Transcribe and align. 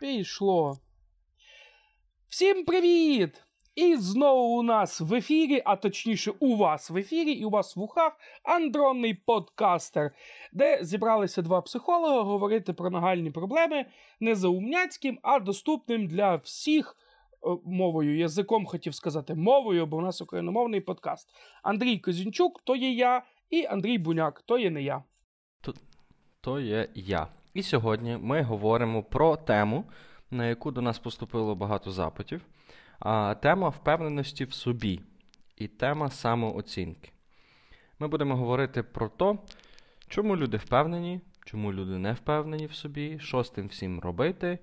Пішло. 0.00 0.78
Всім 2.28 2.64
привіт! 2.64 3.45
І 3.76 3.96
знову 3.96 4.58
у 4.58 4.62
нас 4.62 5.00
в 5.00 5.14
ефірі, 5.14 5.62
а 5.64 5.76
точніше, 5.76 6.32
у 6.40 6.56
вас 6.56 6.90
в 6.90 6.96
ефірі 6.96 7.32
і 7.32 7.44
у 7.44 7.50
вас 7.50 7.76
в 7.76 7.80
ухах 7.80 8.12
андронний 8.42 9.14
подкастер, 9.14 10.10
де 10.52 10.78
зібралися 10.82 11.42
два 11.42 11.60
психолога 11.60 12.22
говорити 12.22 12.72
про 12.72 12.90
нагальні 12.90 13.30
проблеми 13.30 13.86
не 14.20 14.34
заумняцьким, 14.34 15.18
а 15.22 15.40
доступним 15.40 16.06
для 16.06 16.36
всіх 16.36 16.96
е, 17.32 17.56
мовою, 17.64 18.18
язиком 18.18 18.66
хотів 18.66 18.94
сказати 18.94 19.34
мовою, 19.34 19.86
бо 19.86 19.96
у 19.96 20.00
нас 20.00 20.20
україномовний 20.20 20.80
подкаст. 20.80 21.28
Андрій 21.62 21.98
Козінчук, 21.98 22.60
то 22.64 22.76
є 22.76 22.92
я, 22.92 23.22
і 23.50 23.66
Андрій 23.66 23.98
Буняк, 23.98 24.42
то 24.42 24.58
є 24.58 24.70
не 24.70 24.82
я. 24.82 25.02
то 26.40 26.60
є 26.60 26.88
я. 26.94 27.28
І 27.54 27.62
сьогодні 27.62 28.16
ми 28.16 28.42
говоримо 28.42 29.02
про 29.02 29.36
тему, 29.36 29.84
на 30.30 30.46
яку 30.46 30.70
до 30.70 30.80
нас 30.80 30.98
поступило 30.98 31.54
багато 31.54 31.90
запитів. 31.90 32.42
А 32.98 33.34
тема 33.34 33.68
впевненості 33.68 34.44
в 34.44 34.52
собі 34.52 35.00
і 35.56 35.68
тема 35.68 36.10
самооцінки. 36.10 37.10
Ми 37.98 38.08
будемо 38.08 38.36
говорити 38.36 38.82
про 38.82 39.08
те, 39.08 39.38
чому 40.08 40.36
люди 40.36 40.56
впевнені, 40.56 41.20
чому 41.44 41.72
люди 41.72 41.98
не 41.98 42.12
впевнені 42.12 42.66
в 42.66 42.74
собі, 42.74 43.18
що 43.18 43.44
з 43.44 43.50
тим 43.50 43.68
всім 43.68 44.00
робити, 44.00 44.58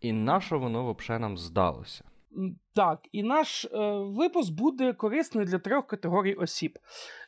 і 0.00 0.12
на 0.12 0.40
що 0.40 0.58
воно 0.58 0.92
взагалі 0.92 1.20
нам 1.22 1.38
здалося. 1.38 2.04
Так, 2.74 3.00
і 3.12 3.22
наш 3.22 3.64
е, 3.64 3.68
випуск 3.98 4.52
буде 4.52 4.92
корисний 4.92 5.46
для 5.46 5.58
трьох 5.58 5.86
категорій 5.86 6.34
осіб. 6.34 6.78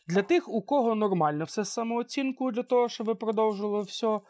Для 0.08 0.22
тих, 0.22 0.48
у 0.48 0.62
кого 0.62 0.94
нормально 0.94 1.44
все 1.44 1.64
з 1.64 1.72
самооцінкою, 1.72 2.52
для 2.52 2.62
того, 2.62 2.88
щоб 2.88 3.06
ви 3.06 3.14
продовжували 3.14 3.82
все 3.82 4.20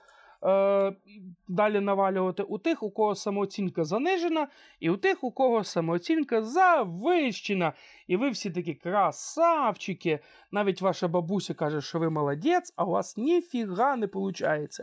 далі 1.48 1.80
навалювати. 1.80 2.42
У 2.42 2.58
тих, 2.58 2.82
у 2.82 2.90
кого 2.90 3.14
самооцінка 3.14 3.84
занижена, 3.84 4.48
і 4.80 4.90
у 4.90 4.96
тих, 4.96 5.24
у 5.24 5.30
кого 5.30 5.64
самооцінка 5.64 6.42
завищена. 6.42 7.72
І 8.06 8.16
ви 8.16 8.30
всі 8.30 8.50
такі 8.50 8.74
красавчики. 8.74 10.18
Навіть 10.52 10.82
ваша 10.82 11.08
бабуся 11.08 11.54
каже, 11.54 11.80
що 11.80 11.98
ви 11.98 12.10
молодець, 12.10 12.72
а 12.76 12.84
у 12.84 12.90
вас 12.90 13.16
ніфіга 13.16 13.96
не 13.96 14.06
виходить. 14.06 14.80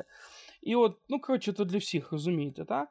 І 0.62 0.76
от, 0.76 0.98
ну 1.10 1.20
коротше, 1.20 1.54
то 1.54 1.66
для 1.66 1.78
всіх, 1.78 2.12
розумієте, 2.12 2.66
так? 2.66 2.90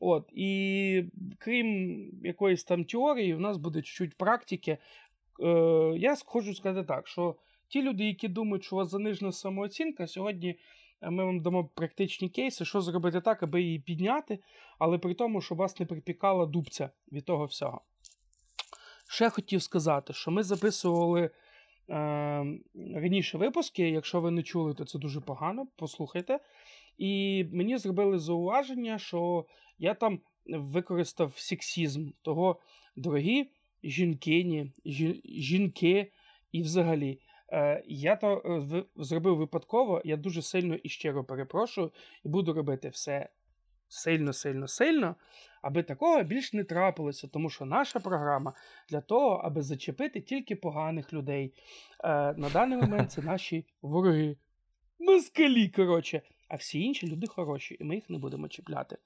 От, 0.00 0.28
і 0.32 1.04
крім 1.38 2.10
якоїсь 2.24 2.64
там 2.64 2.84
теорії, 2.84 3.34
у 3.34 3.38
нас 3.38 3.56
буде 3.56 3.82
чуть-чуть 3.82 4.16
практики. 4.16 4.78
Е, 5.42 5.48
я 5.96 6.16
хочу 6.24 6.54
сказати 6.54 6.86
так, 6.86 7.08
що 7.08 7.36
ті 7.68 7.82
люди, 7.82 8.04
які 8.04 8.28
думають, 8.28 8.64
що 8.64 8.76
у 8.76 8.78
вас 8.78 8.90
занижена 8.90 9.32
самооцінка, 9.32 10.06
сьогодні 10.06 10.48
е, 10.50 10.56
ми 11.02 11.24
вам 11.24 11.40
дамо 11.40 11.64
практичні 11.64 12.28
кейси, 12.28 12.64
що 12.64 12.80
зробити 12.80 13.20
так, 13.20 13.42
аби 13.42 13.62
її 13.62 13.78
підняти, 13.78 14.38
але 14.78 14.98
при 14.98 15.14
тому, 15.14 15.40
щоб 15.40 15.58
вас 15.58 15.80
не 15.80 15.86
припікала 15.86 16.46
дубця 16.46 16.90
від 17.12 17.24
того 17.24 17.44
всього. 17.44 17.80
Ще 19.08 19.30
хотів 19.30 19.62
сказати, 19.62 20.12
що 20.12 20.30
ми 20.30 20.42
записували 20.42 21.22
е, 21.22 21.30
раніше 22.94 23.38
випуски. 23.38 23.90
Якщо 23.90 24.20
ви 24.20 24.30
не 24.30 24.42
чули, 24.42 24.74
то 24.74 24.84
це 24.84 24.98
дуже 24.98 25.20
погано. 25.20 25.66
Послухайте. 25.76 26.40
І 26.98 27.44
мені 27.52 27.78
зробили 27.78 28.18
зауваження, 28.18 28.98
що 28.98 29.46
я 29.78 29.94
там 29.94 30.20
використав 30.46 31.32
сексізм. 31.36 32.10
Того, 32.22 32.60
дорогі 32.96 33.50
жінкині, 33.84 34.72
жі- 34.86 35.20
жінки 35.24 36.12
і 36.52 36.62
взагалі. 36.62 37.20
Е, 37.52 37.82
я 37.86 38.16
то 38.16 38.42
е, 38.72 38.84
зробив 38.96 39.36
випадково, 39.36 40.02
я 40.04 40.16
дуже 40.16 40.42
сильно 40.42 40.74
і 40.74 40.88
щиро 40.88 41.24
перепрошую, 41.24 41.92
і 42.24 42.28
буду 42.28 42.52
робити 42.52 42.88
все 42.88 43.28
сильно, 43.88 44.32
сильно, 44.32 44.68
сильно, 44.68 45.16
аби 45.62 45.82
такого 45.82 46.22
більш 46.22 46.52
не 46.52 46.64
трапилося, 46.64 47.28
тому 47.28 47.50
що 47.50 47.64
наша 47.64 48.00
програма 48.00 48.52
для 48.88 49.00
того, 49.00 49.28
аби 49.44 49.62
зачепити 49.62 50.20
тільки 50.20 50.56
поганих 50.56 51.12
людей. 51.12 51.54
Е, 52.04 52.08
на 52.32 52.50
даний 52.52 52.78
момент 52.78 53.12
це 53.12 53.22
наші 53.32 53.66
вороги. 53.82 54.36
Москалі, 54.98 55.68
коротше. 55.68 56.22
А 56.48 56.56
всі 56.56 56.80
інші 56.80 57.06
люди 57.08 57.26
хороші, 57.26 57.76
і 57.80 57.84
ми 57.84 57.94
їх 57.94 58.10
не 58.10 58.18
будемо 58.18 58.48
чіпляти. 58.48 58.96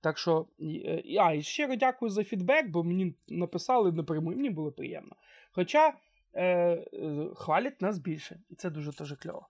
Так 0.00 0.18
що, 0.18 0.46
а, 1.20 1.32
і 1.32 1.42
щиро 1.42 1.76
дякую 1.76 2.10
за 2.10 2.24
фідбек, 2.24 2.68
бо 2.68 2.84
мені 2.84 3.14
написали 3.28 3.92
напряму, 3.92 4.32
і 4.32 4.36
мені 4.36 4.50
було 4.50 4.72
приємно. 4.72 5.16
Хоча 5.52 5.94
е, 6.34 6.84
хвалять 7.36 7.80
нас 7.80 7.98
більше, 7.98 8.40
і 8.50 8.54
це 8.54 8.70
дуже 8.70 8.92
теж 8.92 9.12
кльово. 9.12 9.48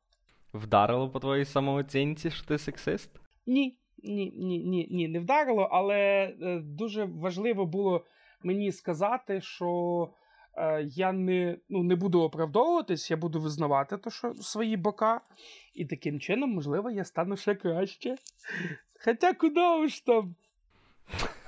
Вдарило 0.54 1.10
по 1.10 1.20
твоїй 1.20 1.44
самооцінці, 1.44 2.30
що 2.30 2.46
ти 2.46 2.58
сексист? 2.58 3.10
Ні, 3.46 3.78
ні, 4.02 4.32
ні, 4.36 4.58
ні, 4.58 4.88
ні, 4.90 5.08
не 5.08 5.20
вдарило, 5.20 5.68
але 5.72 5.96
е, 6.42 6.60
дуже 6.64 7.04
важливо 7.04 7.66
було 7.66 8.04
мені 8.42 8.72
сказати, 8.72 9.40
що 9.40 10.10
е, 10.56 10.82
я 10.82 11.12
не, 11.12 11.58
ну, 11.68 11.82
не 11.82 11.96
буду 11.96 12.20
оправдовуватись, 12.20 13.10
я 13.10 13.16
буду 13.16 13.40
визнавати 13.40 13.98
то, 13.98 14.10
що 14.10 14.34
свої 14.34 14.76
бока, 14.76 15.20
і 15.74 15.84
таким 15.84 16.20
чином, 16.20 16.50
можливо, 16.50 16.90
я 16.90 17.04
стану 17.04 17.36
ще 17.36 17.54
краще. 17.54 18.16
Хоча 19.04 19.32
куди 19.34 19.88
ж 19.88 20.06
там? 20.06 20.34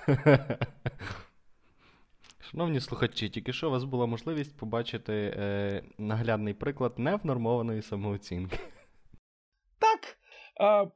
Шановні 2.51 2.81
слухачі, 2.81 3.29
тільки 3.29 3.53
що 3.53 3.69
у 3.69 3.71
вас 3.71 3.85
була 3.85 4.07
можливість 4.07 4.57
побачити 4.57 5.13
е, 5.13 5.83
наглядний 5.99 6.55
приклад 6.55 6.99
невнормованої 6.99 7.83
самооцінки. 7.83 8.59
Так. 9.79 10.19
Е, 10.61 10.91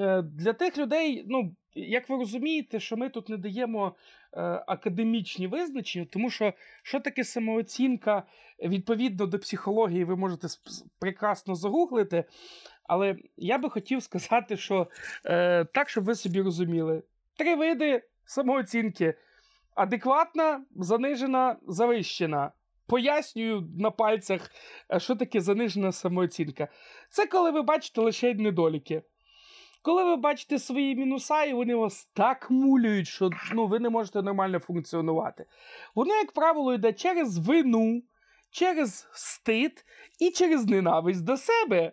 е, 0.00 0.22
для 0.22 0.52
тих 0.52 0.78
людей, 0.78 1.24
ну, 1.28 1.56
як 1.74 2.08
ви 2.08 2.16
розумієте, 2.16 2.80
що 2.80 2.96
ми 2.96 3.08
тут 3.08 3.28
не 3.28 3.36
даємо 3.36 3.94
е, 4.32 4.40
академічні 4.66 5.46
визначення, 5.46 6.06
тому 6.10 6.30
що 6.30 6.52
що 6.82 7.00
таке 7.00 7.24
самооцінка 7.24 8.22
відповідно 8.62 9.26
до 9.26 9.38
психології, 9.38 10.04
ви 10.04 10.16
можете 10.16 10.48
прекрасно 10.98 11.54
загуглити. 11.54 12.24
Але 12.84 13.16
я 13.36 13.58
би 13.58 13.70
хотів 13.70 14.02
сказати, 14.02 14.56
що 14.56 14.88
е, 15.24 15.64
так, 15.64 15.88
щоб 15.88 16.04
ви 16.04 16.14
собі 16.14 16.42
розуміли: 16.42 17.02
три 17.36 17.54
види 17.54 18.02
самооцінки: 18.24 19.14
адекватна, 19.74 20.64
занижена, 20.76 21.56
завищена. 21.66 22.52
Пояснюю 22.86 23.68
на 23.78 23.90
пальцях, 23.90 24.50
е, 24.94 25.00
що 25.00 25.16
таке 25.16 25.40
занижена 25.40 25.92
самооцінка. 25.92 26.68
Це 27.10 27.26
коли 27.26 27.50
ви 27.50 27.62
бачите 27.62 28.00
лише 28.00 28.34
недоліки. 28.34 29.02
Коли 29.82 30.04
ви 30.04 30.16
бачите 30.16 30.58
свої 30.58 30.94
мінуса, 30.94 31.44
і 31.44 31.52
вони 31.52 31.74
вас 31.74 32.10
так 32.14 32.50
мулюють, 32.50 33.08
що 33.08 33.30
ну, 33.52 33.66
ви 33.66 33.78
не 33.78 33.90
можете 33.90 34.22
нормально 34.22 34.58
функціонувати. 34.58 35.46
Воно, 35.94 36.14
як 36.14 36.32
правило, 36.32 36.74
йде 36.74 36.92
через 36.92 37.38
вину, 37.38 38.02
через 38.50 39.08
стид 39.12 39.84
і 40.20 40.30
через 40.30 40.66
ненависть 40.66 41.24
до 41.24 41.36
себе. 41.36 41.92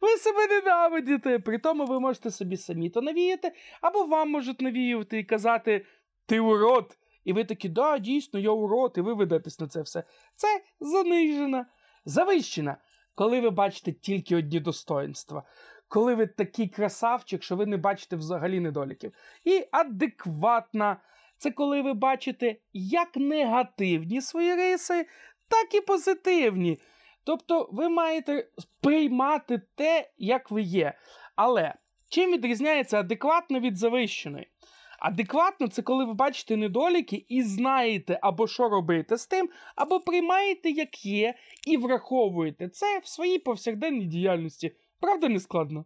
Ви 0.00 0.08
себе 0.08 0.46
ненавидите, 0.46 1.38
при 1.38 1.58
тому 1.58 1.84
ви 1.86 2.00
можете 2.00 2.30
собі 2.30 2.56
самі 2.56 2.90
то 2.90 3.02
навіяти, 3.02 3.52
або 3.80 4.04
вам 4.04 4.30
можуть 4.30 4.60
навіювати 4.60 5.18
і 5.18 5.24
казати 5.24 5.86
ти 6.26 6.40
урод. 6.40 6.96
І 7.26 7.32
ви 7.32 7.44
такі, 7.44 7.68
да, 7.68 7.98
дійсно, 7.98 8.40
я 8.40 8.50
урод, 8.50 8.94
і 8.96 9.00
ви 9.00 9.14
ведетесь 9.14 9.60
на 9.60 9.68
це 9.68 9.82
все. 9.82 10.04
Це 10.34 10.60
занижена, 10.80 11.66
завищена, 12.04 12.76
коли 13.14 13.40
ви 13.40 13.50
бачите 13.50 13.92
тільки 13.92 14.36
одні 14.36 14.60
достоинства. 14.60 15.42
Коли 15.88 16.14
ви 16.14 16.26
такий 16.26 16.68
красавчик, 16.68 17.42
що 17.42 17.56
ви 17.56 17.66
не 17.66 17.76
бачите 17.76 18.16
взагалі 18.16 18.60
недоліків. 18.60 19.12
І 19.44 19.64
адекватна. 19.70 20.96
Це 21.38 21.50
коли 21.50 21.82
ви 21.82 21.94
бачите 21.94 22.56
як 22.72 23.16
негативні 23.16 24.20
свої 24.20 24.54
риси, 24.54 25.06
так 25.48 25.74
і 25.74 25.80
позитивні. 25.80 26.78
Тобто 27.24 27.68
ви 27.72 27.88
маєте 27.88 28.48
приймати 28.80 29.62
те, 29.74 30.10
як 30.18 30.50
ви 30.50 30.62
є. 30.62 30.94
Але 31.36 31.74
чим 32.08 32.32
відрізняється 32.32 33.00
адекватно 33.00 33.60
від 33.60 33.76
завищеної? 33.76 34.48
Адекватно 34.98 35.68
це 35.68 35.82
коли 35.82 36.04
ви 36.04 36.14
бачите 36.14 36.56
недоліки 36.56 37.26
і 37.28 37.42
знаєте, 37.42 38.18
або 38.22 38.46
що 38.46 38.68
робити 38.68 39.16
з 39.16 39.26
тим, 39.26 39.50
або 39.76 40.00
приймаєте 40.00 40.70
як 40.70 41.06
є, 41.06 41.34
і 41.66 41.76
враховуєте 41.76 42.68
це 42.68 42.98
в 42.98 43.06
своїй 43.06 43.38
повсякденній 43.38 44.06
діяльності. 44.06 44.76
Правда, 45.00 45.28
не 45.28 45.40
складно? 45.40 45.84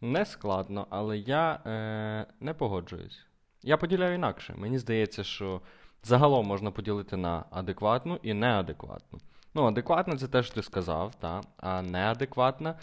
Не 0.00 0.24
складно, 0.24 0.86
але 0.90 1.18
я 1.18 1.62
е, 1.66 2.26
не 2.40 2.54
погоджуюсь. 2.54 3.26
Я 3.62 3.76
поділяю 3.76 4.14
інакше. 4.14 4.54
Мені 4.56 4.78
здається, 4.78 5.24
що 5.24 5.60
загалом 6.02 6.46
можна 6.46 6.70
поділити 6.70 7.16
на 7.16 7.44
адекватну 7.50 8.18
і 8.22 8.34
неадекватну. 8.34 9.18
Ну, 9.54 9.64
адекватна 9.64 10.16
це 10.16 10.28
те, 10.28 10.42
що 10.42 10.54
ти 10.54 10.62
сказав, 10.62 11.14
та, 11.14 11.40
а 11.56 11.82
неадекватна 11.82 12.78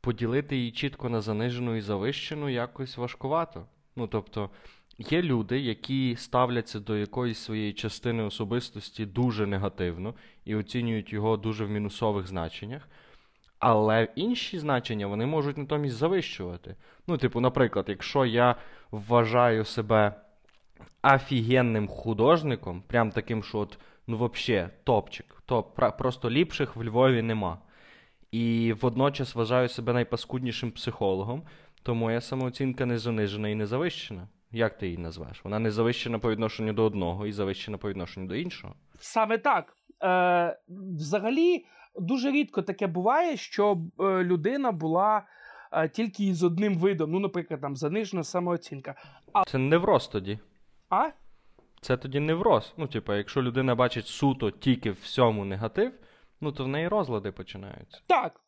поділити 0.00 0.56
її 0.56 0.72
чітко 0.72 1.08
на 1.08 1.20
занижену 1.20 1.76
і 1.76 1.80
завищену 1.80 2.48
якось 2.48 2.96
важкувато. 2.96 3.66
Ну, 3.96 4.06
тобто, 4.06 4.50
є 4.98 5.22
люди, 5.22 5.60
які 5.60 6.16
ставляться 6.16 6.80
до 6.80 6.96
якоїсь 6.96 7.38
своєї 7.38 7.72
частини 7.72 8.22
особистості 8.22 9.06
дуже 9.06 9.46
негативно 9.46 10.14
і 10.44 10.54
оцінюють 10.54 11.12
його 11.12 11.36
дуже 11.36 11.64
в 11.64 11.70
мінусових 11.70 12.26
значеннях. 12.26 12.88
Але 13.58 14.08
інші 14.16 14.58
значення 14.58 15.06
вони 15.06 15.26
можуть 15.26 15.58
натомість 15.58 15.96
завищувати. 15.96 16.76
Ну, 17.06 17.18
типу, 17.18 17.40
наприклад, 17.40 17.84
якщо 17.88 18.24
я 18.24 18.56
вважаю 18.90 19.64
себе 19.64 20.14
офігенним 21.02 21.88
художником, 21.88 22.82
прям 22.86 23.10
таким, 23.10 23.42
що 23.42 23.58
от, 23.58 23.78
ну, 24.06 24.16
вообще, 24.16 24.70
топчик, 24.84 25.42
топ, 25.46 25.78
пра- 25.78 25.96
просто 25.96 26.30
ліпших 26.30 26.76
в 26.76 26.84
Львові 26.84 27.22
нема. 27.22 27.58
І 28.32 28.74
водночас 28.80 29.34
вважаю 29.34 29.68
себе 29.68 29.92
найпаскуднішим 29.92 30.70
психологом, 30.70 31.42
то 31.82 31.94
моя 31.94 32.20
самооцінка 32.20 32.86
не 32.86 32.98
занижена 32.98 33.48
і 33.48 33.54
не 33.54 33.66
завищена. 33.66 34.28
Як 34.50 34.78
ти 34.78 34.86
її 34.86 34.98
назвеш? 34.98 35.44
Вона 35.44 35.58
не 35.58 35.70
завищена 35.70 36.18
по 36.18 36.30
відношенню 36.30 36.72
до 36.72 36.84
одного 36.84 37.26
і 37.26 37.32
завищена 37.32 37.78
по 37.78 37.88
відношенню 37.88 38.26
до 38.26 38.34
іншого. 38.34 38.74
Саме 38.98 39.38
так. 39.38 39.76
Е, 40.02 40.58
взагалі, 40.98 41.64
дуже 41.96 42.30
рідко 42.30 42.62
таке 42.62 42.86
буває, 42.86 43.36
що 43.36 43.78
е, 44.00 44.04
людина 44.04 44.72
була 44.72 45.22
е, 45.72 45.88
тільки 45.88 46.24
із 46.24 46.42
одним 46.42 46.78
видом. 46.78 47.10
Ну, 47.10 47.18
наприклад, 47.18 47.60
там 47.60 47.76
занижена 47.76 48.24
самооцінка. 48.24 48.94
Це 49.46 49.58
невроз 49.58 50.08
тоді. 50.08 50.38
А? 50.90 51.10
Це 51.80 51.96
тоді 51.96 52.20
невроз. 52.20 52.74
Ну, 52.76 52.86
типа, 52.86 53.16
якщо 53.16 53.42
людина 53.42 53.74
бачить 53.74 54.06
суто 54.06 54.50
тільки 54.50 54.90
в 54.90 54.98
всьому 55.02 55.44
негатив, 55.44 55.92
ну 56.40 56.52
то 56.52 56.64
в 56.64 56.68
неї 56.68 56.88
розлади 56.88 57.32
починаються. 57.32 58.00
Так. 58.06 58.40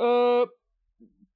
Е, 0.00 0.46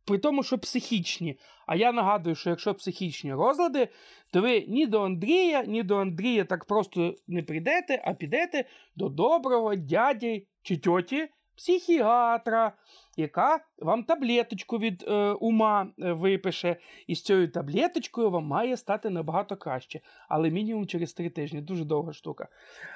при 0.05 0.19
тому, 0.19 0.43
що 0.43 0.59
психічні. 0.59 1.39
А 1.67 1.77
я 1.77 1.93
нагадую, 1.93 2.37
що 2.37 2.51
якщо 2.51 2.75
психічні 2.75 3.35
розлади, 3.35 3.89
то 4.31 4.41
ви 4.43 4.65
ні 4.69 4.87
до 4.87 5.03
Андрія, 5.03 5.65
ні 5.65 5.83
до 5.83 5.97
Андрія 5.97 6.45
так 6.45 6.65
просто 6.65 7.15
не 7.29 7.43
прийдете, 7.43 8.03
а 8.05 8.15
підете 8.15 8.65
до 8.97 9.09
доброго 9.09 9.75
дяді 9.75 10.47
чи 10.63 10.77
тьоті 10.77 11.29
психіатра, 11.57 12.73
яка 13.17 13.61
вам 13.79 14.05
таблеточку 14.05 14.79
від 14.79 15.05
е, 15.09 15.31
ума 15.31 15.87
е, 15.99 16.13
випише. 16.13 16.77
І 17.07 17.15
з 17.15 17.23
цією 17.23 17.51
таблеточкою 17.51 18.31
вам 18.31 18.45
має 18.45 18.77
стати 18.77 19.11
набагато 19.11 19.57
краще. 19.57 20.01
Але 20.29 20.51
мінімум 20.51 20.87
через 20.87 21.13
три 21.13 21.31
тижні. 21.31 21.61
Дуже 21.61 21.85
довга 21.85 22.13
штука. 22.13 22.49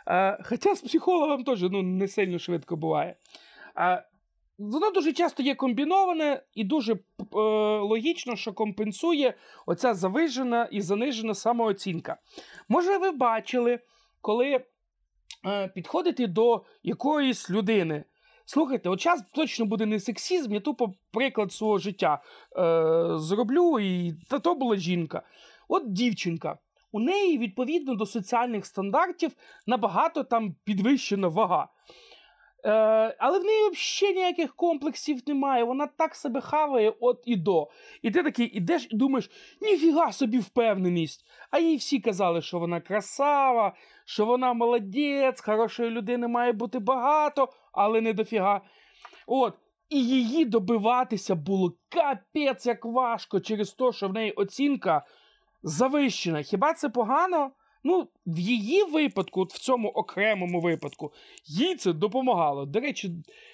Е, 0.09 0.39
хоча 0.45 0.75
з 0.75 0.81
психологом 0.81 1.45
теж 1.45 1.63
ну, 1.63 1.83
не 1.83 2.09
сильно 2.09 2.39
швидко 2.39 2.77
буває. 2.77 3.17
Е, 3.77 4.05
Воно 4.59 4.91
дуже 4.91 5.13
часто 5.13 5.43
є 5.43 5.55
комбіноване 5.55 6.43
і 6.55 6.65
дуже 6.65 6.93
е, 6.95 6.99
логічно, 7.79 8.37
що 8.37 8.53
компенсує 8.53 9.35
оця 9.67 9.95
завижена 9.95 10.69
і 10.73 10.81
занижена 10.81 11.35
самооцінка. 11.35 12.17
Може, 12.69 12.99
ви 12.99 13.11
бачили, 13.11 13.79
коли 14.21 14.65
е, 15.47 15.69
підходите 15.69 16.27
до 16.27 16.65
якоїсь 16.83 17.51
людини. 17.51 18.05
Слухайте, 18.45 18.89
от 18.89 19.01
час 19.01 19.23
точно 19.35 19.65
буде 19.65 19.87
не 19.87 20.01
сексізм, 20.01 20.55
я 20.55 20.61
тупо 20.61 20.95
приклад 21.11 21.53
свого 21.53 21.79
життя 21.79 22.23
е, 22.23 23.19
зроблю, 23.19 23.81
і 23.81 24.15
та 24.31 24.39
то 24.39 24.55
була 24.55 24.77
жінка. 24.77 25.23
От 25.69 25.93
дівчинка. 25.93 26.59
У 26.93 27.01
неї, 27.01 27.39
відповідно 27.39 27.95
до 27.95 28.07
соціальних 28.07 28.67
стандартів, 28.67 29.33
набагато 29.67 30.25
там 30.25 30.55
підвищена 30.65 31.29
вага. 31.29 31.69
Е, 32.65 32.71
але 33.19 33.39
в 33.39 33.45
неї 33.45 33.71
взагалі 33.71 34.17
ніяких 34.17 34.55
комплексів 34.57 35.21
немає. 35.27 35.65
Вона 35.65 35.87
так 35.87 36.15
себе 36.15 36.41
хаває 36.41 36.93
от 37.01 37.23
і 37.25 37.37
до. 37.37 37.69
І 38.03 38.11
ти 38.11 38.23
такий 38.23 38.47
ідеш 38.47 38.89
і 38.91 38.97
думаєш, 38.97 39.31
ніфіга 39.61 40.13
собі 40.13 40.39
впевненість. 40.39 41.27
А 41.51 41.59
їй 41.59 41.77
всі 41.77 42.01
казали, 42.01 42.43
що 42.43 42.59
вона 42.59 42.81
красава, 42.81 43.75
що 44.05 44.27
вона 44.27 44.53
молодець, 44.53 45.41
хорошої 45.41 45.91
людини 45.91 46.29
має 46.29 46.53
бути 46.53 46.79
багато, 46.79 47.49
але 47.73 48.01
не 48.01 48.13
дофіга. 48.13 48.61
От. 49.27 49.55
І 49.89 50.07
її 50.07 50.45
добиватися 50.45 51.35
було 51.35 51.73
капець 51.89 52.67
як 52.67 52.85
важко 52.85 53.41
через 53.41 53.73
те, 53.73 53.93
що 53.93 54.09
в 54.09 54.13
неї 54.13 54.33
оцінка 54.33 55.07
завищена. 55.63 56.43
Хіба 56.43 56.75
це 56.75 56.89
погано? 56.89 57.51
Ну, 57.89 58.09
в 58.27 58.39
її 58.39 58.83
випадку, 58.83 59.41
от 59.41 59.55
в 59.55 59.59
цьому 59.59 59.89
окремому 59.89 60.61
випадку, 60.61 61.13
їй 61.45 61.75
це 61.75 61.93
допомагало. 61.93 62.67
До 62.67 62.81
речі, 62.81 63.11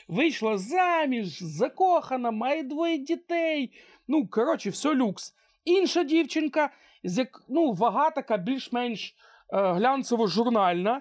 вийшла 0.09 0.59
заміж, 0.59 1.43
закохана, 1.43 2.31
має 2.31 2.63
двоє 2.63 2.99
дітей. 2.99 3.71
Ну, 4.09 4.27
коротше, 4.27 4.71
все 4.71 4.95
люкс. 4.95 5.35
Інша 5.65 6.05
дівчинка, 6.05 6.71
з 7.05 7.19
як, 7.19 7.45
ну, 7.49 7.73
вага 7.73 8.11
така 8.11 8.37
більш-менш 8.37 9.15
е, 9.53 9.57
глянцево-журнальна. 9.57 11.01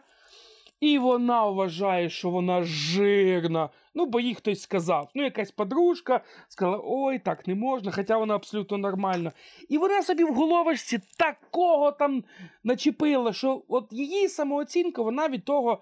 І 0.84 0.98
вона 0.98 1.46
вважає, 1.46 2.10
що 2.10 2.30
вона 2.30 2.64
жирна. 2.64 3.70
Ну, 3.96 4.06
бо 4.06 4.20
їй 4.20 4.36
хтось 4.36 4.62
сказав. 4.62 5.10
Ну, 5.16 5.24
якась 5.24 5.52
подружка 5.52 6.22
сказала: 6.48 6.82
ой, 6.84 7.20
так 7.20 7.48
не 7.48 7.56
можна, 7.56 7.92
хоча 7.92 8.18
вона 8.18 8.36
абсолютно 8.36 8.78
нормальна. 8.78 9.32
І 9.70 9.78
вона 9.78 10.04
собі 10.04 10.24
в 10.24 10.34
головочці 10.34 11.00
такого 11.18 11.92
там 11.92 12.24
начепила, 12.64 13.34
що 13.34 13.64
от 13.68 13.88
її 13.92 14.28
самооцінка, 14.28 15.02
вона 15.02 15.30
від 15.30 15.46
того 15.46 15.82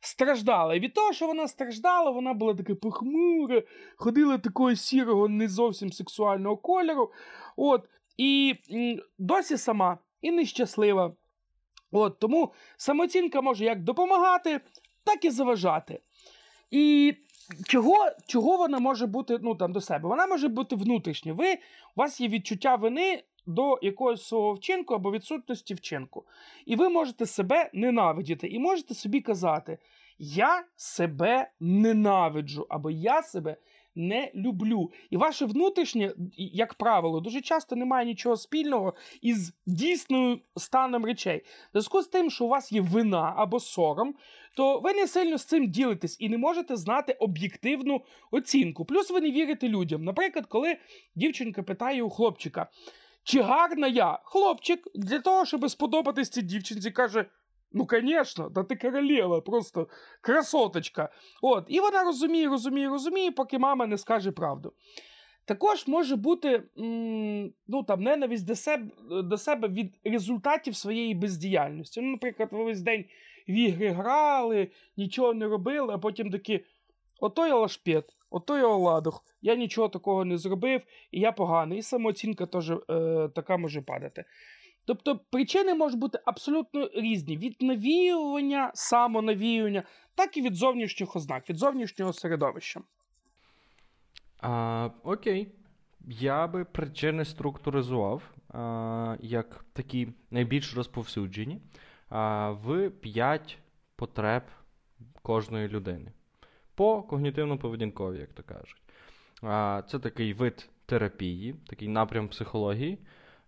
страждала. 0.00 0.74
І 0.74 0.80
від 0.80 0.94
того, 0.94 1.12
що 1.12 1.26
вона 1.26 1.48
страждала, 1.48 2.10
вона 2.10 2.34
була 2.34 2.54
така 2.54 2.74
похмура, 2.74 3.62
ходила 3.96 4.38
такого 4.38 4.74
сірого, 4.74 5.28
не 5.28 5.48
зовсім 5.48 5.92
сексуального 5.92 6.56
кольору. 6.56 7.12
От, 7.56 7.88
і 8.16 8.54
досі 9.18 9.56
сама 9.56 9.98
і 10.22 10.30
нещаслива. 10.30 11.12
От, 11.92 12.18
тому 12.18 12.52
самооцінка 12.76 13.40
може 13.40 13.64
як 13.64 13.82
допомагати, 13.82 14.60
так 15.04 15.24
і 15.24 15.30
заважати. 15.30 16.00
І 16.70 17.14
чого, 17.66 18.10
чого 18.26 18.56
вона 18.56 18.78
може 18.78 19.06
бути 19.06 19.38
ну, 19.42 19.54
там, 19.54 19.72
до 19.72 19.80
себе? 19.80 20.08
Вона 20.08 20.26
може 20.26 20.48
бути 20.48 20.76
внутрішня. 20.76 21.32
Ви, 21.32 21.54
у 21.54 21.58
вас 21.96 22.20
є 22.20 22.28
відчуття 22.28 22.76
вини 22.76 23.22
до 23.46 23.78
якогось 23.82 24.26
свого 24.26 24.52
вчинку 24.52 24.94
або 24.94 25.12
відсутності 25.12 25.74
вчинку. 25.74 26.24
І 26.66 26.76
ви 26.76 26.88
можете 26.88 27.26
себе 27.26 27.70
ненавидіти, 27.72 28.46
і 28.46 28.58
можете 28.58 28.94
собі 28.94 29.20
казати: 29.20 29.78
Я 30.18 30.64
себе 30.76 31.50
ненавиджу, 31.60 32.66
або 32.68 32.90
я 32.90 33.22
себе 33.22 33.56
не 33.94 34.32
люблю. 34.34 34.92
І 35.10 35.16
ваше 35.16 35.44
внутрішнє, 35.44 36.14
як 36.36 36.74
правило, 36.74 37.20
дуже 37.20 37.40
часто 37.40 37.76
не 37.76 37.84
має 37.84 38.06
нічого 38.06 38.36
спільного 38.36 38.94
із 39.22 39.54
дійсною 39.66 40.40
станом 40.56 41.04
речей. 41.04 41.38
В 41.38 41.70
зв'язку 41.72 42.02
з 42.02 42.06
тим, 42.06 42.30
що 42.30 42.44
у 42.44 42.48
вас 42.48 42.72
є 42.72 42.80
вина 42.80 43.34
або 43.36 43.60
сором, 43.60 44.14
то 44.56 44.78
ви 44.78 44.92
не 44.92 45.08
сильно 45.08 45.38
з 45.38 45.44
цим 45.44 45.70
ділитесь 45.70 46.16
і 46.20 46.28
не 46.28 46.38
можете 46.38 46.76
знати 46.76 47.12
об'єктивну 47.12 48.00
оцінку. 48.30 48.84
Плюс 48.84 49.10
ви 49.10 49.20
не 49.20 49.30
вірите 49.30 49.68
людям. 49.68 50.04
Наприклад, 50.04 50.46
коли 50.46 50.76
дівчинка 51.14 51.62
питає 51.62 52.02
у 52.02 52.10
хлопчика, 52.10 52.66
чи 53.24 53.42
гарна 53.42 53.86
я? 53.86 54.18
Хлопчик 54.24 54.88
для 54.94 55.18
того, 55.18 55.44
щоб 55.44 55.70
сподобатись 55.70 56.28
цій 56.28 56.42
дівчинці, 56.42 56.90
каже: 56.90 57.26
Ну, 57.74 57.86
звісно, 57.90 58.48
да 58.48 58.62
ти 58.62 58.76
королева, 58.76 59.40
просто 59.40 59.88
красоточка. 60.20 61.08
От, 61.42 61.64
і 61.68 61.80
вона 61.80 62.04
розуміє, 62.04 62.48
розуміє, 62.48 62.88
розуміє, 62.88 63.30
поки 63.30 63.58
мама 63.58 63.86
не 63.86 63.98
скаже 63.98 64.32
правду. 64.32 64.72
Також 65.44 65.86
може 65.88 66.16
бути 66.16 66.62
ну, 67.66 67.82
там, 67.86 68.02
ненависть 68.02 68.46
до 68.46 68.54
себе, 68.54 68.90
до 69.22 69.38
себе 69.38 69.68
від 69.68 69.94
результатів 70.04 70.76
своєї 70.76 71.14
бездіяльності. 71.14 72.00
Ну, 72.00 72.10
наприклад, 72.10 72.48
ви 72.52 72.64
весь 72.64 72.80
день 72.80 73.04
в 73.48 73.52
ігри 73.52 73.88
грали, 73.88 74.68
нічого 74.96 75.34
не 75.34 75.46
робили, 75.46 75.94
а 75.94 75.98
потім 75.98 76.30
такі: 76.30 76.64
ото 77.20 77.46
я 77.46 77.56
лашпет, 77.56 78.04
ото 78.30 78.58
я 78.58 78.66
оладух, 78.66 79.24
я 79.42 79.54
нічого 79.54 79.88
такого 79.88 80.24
не 80.24 80.38
зробив, 80.38 80.80
і 81.10 81.20
я 81.20 81.32
поганий. 81.32 81.78
І 81.78 81.82
самооцінка 81.82 82.46
теж 82.46 82.70
е, 82.70 82.78
така 83.34 83.56
може 83.56 83.82
падати. 83.82 84.24
Тобто 84.84 85.20
причини 85.30 85.74
можуть 85.74 85.98
бути 85.98 86.18
абсолютно 86.24 86.90
різні: 86.94 87.36
від 87.36 87.62
навіювання, 87.62 88.70
самонавіювання, 88.74 89.82
так 90.14 90.36
і 90.36 90.42
від 90.42 90.54
зовнішніх 90.54 91.16
ознак, 91.16 91.50
від 91.50 91.56
зовнішнього 91.56 92.12
середовища. 92.12 92.80
А, 94.40 94.90
окей. 95.04 95.52
Я 96.06 96.46
би 96.46 96.64
причини 96.64 97.24
структуризував 97.24 98.22
а, 98.48 99.16
як 99.20 99.64
такі 99.72 100.08
найбільш 100.30 100.74
розповсюджені 100.76 101.60
а, 102.08 102.50
в 102.50 102.90
5 102.90 103.58
потреб 103.96 104.42
кожної 105.22 105.68
людини. 105.68 106.12
По 106.74 107.00
когнітивно-поведінкові, 107.00 108.20
як 108.20 108.32
то 108.32 108.42
кажуть. 108.42 108.82
А, 109.42 109.82
це 109.88 109.98
такий 109.98 110.32
вид 110.32 110.68
терапії, 110.86 111.54
такий 111.66 111.88
напрям 111.88 112.28
психології, 112.28 112.98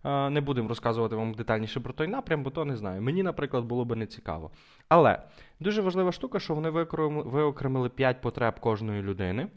Не 0.03 0.41
будемо 0.41 0.69
розказувати 0.69 1.15
вам 1.15 1.33
детальніше 1.33 1.79
про 1.79 1.93
той 1.93 2.07
напрям, 2.07 2.43
бо 2.43 2.49
то 2.49 2.65
не 2.65 2.75
знаю. 2.75 3.01
Мені, 3.01 3.23
наприклад, 3.23 3.65
було 3.65 3.85
би 3.85 3.95
не 3.95 4.05
цікаво. 4.05 4.51
Але 4.89 5.21
дуже 5.59 5.81
важлива 5.81 6.11
штука, 6.11 6.39
що 6.39 6.55
вони 6.55 6.69
виокремили 6.69 7.89
5 7.89 8.21
потреб 8.21 8.59
кожної 8.59 9.01
людини. 9.01 9.47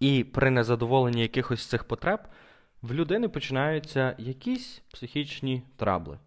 І 0.00 0.24
при 0.24 0.50
незадоволенні 0.50 1.22
якихось 1.22 1.66
цих 1.66 1.84
потреб 1.84 2.20
в 2.82 2.92
людини 2.92 3.28
починаються 3.28 4.14
якісь 4.18 4.82
психічні 4.92 5.62
трабли. 5.76 6.18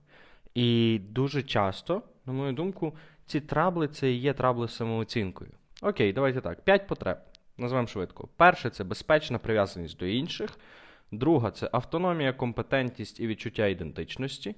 І 0.55 0.99
дуже 1.09 1.43
часто, 1.43 2.01
на 2.25 2.33
мою 2.33 2.53
думку, 2.53 2.95
ці 3.25 3.39
трабли 3.39 3.87
це 3.87 4.11
і 4.11 4.17
є 4.17 4.33
трабли 4.33 4.67
з 4.67 4.75
самооцінкою. 4.75 5.51
Окей, 5.81 6.13
давайте 6.13 6.41
так. 6.41 6.61
П'ять 6.61 6.87
потреб. 6.87 7.17
Назвемо 7.57 7.87
швидко. 7.87 8.29
Перше 8.37 8.69
це 8.69 8.83
безпечна 8.83 9.37
прив'язаність 9.37 9.97
до 9.97 10.05
інших. 10.05 10.57
Друга 11.11 11.51
це 11.51 11.69
автономія, 11.71 12.33
компетентність 12.33 13.19
і 13.19 13.27
відчуття 13.27 13.67
ідентичності. 13.67 14.55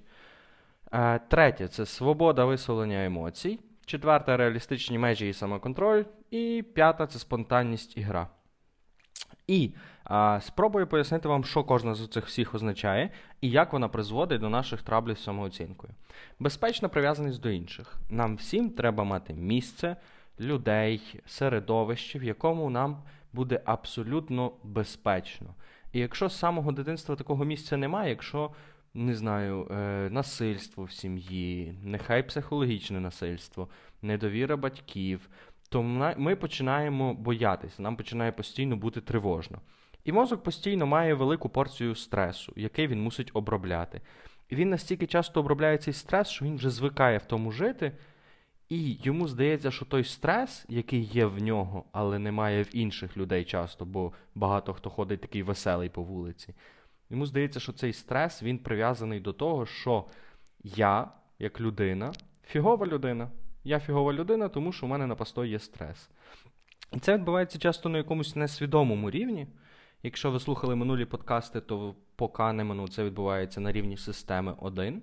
Е, 0.92 1.20
Третє 1.20 1.68
це 1.68 1.86
свобода 1.86 2.46
висловлення 2.46 3.06
емоцій. 3.06 3.60
Четверта 3.86 4.38
реалістичні 4.38 4.98
межі 4.98 5.30
і 5.30 5.34
самоконтроль. 5.34 6.04
І 6.32 6.64
п'ята 6.74 7.08
це 7.08 7.20
спонтанність 7.20 7.98
і 7.98 8.02
гра. 8.02 8.28
І 9.48 9.72
а, 10.04 10.40
спробую 10.42 10.88
пояснити 10.88 11.28
вам, 11.28 11.44
що 11.44 11.64
кожна 11.64 11.96
з 11.96 12.08
цих 12.08 12.26
всіх 12.26 12.56
означає 12.56 13.10
і 13.42 13.50
як 13.50 13.74
вона 13.74 13.88
призводить 13.88 14.42
до 14.42 14.50
наших 14.50 14.82
траблів 14.82 15.18
з 15.18 15.24
самооцінкою. 15.24 15.94
Безпечна 16.40 16.90
прив'язаність 16.90 17.42
до 17.42 17.50
інших. 17.50 17.96
Нам 18.10 18.36
всім 18.36 18.70
треба 18.70 19.04
мати 19.04 19.34
місце, 19.34 19.96
людей, 20.40 21.22
середовище, 21.26 22.20
в 22.20 22.24
якому 22.24 22.70
нам 22.70 23.04
буде 23.34 23.62
абсолютно 23.66 24.52
безпечно. 24.64 25.56
І 25.94 26.00
якщо 26.00 26.30
з 26.30 26.40
самого 26.40 26.72
дитинства 26.72 27.16
такого 27.16 27.46
місця 27.46 27.78
немає, 27.78 28.10
якщо 28.10 28.52
не 28.94 29.16
знаю, 29.16 29.68
е, 29.72 30.10
насильство 30.12 30.84
в 30.84 30.92
сім'ї, 30.92 31.74
нехай 31.84 32.28
психологічне 32.28 33.00
насильство, 33.00 33.68
недовіра 34.02 34.58
батьків, 34.58 35.30
то 35.70 35.84
ми 36.18 36.36
починаємо 36.36 37.14
боятися, 37.14 37.82
нам 37.82 37.96
починає 37.96 38.32
постійно 38.32 38.76
бути 38.76 39.02
тривожно. 39.02 39.62
І 40.06 40.12
мозок 40.12 40.44
постійно 40.44 40.86
має 40.86 41.14
велику 41.14 41.50
порцію 41.50 41.96
стресу, 41.96 42.54
який 42.56 42.88
він 42.88 43.02
мусить 43.02 43.32
обробляти. 43.34 44.02
І 44.50 44.56
він 44.56 44.70
настільки 44.70 45.08
часто 45.08 45.40
обробляє 45.40 45.78
цей 45.78 45.94
стрес, 45.94 46.30
що 46.30 46.46
він 46.46 46.56
вже 46.56 46.70
звикає 46.70 47.18
в 47.18 47.26
тому 47.26 47.52
жити, 47.52 47.92
і 48.74 49.00
йому 49.04 49.28
здається, 49.28 49.72
що 49.72 49.86
той 49.86 50.04
стрес, 50.04 50.66
який 50.70 51.04
є 51.04 51.26
в 51.26 51.42
нього, 51.42 51.84
але 51.92 52.20
немає 52.20 52.64
в 52.64 52.76
інших 52.76 53.18
людей 53.18 53.46
часто, 53.46 53.86
бо 53.86 54.14
багато 54.36 54.74
хто 54.74 54.90
ходить 54.90 55.22
такий 55.22 55.44
веселий 55.44 55.90
по 55.90 56.04
вулиці. 56.04 56.54
Йому 57.10 57.26
здається, 57.26 57.60
що 57.60 57.74
цей 57.74 57.94
стрес 57.94 58.44
він 58.44 58.58
прив'язаний 58.58 59.20
до 59.20 59.34
того, 59.34 59.66
що 59.66 60.06
я, 60.64 61.12
як 61.40 61.62
людина, 61.62 62.12
фігова 62.48 62.88
людина. 62.88 63.30
Я 63.64 63.80
фігова 63.80 64.14
людина, 64.14 64.50
тому 64.50 64.72
що 64.72 64.86
в 64.86 64.90
мене 64.90 65.08
на 65.08 65.16
постой 65.16 65.50
є 65.50 65.60
стрес. 65.60 66.10
І 66.94 67.00
це 67.00 67.14
відбувається 67.14 67.60
часто 67.60 67.90
на 67.90 67.98
якомусь 67.98 68.36
несвідомому 68.36 69.12
рівні. 69.12 69.48
Якщо 70.04 70.32
ви 70.32 70.40
слухали 70.40 70.76
минулі 70.76 71.06
подкасти, 71.06 71.62
то 71.62 71.96
по 72.16 72.30
Канеману 72.30 72.88
це 72.88 73.04
відбувається 73.04 73.62
на 73.62 73.72
рівні 73.72 73.98
системи 73.98 74.56
1. 74.60 75.02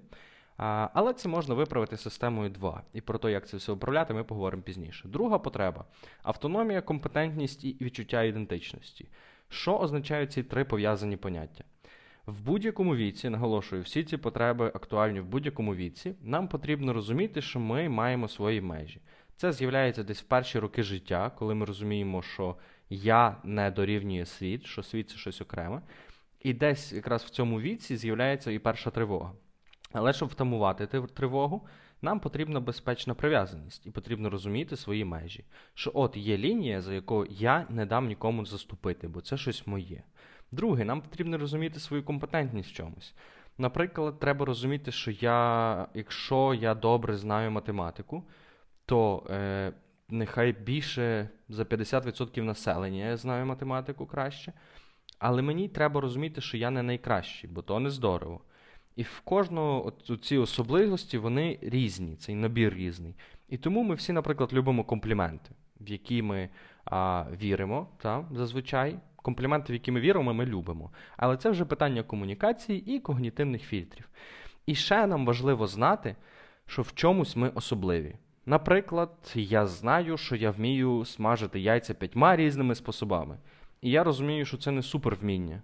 Але 0.62 1.12
це 1.12 1.29
можна 1.29 1.55
виправити 1.55 1.97
системою 1.97 2.50
2. 2.50 2.83
І 2.93 3.00
про 3.00 3.19
те, 3.19 3.31
як 3.31 3.49
це 3.49 3.57
все 3.57 3.73
управляти, 3.73 4.14
ми 4.14 4.25
поговоримо 4.25 4.62
пізніше. 4.62 5.09
Друга 5.09 5.38
потреба 5.38 5.85
автономія, 6.23 6.81
компетентність 6.81 7.64
і 7.64 7.76
відчуття 7.81 8.23
ідентичності. 8.23 9.09
Що 9.49 9.79
означають 9.79 10.33
ці 10.33 10.43
три 10.43 10.64
пов'язані 10.64 11.17
поняття? 11.17 11.64
В 12.26 12.40
будь-якому 12.40 12.97
віці, 12.97 13.29
наголошую, 13.29 13.83
всі 13.83 14.05
ці 14.05 14.17
потреби 14.17 14.67
актуальні 14.67 15.21
в 15.21 15.25
будь-якому 15.25 15.75
віці, 15.75 16.14
нам 16.23 16.49
потрібно 16.49 16.93
розуміти, 16.93 17.43
що 17.43 17.61
ми 17.61 17.88
маємо 17.88 18.29
свої 18.29 18.61
межі. 18.61 19.00
Це 19.37 19.52
з'являється 19.52 20.02
десь 20.02 20.23
в 20.23 20.26
перші 20.26 20.59
роки 20.59 20.83
життя, 20.83 21.31
коли 21.38 21.55
ми 21.55 21.67
розуміємо, 21.67 22.23
що 22.23 22.57
я 22.90 23.37
не 23.45 23.71
дорівнює 23.71 24.26
світ, 24.26 24.67
що 24.67 24.83
світ 24.83 25.11
це 25.11 25.17
щось 25.17 25.40
окреме. 25.40 25.83
І 26.40 26.52
десь 26.55 26.93
якраз 26.93 27.25
в 27.25 27.31
цьому 27.31 27.61
віці 27.61 27.97
з'являється 27.97 28.50
і 28.50 28.59
перша 28.59 28.90
тривога. 28.90 29.33
Але 29.92 30.12
щоб 30.12 30.28
втамувати 30.28 30.87
тривогу, 30.87 31.66
нам 32.02 32.20
потрібна 32.20 32.61
безпечна 32.61 33.14
прив'язаність 33.14 33.87
і 33.87 33.90
потрібно 33.90 34.30
розуміти 34.30 34.76
свої 34.76 35.04
межі. 35.04 35.44
Що 35.75 35.90
от 35.94 36.16
є 36.16 36.38
лінія, 36.38 36.80
за 36.80 36.94
якою 36.94 37.26
я 37.30 37.66
не 37.68 37.87
дам 37.87 38.06
нікому 38.06 38.47
заступити, 38.47 39.09
бо 39.09 39.20
це 39.20 39.37
щось 39.37 39.66
моє. 39.66 40.02
Друге, 40.52 40.85
нам 40.85 41.00
потрібно 41.00 41.38
розуміти 41.38 41.80
свою 41.80 42.02
компетентність 42.02 42.70
в 42.70 42.73
чомусь. 42.73 43.14
Наприклад, 43.59 44.18
треба 44.18 44.47
розуміти, 44.47 44.92
що 44.92 45.11
я, 45.11 45.87
якщо 45.94 46.54
я 46.54 46.75
добре 46.75 47.16
знаю 47.16 47.50
математику, 47.50 48.25
то 48.87 49.26
е, 49.30 49.73
нехай 50.09 50.52
більше 50.52 51.28
за 51.49 51.62
50% 51.62 52.42
населення 52.42 53.04
я 53.04 53.16
знаю 53.16 53.47
математику 53.47 54.06
краще. 54.06 54.52
Але 55.18 55.42
мені 55.42 55.68
треба 55.68 56.00
розуміти, 56.00 56.40
що 56.40 56.56
я 56.56 56.70
не 56.70 56.82
найкращий, 56.82 57.50
бо 57.50 57.62
то 57.62 57.80
не 57.80 57.90
здорово. 57.90 58.40
І 58.97 59.02
в 59.02 59.20
кожного 59.25 59.92
ці 60.23 60.37
особливості 60.37 61.18
вони 61.18 61.59
різні, 61.62 62.16
цей 62.16 62.35
набір 62.35 62.75
різний. 62.75 63.14
І 63.49 63.56
тому 63.56 63.82
ми 63.82 63.94
всі, 63.94 64.12
наприклад, 64.12 64.52
любимо 64.52 64.85
компліменти, 64.85 65.50
в 65.80 65.88
які 65.88 66.23
ми 66.23 66.49
а, 66.85 67.25
віримо, 67.42 67.88
та, 67.99 68.25
зазвичай. 68.32 68.99
Компліменти, 69.16 69.73
в 69.73 69.75
які 69.75 69.92
ми 69.92 70.00
віримо, 70.00 70.35
ми 70.35 70.47
любимо. 70.47 70.90
Але 71.16 71.37
це 71.37 71.50
вже 71.50 71.64
питання 71.64 72.02
комунікації 72.02 72.94
і 72.97 73.00
когнітивних 73.00 73.62
фільтрів. 73.62 74.09
І 74.66 74.75
ще 74.75 75.06
нам 75.06 75.26
важливо 75.26 75.66
знати, 75.66 76.16
що 76.66 76.82
в 76.82 76.94
чомусь 76.94 77.37
ми 77.37 77.49
особливі. 77.49 78.14
Наприклад, 78.47 79.32
я 79.35 79.66
знаю, 79.66 80.16
що 80.16 80.37
я 80.37 80.50
вмію 80.50 81.04
смажити 81.04 81.61
яйця 81.61 81.94
п'ятьма 81.94 82.37
різними 82.37 82.75
способами. 82.75 83.38
І 83.80 83.90
я 83.90 84.04
розумію, 84.04 84.44
що 84.44 84.56
це 84.56 84.70
не 84.70 84.82
супервміння. 84.82 85.62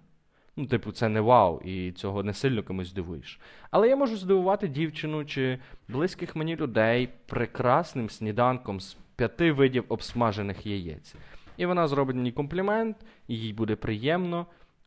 Ну, 0.59 0.65
типу, 0.65 0.91
це 0.91 1.09
не 1.09 1.21
вау, 1.21 1.61
і 1.61 1.91
цього 1.91 2.23
не 2.23 2.33
сильно 2.33 2.63
комусь 2.63 2.87
здивуєш. 2.87 3.39
Але 3.71 3.89
я 3.89 3.95
можу 3.95 4.17
здивувати 4.17 4.67
дівчину 4.67 5.25
чи 5.25 5.59
близьких 5.87 6.35
мені 6.35 6.55
людей 6.55 7.09
прекрасним 7.25 8.09
сніданком 8.09 8.79
з 8.79 8.97
п'яти 9.15 9.51
видів 9.51 9.85
обсмажених 9.89 10.65
яєць. 10.65 11.15
І 11.57 11.65
вона 11.65 11.87
зробить 11.87 12.15
мені 12.15 12.31
комплімент, 12.31 12.97
їй 13.27 13.53
буде 13.53 13.75
приємно, 13.75 14.45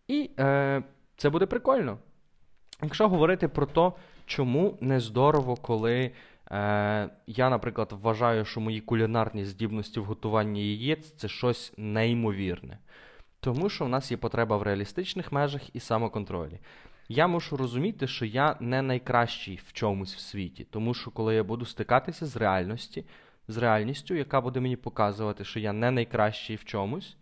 і 0.09 0.31
е, 0.39 0.83
це 1.17 1.31
буде 1.31 1.47
прикольно. 1.47 1.99
Якщо 2.83 3.09
говорити 3.09 3.49
про 3.49 3.67
те, 3.67 3.93
чому 4.27 4.79
не 4.81 5.00
здорово, 5.00 5.57
коли 5.57 6.11
е, 6.50 7.11
я, 7.27 7.50
наприклад, 7.50 7.93
вважаю, 8.03 8.45
що 8.45 8.61
мої 8.61 8.81
кулінарні 8.81 9.45
здібності 9.45 10.00
в 10.00 10.05
готуванні 10.05 10.77
яєць 10.77 11.12
це 11.12 11.29
щось 11.29 11.73
неймовірне. 11.77 12.79
Тому 13.40 13.68
що 13.68 13.85
в 13.85 13.88
нас 13.88 14.11
є 14.11 14.16
потреба 14.16 14.56
в 14.56 14.62
реалістичних 14.62 15.32
межах 15.32 15.76
і 15.76 15.80
самоконтролі. 15.80 16.61
Я 17.09 17.26
мушу 17.26 17.56
розуміти, 17.56 18.06
що 18.06 18.25
я 18.25 18.56
не 18.61 18.82
найкращий 18.82 19.61
в 19.66 19.73
чомусь 19.73 20.14
в 20.14 20.18
світі, 20.18 20.66
тому 20.70 20.94
що 20.94 21.11
коли 21.11 21.35
я 21.35 21.44
буду 21.44 21.64
стикатися 21.64 22.26
з 22.26 22.37
реальності, 22.37 23.04
з 23.49 23.56
реальністю, 23.56 24.14
яка 24.14 24.40
буде 24.40 24.61
мені 24.61 24.76
показувати, 24.76 25.44
що 25.44 25.61
я 25.61 25.73
не 25.73 25.90
найкращий 25.90 26.56
в 26.56 26.64
чомусь, 26.64 27.16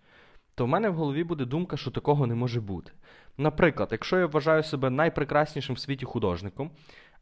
то 0.55 0.65
в 0.65 0.69
мене 0.69 0.89
в 0.89 0.95
голові 0.95 1.25
буде 1.25 1.45
думка, 1.45 1.77
що 1.77 1.91
такого 1.91 2.27
не 2.27 2.35
може 2.35 2.61
бути. 2.61 2.93
Наприклад, 3.39 3.89
якщо 3.93 4.19
я 4.19 4.27
вважаю 4.27 4.63
себе 4.63 4.91
найпрекраснішим 4.91 5.75
в 5.75 5.79
світі 5.79 6.05
художником, 6.05 6.71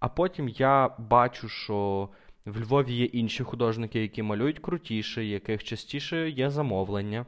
а 0.00 0.08
потім 0.08 0.48
я 0.48 0.90
бачу, 0.98 1.48
що 1.48 2.08
в 2.44 2.60
Львові 2.60 2.94
є 2.94 3.04
інші 3.04 3.44
художники, 3.44 4.02
які 4.02 4.22
малюють 4.22 4.58
крутіше, 4.58 5.24
яких 5.24 5.64
частіше 5.64 6.30
є 6.30 6.50
замовлення. 6.50 7.26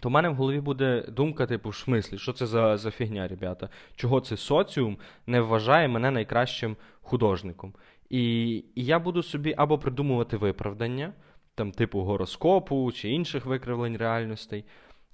То 0.00 0.08
в 0.08 0.12
мене 0.12 0.28
в 0.28 0.34
голові 0.34 0.60
буде 0.60 1.04
думка, 1.08 1.46
типу, 1.46 1.68
в 1.68 1.76
смислі, 1.76 2.18
що 2.18 2.32
це 2.32 2.46
за, 2.46 2.76
за 2.76 2.90
фігня, 2.90 3.28
ребята? 3.28 3.68
Чого 3.94 4.20
це 4.20 4.36
соціум 4.36 4.98
не 5.26 5.40
вважає 5.40 5.88
мене 5.88 6.10
найкращим 6.10 6.76
художником? 7.00 7.74
І, 8.10 8.54
і 8.74 8.84
я 8.84 8.98
буду 8.98 9.22
собі 9.22 9.54
або 9.56 9.78
придумувати 9.78 10.36
виправдання, 10.36 11.12
там, 11.54 11.72
типу 11.72 12.00
гороскопу 12.00 12.92
чи 12.92 13.08
інших 13.08 13.46
викривлень 13.46 13.96
реальностей, 13.96 14.64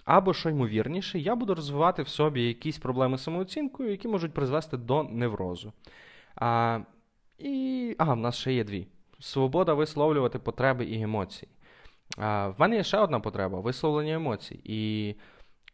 або, 0.04 0.34
що 0.34 0.50
ймовірніше, 0.50 1.18
я 1.18 1.34
буду 1.34 1.54
розвивати 1.54 2.02
в 2.02 2.08
собі 2.08 2.42
якісь 2.42 2.78
проблеми 2.78 3.18
з 3.18 3.22
самооцінкою, 3.22 3.90
які 3.90 4.08
можуть 4.08 4.34
призвести 4.34 4.76
до 4.76 5.02
неврозу. 5.02 5.72
А, 6.34 6.80
і, 7.38 7.94
ага, 7.98 8.14
в 8.14 8.16
нас 8.16 8.36
ще 8.36 8.52
є 8.52 8.64
дві: 8.64 8.86
свобода 9.18 9.74
висловлювати 9.74 10.38
потреби 10.38 10.84
і 10.84 11.00
емоції. 11.00 11.51
А, 12.18 12.48
в 12.48 12.54
мене 12.58 12.76
є 12.76 12.84
ще 12.84 12.98
одна 12.98 13.20
потреба 13.20 13.60
висловлення 13.60 14.14
емоцій. 14.14 14.60
І 14.64 15.14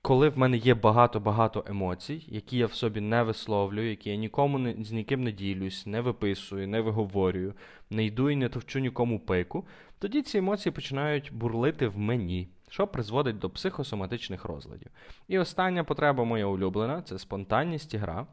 коли 0.02 0.28
в 0.28 0.38
мене 0.38 0.56
є 0.56 0.74
багато-багато 0.74 1.64
емоцій, 1.66 2.24
які 2.26 2.56
я 2.58 2.66
в 2.66 2.72
собі 2.72 3.00
не 3.00 3.22
висловлюю, 3.22 3.90
які 3.90 4.10
я 4.10 4.16
нікому 4.16 4.58
не, 4.58 4.84
з 4.84 4.92
ніким 4.92 5.24
не 5.24 5.32
ділюсь, 5.32 5.86
не 5.86 6.00
виписую, 6.00 6.68
не 6.68 6.80
виговорюю, 6.80 7.54
не 7.90 8.04
йду 8.04 8.30
і 8.30 8.36
не 8.36 8.48
товчу 8.48 8.78
нікому 8.78 9.20
пику, 9.20 9.66
тоді 9.98 10.22
ці 10.22 10.38
емоції 10.38 10.72
починають 10.72 11.32
бурлити 11.32 11.88
в 11.88 11.98
мені, 11.98 12.48
що 12.68 12.86
призводить 12.86 13.38
до 13.38 13.50
психосоматичних 13.50 14.44
розладів. 14.44 14.88
І 15.28 15.38
остання 15.38 15.84
потреба 15.84 16.24
моя 16.24 16.46
улюблена 16.46 17.02
це 17.02 17.18
спонтанність 17.18 17.94
і 17.94 17.96
гра. 17.96 18.26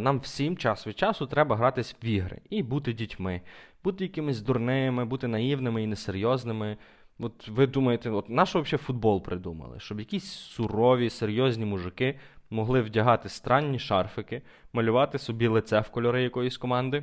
Нам 0.00 0.18
всім 0.18 0.56
час 0.56 0.86
від 0.86 0.98
часу 0.98 1.26
треба 1.26 1.56
гратись 1.56 1.96
в 2.02 2.06
ігри 2.06 2.40
і 2.50 2.62
бути 2.62 2.92
дітьми, 2.92 3.40
бути 3.84 4.04
якимись 4.04 4.40
дурними, 4.40 5.04
бути 5.04 5.28
наївними 5.28 5.82
і 5.82 5.86
несерйозними. 5.86 6.76
От 7.18 7.48
ви 7.48 7.66
думаєте, 7.66 8.10
от 8.10 8.28
на 8.28 8.46
що 8.46 8.60
взагалі 8.60 8.82
футбол 8.84 9.22
придумали? 9.22 9.80
Щоб 9.80 9.98
якісь 9.98 10.32
сурові, 10.32 11.10
серйозні 11.10 11.64
мужики 11.64 12.18
могли 12.50 12.80
вдягати 12.80 13.28
странні 13.28 13.78
шарфики, 13.78 14.42
малювати 14.72 15.18
собі 15.18 15.46
лице 15.46 15.80
в 15.80 15.88
кольори 15.88 16.22
якоїсь 16.22 16.56
команди. 16.56 17.02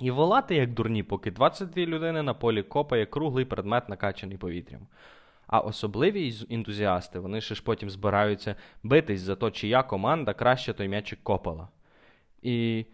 І 0.00 0.10
волати 0.10 0.54
як 0.54 0.74
дурні, 0.74 1.02
поки 1.02 1.30
22 1.30 1.84
людини 1.84 2.22
на 2.22 2.34
полі 2.34 2.62
копає 2.62 3.06
круглий 3.06 3.44
предмет, 3.44 3.88
накачаний 3.88 4.36
повітрям. 4.36 4.86
А 5.46 5.60
особливі 5.60 6.34
ентузіасти, 6.50 7.18
вони 7.18 7.40
ще 7.40 7.54
ж 7.54 7.62
потім 7.64 7.90
збираються 7.90 8.56
битись 8.82 9.20
за 9.20 9.36
то, 9.36 9.50
чия 9.50 9.82
команда 9.82 10.34
краще 10.34 10.72
той 10.72 10.88
м'ячик 10.88 11.18
копала. 11.22 11.68
І 12.42 12.86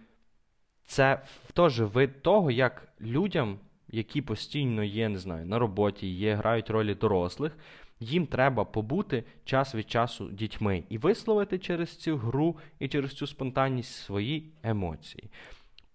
це 0.89 1.23
теж 1.55 1.81
вид 1.81 2.23
того, 2.23 2.51
як 2.51 2.89
людям, 3.01 3.59
які 3.89 4.23
постійно 4.23 4.85
є, 4.85 5.09
не 5.09 5.19
знаю, 5.19 5.47
на 5.47 5.59
роботі, 5.59 6.07
є, 6.07 6.35
грають 6.35 6.71
ролі 6.71 6.95
дорослих, 6.95 7.57
їм 8.01 8.27
треба 8.27 8.65
побути 8.65 9.25
час 9.45 9.75
від 9.75 9.91
часу 9.91 10.31
дітьми 10.31 10.85
і 10.89 10.99
висловити 10.99 11.59
через 11.59 11.97
цю 11.97 12.17
гру 12.17 12.57
і 12.79 12.89
через 12.89 13.13
цю 13.13 13.27
спонтанність 13.27 13.95
свої 13.95 14.53
емоції. 14.63 15.31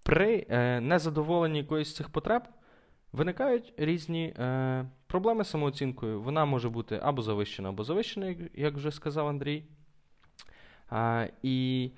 При 0.03 0.45
е, 0.49 0.81
незадоволенні 0.81 1.57
якоїсь 1.57 1.89
з 1.89 1.95
цих 1.95 2.09
потреб 2.09 2.43
виникають 3.13 3.73
різні 3.77 4.25
е, 4.25 4.85
проблеми 5.07 5.43
з 5.43 5.49
самооцінкою. 5.49 6.21
Вона 6.21 6.45
може 6.45 6.69
бути 6.69 6.99
або 7.03 7.21
завищена, 7.21 7.69
або 7.69 7.83
завищена, 7.83 8.25
як, 8.25 8.37
як 8.53 8.73
вже 8.73 8.91
сказав 8.91 9.27
Андрій. 9.27 9.63
А, 10.89 11.27
і 11.43 11.91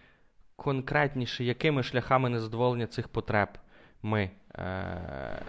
конкретніше, 0.56 1.44
якими 1.44 1.84
шляхами 1.84 2.30
незадоволення 2.30 2.88
цих 2.88 3.08
потреб 3.08 3.50
ми 4.04 4.30
е, 4.56 5.42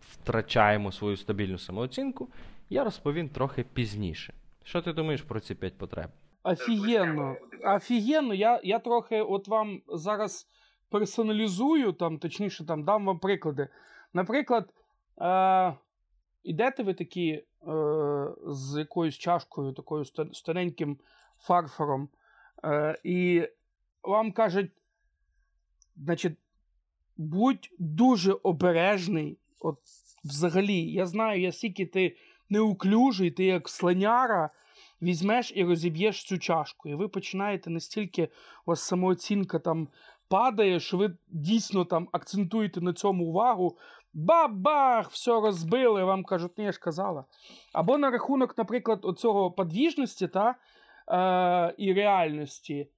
втрачаємо 0.00 0.92
свою 0.92 1.16
стабільну 1.16 1.58
самооцінку, 1.58 2.28
я 2.70 2.84
розповім 2.84 3.28
трохи 3.28 3.62
пізніше. 3.62 4.34
Що 4.64 4.82
ти 4.82 4.92
думаєш 4.92 5.22
про 5.22 5.40
ці 5.40 5.54
п'ять 5.54 5.78
потреб? 5.78 6.10
Офігенно. 6.42 7.36
Офігенно. 7.64 8.34
Я, 8.34 8.60
я 8.64 8.78
трохи 8.78 9.20
от 9.20 9.48
вам 9.48 9.82
зараз 9.88 10.48
персоналізую, 10.90 11.92
там, 11.92 12.18
точніше, 12.18 12.66
там, 12.66 12.84
дам 12.84 13.06
вам 13.06 13.18
приклади. 13.18 13.68
Наприклад, 14.14 14.68
е, 15.20 15.74
ідете 16.42 16.82
ви 16.82 16.94
такі 16.94 17.30
е, 17.30 17.44
з 18.46 18.78
якоюсь 18.78 19.14
чашкою, 19.18 19.72
такою 19.72 20.02
ста- 20.02 20.26
з 20.32 20.42
тоненьким 20.42 20.98
фарфором, 21.40 22.08
е, 22.64 22.98
і 23.04 23.48
вам 24.02 24.32
кажуть, 24.32 24.70
значить, 25.96 26.36
будь 27.16 27.70
дуже 27.78 28.32
обережний. 28.32 29.38
От 29.60 29.78
взагалі, 30.24 30.92
я 30.92 31.06
знаю, 31.06 31.40
я 31.40 31.52
стільки 31.52 31.86
ти 31.86 32.16
неуклюжий, 32.50 33.30
ти 33.30 33.44
як 33.44 33.68
слоняра, 33.68 34.50
візьмеш 35.02 35.52
і 35.54 35.64
розіб'єш 35.64 36.24
цю 36.24 36.38
чашку. 36.38 36.88
І 36.88 36.94
ви 36.94 37.08
починаєте 37.08 37.70
настільки, 37.70 38.24
у 38.24 38.70
вас 38.70 38.82
самооцінка 38.82 39.58
там 39.58 39.88
падає, 40.28 40.80
що 40.80 40.96
ви 40.96 41.16
дійсно 41.28 41.84
там 41.84 42.08
акцентуєте 42.12 42.80
на 42.80 42.92
цьому 42.92 43.24
увагу. 43.24 43.78
Бабах! 44.14 45.10
Все 45.10 45.30
розбили, 45.30 46.04
вам 46.04 46.24
кажуть, 46.24 46.58
ні, 46.58 46.64
я 46.64 46.72
ж 46.72 46.80
казала. 46.80 47.24
Або 47.72 47.98
на 47.98 48.10
рахунок, 48.10 48.58
наприклад, 48.58 49.00
оцього 49.02 49.50
подвіжності 49.50 50.28
та, 50.28 50.54
е, 51.08 51.74
і 51.78 51.92
реальності. 51.92 52.88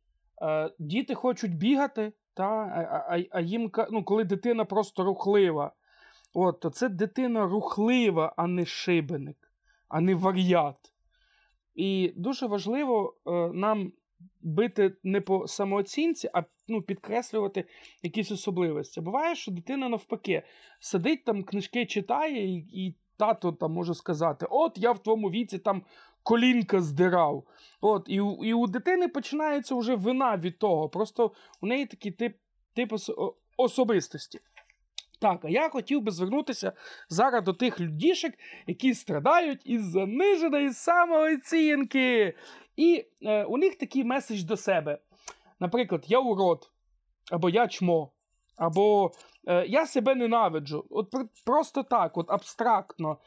Е, 0.45 0.71
діти 0.79 1.15
хочуть 1.15 1.57
бігати, 1.57 2.13
та, 2.35 2.45
а, 2.45 3.21
а, 3.31 3.41
їм, 3.41 3.71
ну, 3.91 4.05
коли 4.05 4.25
дитина 4.25 4.65
просто 4.65 5.05
рухлива. 5.05 5.73
От, 6.35 6.61
то 6.61 6.71
це 6.71 6.89
дитина 6.89 7.47
рухлива, 7.47 8.35
а 8.37 8.47
не 8.47 8.67
шибеник, 8.67 9.53
а 9.89 10.01
не 10.01 10.15
вар'ят. 10.15 10.77
І 11.75 12.13
дуже 12.17 12.47
важливо 12.47 13.15
е, 13.27 13.31
нам 13.53 13.93
бити 14.43 14.97
не 15.03 15.21
по 15.21 15.47
самооцінці, 15.47 16.31
а 16.35 16.43
ну, 16.69 16.83
підкреслювати 16.83 17.65
якісь 18.03 18.31
особливості. 18.31 19.01
Буває, 19.01 19.35
що 19.35 19.53
дитина 19.53 19.89
навпаки 19.89 20.43
сидить 20.81 21.25
там, 21.25 21.45
книжки 21.45 21.87
читає, 21.87 22.55
і, 22.55 22.57
і 22.57 22.95
тато 23.17 23.53
там 23.53 23.73
може 23.73 23.95
сказати: 23.95 24.47
От 24.51 24.73
я 24.79 24.93
в 24.93 24.99
твоєму 24.99 25.31
віці 25.31 25.59
там 25.59 25.83
колінка 26.25 26.81
здирав. 26.81 27.45
От, 27.81 28.05
і, 28.09 28.21
у- 28.21 28.45
і 28.45 28.55
у 28.55 28.67
дитини 28.67 29.09
починається 29.09 29.75
вже 29.75 29.95
вина 29.95 30.37
від 30.37 30.59
того. 30.59 30.89
Просто 30.89 31.33
у 31.61 31.67
неї 31.67 31.87
такий 31.87 32.13
тип, 32.13 32.37
тип 32.75 32.93
особистості. 33.57 34.41
Так, 35.21 35.45
а 35.45 35.49
я 35.49 35.69
хотів 35.69 36.03
би 36.03 36.11
звернутися 36.11 36.73
зараз 37.09 37.45
до 37.45 37.53
тих 37.53 37.81
людішек, 37.81 38.35
які 38.67 38.95
страдають 38.95 39.61
із 39.65 39.85
заниженої 39.85 40.73
самооцінки. 40.73 42.35
І 42.77 43.05
е, 43.23 43.45
у 43.45 43.57
них 43.57 43.75
такий 43.79 44.05
меседж 44.05 44.43
до 44.43 44.57
себе. 44.57 44.99
Наприклад, 45.61 46.05
я 46.09 46.19
урод, 46.19 46.71
або 47.31 47.49
я 47.51 47.69
чмо, 47.69 48.11
або 48.57 49.13
е, 49.47 49.67
я 49.67 49.87
себе 49.87 50.15
ненавиджу. 50.15 50.85
От 50.91 51.15
просто 51.47 51.83
так, 51.83 52.17
от 52.17 52.31
абстрактно. 52.31 53.19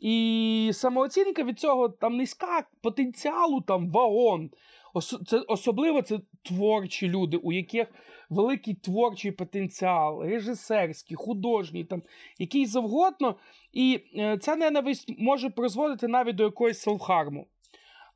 І 0.00 0.70
самооцінка 0.74 1.42
від 1.42 1.60
цього 1.60 1.88
там 1.88 2.16
низька, 2.16 2.64
потенціалу 2.82 3.60
там 3.60 3.90
вагон. 3.90 4.50
Ос- 4.94 5.20
це, 5.26 5.38
особливо 5.38 6.02
це 6.02 6.20
творчі 6.42 7.08
люди, 7.08 7.36
у 7.36 7.52
яких 7.52 7.86
великий 8.30 8.74
творчий 8.74 9.32
потенціал, 9.32 10.22
режисерський, 10.22 11.16
художній, 11.16 11.84
там, 11.84 12.02
який 12.38 12.66
завгодно. 12.66 13.36
І 13.72 14.00
е, 14.16 14.38
ця 14.38 14.56
ненависть 14.56 15.14
може 15.18 15.50
призводити 15.50 16.08
навіть 16.08 16.36
до 16.36 16.42
якоїсь 16.44 16.78
селфхарму. 16.78 17.46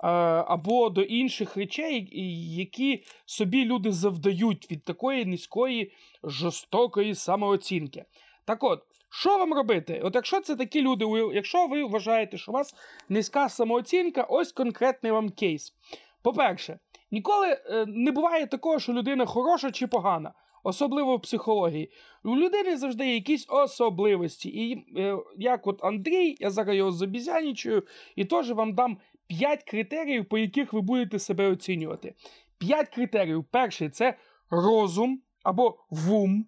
Е, 0.03 0.07
або 0.47 0.91
до 0.91 1.03
інших 1.03 1.57
речей, 1.57 2.09
які 2.57 3.05
собі 3.27 3.65
люди 3.65 3.93
завдають 3.93 4.71
від 4.71 4.85
такої 4.85 5.25
низької 5.25 5.93
жорстокої 6.25 7.15
самооцінки. 7.15 8.05
Так 8.45 8.65
от, 8.65 8.83
що 9.11 9.39
вам 9.39 9.55
робити? 9.55 10.01
От 10.05 10.15
якщо 10.15 10.41
це 10.41 10.57
такі 10.57 10.83
люди, 10.83 11.05
якщо 11.35 11.67
ви 11.67 11.85
вважаєте, 11.85 12.39
що 12.39 12.53
у 12.53 12.55
вас 12.55 12.75
низька 13.09 13.49
самооцінка, 13.49 14.23
ось 14.23 14.53
конкретний 14.53 15.13
вам 15.13 15.31
кейс. 15.31 15.75
По-перше, 16.23 16.79
ніколи 17.11 17.49
е, 17.49 17.85
не 17.89 18.11
буває 18.11 18.47
такого, 18.47 18.79
що 18.79 18.93
людина 18.93 19.27
хороша 19.27 19.71
чи 19.71 19.87
погана, 19.87 20.33
особливо 20.63 21.17
в 21.17 21.23
психології. 21.23 21.91
У 22.25 22.37
людини 22.37 22.77
завжди 22.77 23.07
є 23.07 23.15
якісь 23.15 23.47
особливості. 23.49 24.49
І 24.49 24.85
е, 25.01 25.19
як 25.39 25.67
от 25.67 25.85
Андрій, 25.85 26.37
я 26.41 26.51
зараз 26.51 26.77
його 26.77 26.93
забізянічую, 26.93 27.83
і 28.17 28.25
теж 28.25 28.53
вам 28.53 28.75
дам 28.75 28.99
5 29.31 29.65
критеріїв, 29.65 30.29
по 30.29 30.39
яких 30.39 30.73
ви 30.73 30.81
будете 30.81 31.19
себе 31.19 31.47
оцінювати. 31.47 32.15
5 32.59 32.89
критеріїв. 32.89 33.45
Перший 33.45 33.91
це 33.91 34.15
розум 34.51 35.23
або 35.43 35.79
вум. 35.91 36.47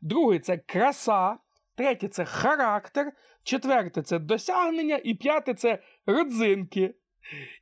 Другий 0.00 0.38
це 0.38 0.58
краса. 0.58 1.36
Третє 1.76 2.08
це 2.08 2.24
характер. 2.24 3.12
Четверте 3.42 4.02
це 4.02 4.18
досягнення. 4.18 5.00
І 5.04 5.14
п'яте 5.14 5.54
це 5.54 5.78
родзинки. 6.06 6.94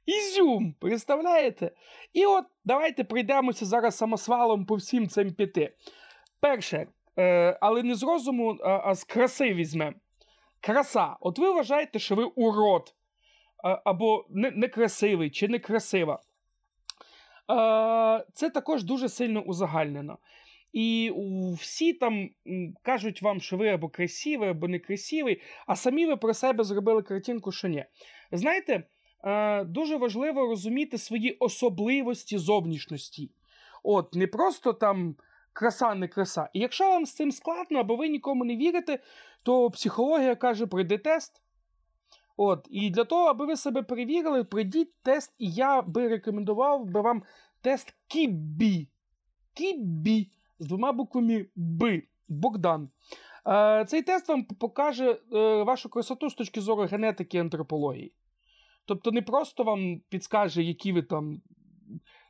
Ізюм, 0.07 0.75
представляєте? 0.81 1.71
І 2.13 2.27
от 2.27 2.45
давайте 2.65 3.05
пройдемося 3.05 3.65
зараз 3.65 3.97
самосвалом 3.97 4.67
по 4.67 4.75
всім 4.75 5.09
цим 5.09 5.35
п'яти. 5.35 5.77
Перше, 6.41 6.87
е, 7.19 7.59
але 7.61 7.83
не 7.83 7.95
з 7.95 8.03
розуму, 8.03 8.59
а, 8.65 8.95
з 8.95 9.05
краси 9.05 9.55
візьмемо. 9.55 9.97
Краса. 10.61 11.17
От 11.21 11.39
ви 11.39 11.51
вважаєте, 11.51 11.99
що 11.99 12.15
ви 12.15 12.25
урод, 12.25 12.95
або 13.85 14.27
не- 14.31 14.51
некрасивий 14.51 15.31
чи 15.31 15.49
некрасива. 15.49 16.23
Це 18.33 18.51
також 18.51 18.85
дуже 18.85 19.09
сильно 19.09 19.41
узагальнено. 19.41 20.19
І 20.73 21.13
всі 21.61 21.93
там 21.93 22.31
кажуть 22.83 23.23
вам, 23.23 23.41
що 23.41 23.57
ви 23.57 23.69
або 23.69 23.89
красивий, 23.89 24.49
або 24.49 24.69
некрасивий, 24.69 25.41
а 25.67 25.77
самі 25.77 26.07
ви 26.07 26.17
про 26.17 26.35
себе 26.35 26.65
зробили 26.65 27.03
картинку, 27.03 27.53
що 27.53 27.69
ні. 27.69 27.85
Знаєте, 28.33 28.85
дуже 29.67 29.97
важливо 29.97 30.47
розуміти 30.47 30.99
свої 30.99 31.33
особливості 31.33 32.39
зовнішності. 32.39 33.31
От, 33.83 34.15
не 34.15 34.27
просто 34.27 34.73
там 34.73 35.17
краса, 35.53 35.95
не 35.95 36.09
краса. 36.09 36.49
І 36.53 36.61
якщо 36.61 36.85
вам 36.89 37.07
з 37.07 37.15
цим 37.15 37.33
складно, 37.33 37.79
або 37.79 37.97
ви 37.97 38.09
нікому 38.09 38.45
не 38.45 38.57
вірите, 38.57 38.99
то 39.43 39.71
психологія 39.71 40.35
каже: 40.35 40.67
пройди 40.67 40.99
тест. 40.99 41.44
От, 42.37 42.67
і 42.71 42.91
для 42.91 43.05
того, 43.05 43.27
аби 43.27 43.47
ви 43.47 43.57
себе 43.57 43.83
перевірили, 43.83 44.45
пройдіть 44.45 44.95
тест, 45.03 45.35
і 45.39 45.51
я 45.51 45.83
би 45.83 46.09
рекомендував 46.09 46.85
би 46.85 47.01
вам 47.01 47.23
тест 47.61 47.95
Кібі. 48.09 48.89
Кібі 49.55 50.31
з 50.59 50.67
двома 50.67 50.93
буквами 50.93 51.47
Б. 51.57 52.03
Богдан. 52.29 52.89
Е, 53.47 53.85
цей 53.89 54.03
тест 54.03 54.29
вам 54.29 54.45
покаже 54.45 55.11
е, 55.11 55.63
вашу 55.63 55.89
красоту 55.89 56.31
з 56.31 56.35
точки 56.35 56.61
зору 56.61 56.83
генетики 56.83 57.37
і 57.37 57.41
антропології. 57.41 58.15
Тобто 58.87 59.13
не 59.13 59.23
просто 59.23 59.65
вам 59.65 60.01
підскаже, 60.09 60.63
які 60.63 60.93
ви 60.93 61.03
там 61.03 61.43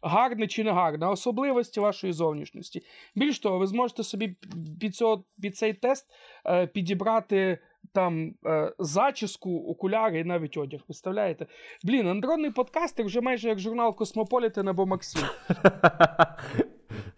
гарне 0.03 0.47
чи 0.47 0.65
не 0.65 0.73
гарне, 0.73 1.07
а 1.07 1.11
особливості 1.11 1.81
вашої 1.81 2.13
зовнішності. 2.13 2.83
Більш 3.15 3.39
того, 3.39 3.59
ви 3.59 3.67
зможете 3.67 4.03
собі 4.03 4.37
під, 4.81 4.97
цього, 4.97 5.25
під 5.41 5.57
цей 5.57 5.75
тест 5.75 6.07
е, 6.47 6.67
підібрати 6.67 7.59
там 7.93 8.35
е, 8.47 8.73
зачіску, 8.79 9.59
окуляри 9.69 10.21
і 10.21 10.25
навіть 10.25 10.57
одяг. 10.57 10.81
Представляєте? 10.85 11.47
Блін, 11.85 12.09
андронний 12.09 12.51
подкастер 12.51 13.07
вже 13.07 13.21
майже 13.21 13.49
як 13.49 13.59
журнал 13.59 13.97
Космополітен 13.97 14.69
або 14.69 14.87
Максим. 14.87 15.23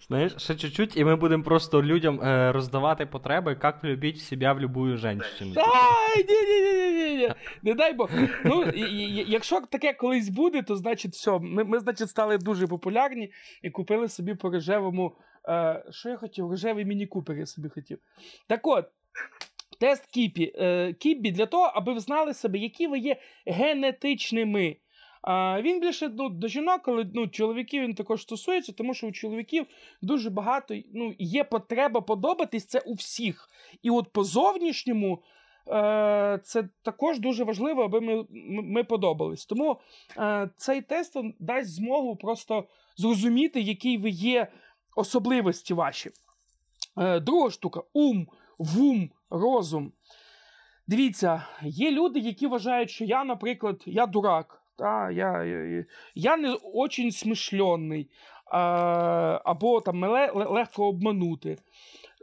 Знаєш, 0.09 0.35
ще 0.37 0.55
чуть-чуть, 0.55 0.97
і 0.97 1.05
ми 1.05 1.17
будемо 1.17 1.43
просто 1.45 1.83
людям 1.83 2.21
е, 2.21 2.53
роздавати 2.53 3.07
потреби, 3.07 3.57
як 3.63 3.83
влюбити 3.83 4.19
себе 4.19 4.53
в 4.53 4.61
любую 4.61 4.97
женщину. 4.97 5.55
Ай, 5.57 6.25
ні, 6.29 6.35
ні, 6.43 6.73
ні, 6.73 6.91
ні, 7.11 7.17
ні. 7.17 7.33
Не 7.63 7.75
дай 7.75 7.93
Бог. 7.93 8.11
Ну, 8.45 8.63
і- 8.63 8.81
і- 8.81 9.31
якщо 9.31 9.61
таке 9.61 9.93
колись 9.93 10.29
буде, 10.29 10.63
то 10.63 10.77
значить 10.77 11.13
все. 11.13 11.39
Ми, 11.39 11.65
ми 11.65 11.79
значить, 11.81 12.11
стали 12.11 12.39
дуже 12.39 12.67
популярні 12.67 13.33
і 13.63 13.71
купили 13.71 14.09
собі 14.09 14.35
по 14.35 14.51
рожевому. 14.51 15.17
Е, 15.49 15.85
що 15.91 16.09
я 16.09 16.17
хотів? 16.17 16.51
Рожевий 16.51 16.85
міні-купер 16.85 17.37
я 17.39 17.47
собі 17.47 17.69
хотів. 17.69 17.99
Так 18.47 18.67
от. 18.67 18.85
Тест 19.81 20.07
Кіпі. 20.07 20.53
Е, 20.57 20.93
Кіпі 20.93 21.31
для 21.31 21.47
того, 21.47 21.73
аби 21.75 21.93
ви 21.93 22.01
знали 22.01 22.35
себе, 22.35 22.59
які 22.59 22.87
ви 22.87 22.99
є 22.99 23.17
генетичними. 23.47 24.77
А, 25.23 25.63
він 25.63 25.81
більше 25.81 26.09
ну, 26.09 26.29
до 26.29 26.49
жінок, 26.49 26.81
але 26.85 27.07
ну, 27.15 27.29
чоловіків 27.29 27.83
він 27.83 27.95
також 27.95 28.23
стосується, 28.23 28.73
тому 28.73 28.95
що 28.95 29.07
у 29.07 29.13
чоловіків 29.13 29.67
дуже 30.03 30.31
багато 30.31 30.75
ну, 30.95 31.15
є 31.19 31.45
потреба 31.45 32.01
подобатись 32.01 32.67
це 32.67 32.81
у 32.81 32.95
всіх. 32.95 33.49
І 33.83 33.91
от 33.91 34.13
по 34.13 34.25
зовнішньому 34.25 35.23
е, 35.69 36.41
це 36.45 36.69
також 36.83 37.19
дуже 37.21 37.45
важливо, 37.45 37.83
аби 37.83 38.01
ми, 38.01 38.25
ми, 38.63 38.85
подобались. 38.85 39.47
Тому 39.47 39.81
е, 40.19 40.51
цей 40.57 40.83
тест 40.83 41.17
дасть 41.39 41.75
змогу 41.75 42.17
просто 42.17 42.65
зрозуміти, 42.97 43.61
які 43.61 43.99
ви 43.99 44.11
є 44.11 44.47
особливості 44.97 45.75
ваші. 45.75 46.11
Друга 47.23 47.51
штука 47.51 47.83
ум, 47.93 48.27
вум, 48.59 49.11
розум. 49.31 49.93
Дивіться, 50.87 51.47
є 51.63 51.91
люди, 51.91 52.21
які 52.21 52.47
вважають, 52.47 52.91
що 52.91 53.05
я, 53.05 53.25
наприклад, 53.25 53.83
я 53.87 54.07
дурак. 54.07 54.63
Та, 54.79 55.11
я, 55.11 55.45
я, 55.45 55.85
я 56.15 56.37
не 56.37 56.57
очень 56.75 57.11
смишлений, 57.11 58.11
а, 58.51 59.41
або 59.45 59.81
там 59.81 59.99
мене 59.99 60.31
легко 60.35 60.87
обманути. 60.87 61.57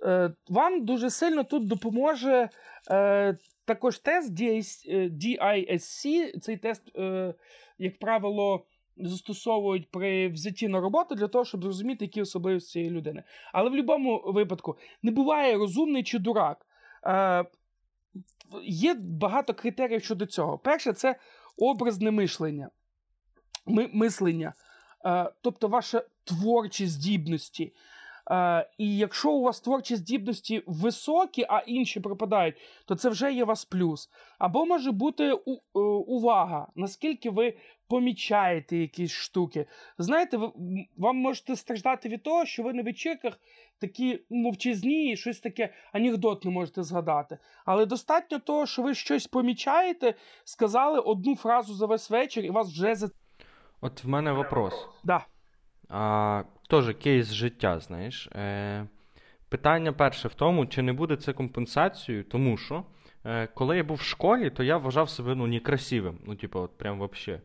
Е, 0.06 0.34
вам 0.50 0.86
дуже 0.86 1.10
сильно 1.10 1.44
тут 1.44 1.68
допоможе 1.68 2.50
е, 2.92 3.38
також 3.66 4.00
тест 4.00 4.42
е, 4.42 5.10
DISC. 5.10 6.40
Цей 6.40 6.58
тест, 6.58 6.96
е, 6.96 7.34
як 7.78 8.00
правило, 8.00 8.66
застосовують 8.98 9.92
при 9.92 10.30
взятті 10.30 10.68
на 10.68 10.80
роботу 10.80 11.16
для 11.16 11.28
того, 11.28 11.46
щоб 11.46 11.64
зрозуміти, 11.64 12.06
які 12.06 12.22
особливості 12.22 12.72
цієї 12.72 12.92
людини. 12.92 13.24
Але 13.54 13.70
в 13.70 13.72
будь-якому 13.72 14.24
випадку 14.26 14.78
не 15.04 15.12
буває 15.12 15.58
розумний 15.58 16.04
чи 16.04 16.20
дурак. 16.20 16.66
Е, 17.06 17.46
є 18.64 18.94
багато 18.94 19.54
критеріїв 19.54 20.04
щодо 20.04 20.26
цього. 20.26 20.58
Перше, 20.58 20.94
це 20.94 21.16
образне 21.58 22.12
мишлення. 22.12 22.70
Ми, 23.66 23.90
мислення. 23.94 24.54
Е, 25.06 25.32
тобто 25.42 25.68
ваша 25.68 26.04
творчі 26.24 26.88
здібності. 26.88 27.74
Е, 28.32 28.70
і 28.78 28.98
якщо 28.98 29.32
у 29.32 29.42
вас 29.42 29.62
творчі 29.62 29.96
здібності 29.96 30.64
високі, 30.68 31.46
а 31.50 31.60
інші 31.60 32.00
пропадають, 32.00 32.56
то 32.86 32.96
це 32.96 33.10
вже 33.10 33.34
є 33.34 33.46
вас 33.46 33.66
плюс. 33.66 34.10
Або 34.40 34.66
може 34.66 34.92
бути 34.92 35.34
у, 35.34 35.54
е, 35.54 35.80
увага, 36.08 36.68
наскільки 36.76 37.30
ви 37.30 37.54
помічаєте 37.88 38.78
якісь 38.78 39.12
штуки. 39.12 39.66
Знаєте, 39.98 40.38
ви, 40.38 40.52
вам 40.98 41.18
можете 41.18 41.56
страждати 41.56 42.10
від 42.10 42.24
того, 42.24 42.46
що 42.46 42.64
ви 42.64 42.74
на 42.74 42.84
вечірках 42.84 43.40
такі 43.80 44.20
мовчазні 44.30 45.12
і 45.12 45.18
щось 45.18 45.40
таке 45.40 45.74
анекдот 45.92 46.46
не 46.46 46.52
можете 46.52 46.84
згадати. 46.84 47.38
Але 47.66 47.86
достатньо 47.86 48.40
того, 48.40 48.66
що 48.66 48.82
ви 48.82 48.94
щось 48.94 49.28
помічаєте, 49.28 50.14
сказали 50.44 51.00
одну 51.00 51.36
фразу 51.36 51.74
за 51.74 51.86
весь 51.86 52.10
вечір, 52.10 52.46
і 52.46 52.50
вас 52.50 52.68
вже 52.68 52.96
за. 52.96 53.10
От 53.82 54.04
в 54.04 54.08
мене 54.08 54.32
вопрос. 54.32 54.88
Да. 55.04 55.26
А, 55.90 56.44
Теж 56.70 56.96
кейс 57.04 57.32
життя, 57.32 57.80
знаєш. 57.80 58.28
Е, 58.28 58.86
питання 59.50 59.94
перше 59.94 60.28
в 60.28 60.34
тому, 60.34 60.66
чи 60.66 60.82
не 60.82 60.94
буде 60.94 61.16
це 61.16 61.34
компенсацією, 61.34 62.24
тому 62.24 62.58
що 62.58 62.84
е, 63.26 63.48
коли 63.48 63.78
я 63.78 63.84
був 63.84 63.98
в 63.98 64.02
школі, 64.02 64.50
то 64.50 64.64
я 64.64 64.78
вважав 64.78 65.10
себе 65.10 65.36
ну, 65.36 65.48
некрасивим. 65.48 66.20
Ну, 66.26 66.36
типу, 66.36 66.60
от 66.60 66.78
прям 66.78 67.00
вообще. 67.00 67.42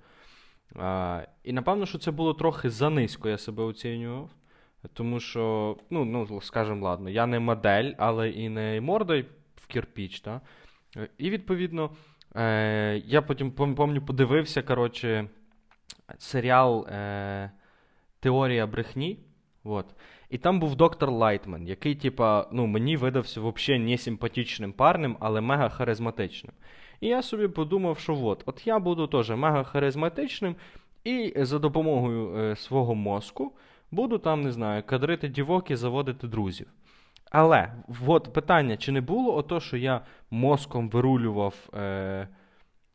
А, 0.76 1.22
і 1.44 1.52
напевно, 1.52 1.86
що 1.86 1.98
це 1.98 2.10
було 2.10 2.34
трохи 2.34 2.70
занизько, 2.70 3.28
я 3.28 3.38
себе 3.38 3.62
оцінював. 3.62 4.30
Тому 4.92 5.20
що, 5.20 5.76
ну, 5.90 6.04
ну 6.04 6.40
скажімо, 6.40 6.84
ладно, 6.84 7.10
я 7.10 7.26
не 7.26 7.38
модель, 7.38 7.92
але 7.98 8.30
і 8.30 8.48
не 8.48 8.80
мордою 8.80 9.24
в 9.56 9.66
кирпіч, 9.66 10.20
та? 10.20 10.40
Е, 10.96 11.08
І 11.18 11.30
відповідно, 11.30 11.90
е, 12.36 13.02
я 13.04 13.22
потім 13.22 13.50
помню, 13.50 14.02
подивився, 14.02 14.62
коротше, 14.62 15.28
серіал 16.18 16.86
е, 16.88 17.50
Теорія 18.20 18.66
брехні. 18.66 19.18
От. 19.64 19.86
І 20.30 20.38
там 20.38 20.60
був 20.60 20.76
доктор 20.76 21.10
Лайтман, 21.10 21.66
який, 21.66 21.94
типа, 21.94 22.46
ну, 22.52 22.66
мені 22.66 22.96
видався 22.96 23.40
взагалі 23.40 23.84
не 23.84 23.98
симпатичним 23.98 24.72
парнем, 24.72 25.16
але 25.20 25.40
мега 25.40 25.68
харизматичним. 25.68 26.52
І 27.00 27.06
я 27.06 27.22
собі 27.22 27.48
подумав, 27.48 27.98
що 27.98 28.24
от, 28.24 28.42
от 28.46 28.66
я 28.66 28.78
буду 28.78 29.06
теж 29.06 29.30
мега 29.30 29.64
харизматичним, 29.64 30.56
і 31.04 31.32
за 31.36 31.58
допомогою 31.58 32.36
е, 32.36 32.56
свого 32.56 32.94
мозку 32.94 33.52
буду 33.90 34.18
там, 34.18 34.42
не 34.42 34.52
знаю, 34.52 34.82
кадрити 34.86 35.28
дівок 35.28 35.70
і 35.70 35.76
заводити 35.76 36.26
друзів. 36.26 36.66
Але 37.30 37.72
от 38.06 38.32
питання: 38.32 38.76
чи 38.76 38.92
не 38.92 39.00
було 39.00 39.36
ото, 39.36 39.60
що 39.60 39.76
я 39.76 40.00
мозком 40.30 40.90
вирулював, 40.90 41.54
е, 41.74 42.28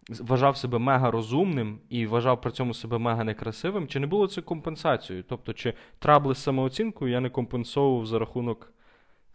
вважав 0.09 0.57
себе 0.57 0.79
мега 0.79 1.11
розумним 1.11 1.79
і 1.89 2.05
вважав 2.05 2.41
при 2.41 2.51
цьому 2.51 2.73
себе 2.73 2.97
мега 2.97 3.23
некрасивим, 3.23 3.87
чи 3.87 3.99
не 3.99 4.07
було 4.07 4.27
це 4.27 4.41
компенсацією? 4.41 5.25
Тобто, 5.29 5.53
чи 5.53 5.73
трабли 5.99 6.35
з 6.35 6.43
самооцінкою 6.43 7.11
я 7.11 7.19
не 7.19 7.29
компенсовував 7.29 8.05
за 8.05 8.19
рахунок 8.19 8.73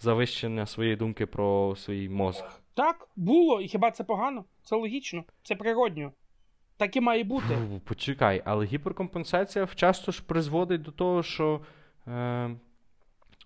завищення 0.00 0.66
своєї 0.66 0.96
думки 0.96 1.26
про 1.26 1.76
свій 1.76 2.08
мозг? 2.08 2.60
Так, 2.74 3.08
було, 3.16 3.60
і 3.60 3.68
хіба 3.68 3.90
це 3.90 4.04
погано? 4.04 4.44
Це 4.62 4.76
логічно, 4.76 5.24
це 5.42 5.54
природньо. 5.54 6.12
Так 6.76 6.96
і 6.96 7.00
має 7.00 7.24
бути. 7.24 7.46
Фу, 7.46 7.80
Почекай, 7.84 8.42
але 8.44 8.64
гіперкомпенсація 8.64 9.68
часто 9.74 10.12
ж 10.12 10.22
призводить 10.26 10.82
до 10.82 10.90
того, 10.90 11.22
що, 11.22 11.60
е, 12.06 12.50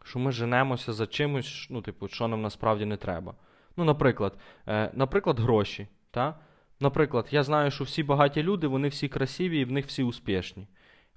що 0.04 0.18
ми 0.18 0.32
женемося 0.32 0.92
за 0.92 1.06
чимось, 1.06 1.66
ну, 1.70 1.82
типу, 1.82 2.08
що 2.08 2.28
нам 2.28 2.42
насправді 2.42 2.84
не 2.84 2.96
треба. 2.96 3.34
Ну, 3.76 3.84
наприклад, 3.84 4.38
е, 4.68 4.90
наприклад, 4.94 5.40
гроші. 5.40 5.88
Та? 6.10 6.34
Наприклад, 6.82 7.26
я 7.30 7.42
знаю, 7.42 7.70
що 7.70 7.84
всі 7.84 8.02
багаті 8.02 8.42
люди, 8.42 8.66
вони 8.66 8.88
всі 8.88 9.08
красиві 9.08 9.60
і 9.60 9.64
в 9.64 9.72
них 9.72 9.86
всі 9.86 10.02
успішні. 10.02 10.66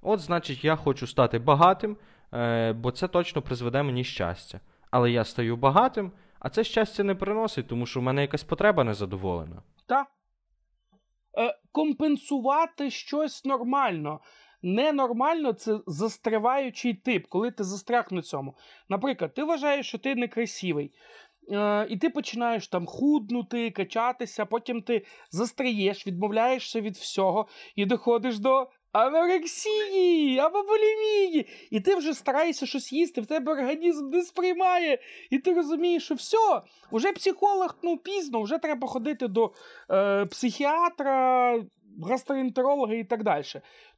От, 0.02 0.20
значить, 0.20 0.64
я 0.64 0.76
хочу 0.76 1.06
стати 1.06 1.38
багатим, 1.38 1.96
е, 2.32 2.72
бо 2.72 2.90
це 2.90 3.08
точно 3.08 3.42
призведе 3.42 3.82
мені 3.82 4.04
щастя. 4.04 4.60
Але 4.90 5.10
я 5.10 5.24
стаю 5.24 5.56
багатим, 5.56 6.12
а 6.38 6.48
це 6.48 6.64
щастя 6.64 7.04
не 7.04 7.14
приносить, 7.14 7.68
тому 7.68 7.86
що 7.86 8.00
в 8.00 8.02
мене 8.02 8.20
якась 8.20 8.44
потреба 8.44 8.84
незадоволена. 8.84 9.62
Та. 9.86 10.06
Е, 11.38 11.58
компенсувати 11.72 12.90
щось 12.90 13.44
нормально. 13.44 14.20
Ненормально 14.62 15.52
це 15.52 15.78
застряваючий 15.86 16.94
тип, 16.94 17.26
коли 17.28 17.50
ти 17.50 17.64
застряг 17.64 18.06
на 18.10 18.22
цьому. 18.22 18.54
Наприклад, 18.88 19.34
ти 19.34 19.44
вважаєш, 19.44 19.88
що 19.88 19.98
ти 19.98 20.14
некрасивий. 20.14 20.92
Е, 21.52 21.86
і 21.90 21.96
ти 21.96 22.10
починаєш 22.10 22.68
там 22.68 22.86
худнути, 22.86 23.70
качатися, 23.70 24.46
потім 24.46 24.82
ти 24.82 25.04
застряєш, 25.30 26.06
відмовляєшся 26.06 26.80
від 26.80 26.96
всього 26.96 27.46
і 27.76 27.86
доходиш 27.86 28.38
до 28.38 28.68
анорексії 28.92 30.38
або 30.38 30.62
булімії. 30.62 31.46
І 31.70 31.80
ти 31.80 31.94
вже 31.94 32.14
стараєшся 32.14 32.66
щось 32.66 32.92
їсти, 32.92 33.20
в 33.20 33.26
тебе 33.26 33.52
організм 33.52 34.10
не 34.10 34.22
сприймає. 34.22 34.98
І 35.30 35.38
ти 35.38 35.54
розумієш, 35.54 36.04
що 36.04 36.14
все, 36.14 36.60
вже 36.92 37.12
психолог 37.12 37.78
ну, 37.82 37.96
пізно, 37.96 38.42
вже 38.42 38.58
треба 38.58 38.88
ходити 38.88 39.28
до 39.28 39.52
е, 39.90 40.26
психіатра, 40.26 41.64
гастроентеролога 42.02 42.94
і 42.94 43.04
так 43.04 43.22
далі. 43.22 43.44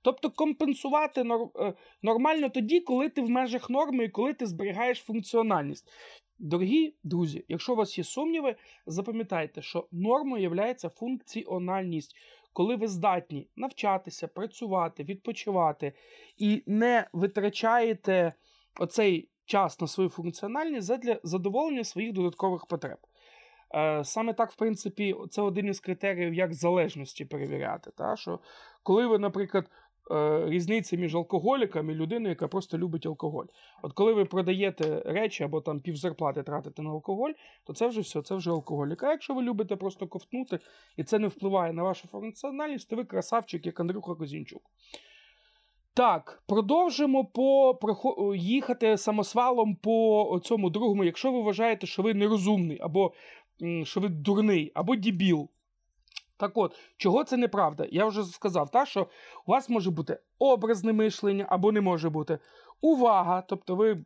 Тобто 0.02 0.30
компенсувати 0.30 1.24
нор, 1.24 1.48
е, 1.60 1.74
нормально 2.02 2.48
тоді, 2.48 2.80
коли 2.80 3.08
ти 3.08 3.20
в 3.20 3.30
межах 3.30 3.70
норми 3.70 4.04
і 4.04 4.08
коли 4.08 4.34
ти 4.34 4.46
зберігаєш 4.46 4.98
функціональність. 4.98 5.88
Дорогі 6.38 6.94
друзі, 7.04 7.44
якщо 7.48 7.72
у 7.72 7.76
вас 7.76 7.98
є 7.98 8.04
сумніви, 8.04 8.56
запам'ятайте, 8.86 9.62
що 9.62 9.88
нормою 9.92 10.42
є 10.42 10.88
функціональність, 10.88 12.16
коли 12.52 12.76
ви 12.76 12.88
здатні 12.88 13.48
навчатися, 13.56 14.28
працювати, 14.28 15.04
відпочивати 15.04 15.92
і 16.36 16.62
не 16.66 17.08
витрачаєте 17.12 18.34
оцей 18.80 19.28
час 19.44 19.80
на 19.80 19.86
свою 19.86 20.10
функціональність 20.10 20.86
задля 20.86 21.20
задоволення 21.22 21.84
своїх 21.84 22.12
додаткових 22.12 22.66
потреб. 22.66 22.98
Е, 23.74 24.04
Саме 24.04 24.32
так, 24.32 24.52
в 24.52 24.56
принципі, 24.56 25.14
це 25.30 25.42
один 25.42 25.66
із 25.66 25.80
критеріїв, 25.80 26.34
як 26.34 26.54
залежності 26.54 27.24
перевіряти. 27.24 27.90
Та? 27.96 28.16
Що 28.16 28.40
коли 28.82 29.06
ви, 29.06 29.18
наприклад, 29.18 29.70
е, 30.10 30.44
різниця 30.46 30.96
між 30.96 31.14
алкоголіком 31.14 31.90
і 31.90 31.94
людиною, 31.94 32.28
яка 32.28 32.48
просто 32.48 32.78
любить 32.78 33.06
алкоголь. 33.06 33.46
От 33.82 33.92
коли 33.92 34.12
ви 34.12 34.24
продаєте 34.24 35.02
речі 35.06 35.44
або 35.44 35.60
там 35.60 35.80
півзарплати 35.80 36.42
тратите 36.42 36.82
на 36.82 36.90
алкоголь, 36.90 37.30
то 37.64 37.72
це 37.72 37.86
вже 37.88 38.00
все, 38.00 38.22
це 38.22 38.34
вже 38.34 38.50
алкоголік. 38.50 39.02
А 39.02 39.10
якщо 39.10 39.34
ви 39.34 39.42
любите 39.42 39.76
просто 39.76 40.06
ковтнути, 40.06 40.58
і 40.96 41.04
це 41.04 41.18
не 41.18 41.28
впливає 41.28 41.72
на 41.72 41.82
вашу 41.82 42.08
функціональність, 42.08 42.90
то 42.90 42.96
ви 42.96 43.04
красавчик, 43.04 43.66
як 43.66 43.80
Андрюха 43.80 44.14
Козінчук. 44.14 44.62
Так, 45.94 46.42
продовжимо 46.46 47.24
по 47.24 47.78
їхати 48.36 48.96
самосвалом 48.96 49.76
по 49.76 50.40
цьому 50.44 50.70
другому, 50.70 51.04
якщо 51.04 51.32
ви 51.32 51.42
вважаєте, 51.42 51.86
що 51.86 52.02
ви 52.02 52.14
нерозумний, 52.14 52.78
або 52.80 53.12
що 53.84 54.00
ви 54.00 54.08
дурний, 54.08 54.72
або 54.74 54.96
дібіл. 54.96 55.48
Так 56.38 56.52
от, 56.54 56.78
чого 56.96 57.24
це 57.24 57.36
неправда? 57.36 57.86
Я 57.90 58.06
вже 58.06 58.24
сказав, 58.24 58.70
та, 58.70 58.86
що 58.86 59.08
у 59.46 59.50
вас 59.50 59.68
може 59.68 59.90
бути 59.90 60.18
образне 60.38 60.92
мишлення, 60.92 61.46
або 61.48 61.72
не 61.72 61.80
може 61.80 62.10
бути 62.10 62.38
увага, 62.80 63.42
тобто 63.48 63.76
ви 63.76 64.04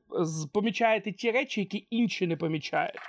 помічаєте 0.53 1.13
ті 1.13 1.31
речі, 1.31 1.61
які 1.61 1.87
інші 1.91 2.27
не 2.27 2.37
помічають. 2.37 3.01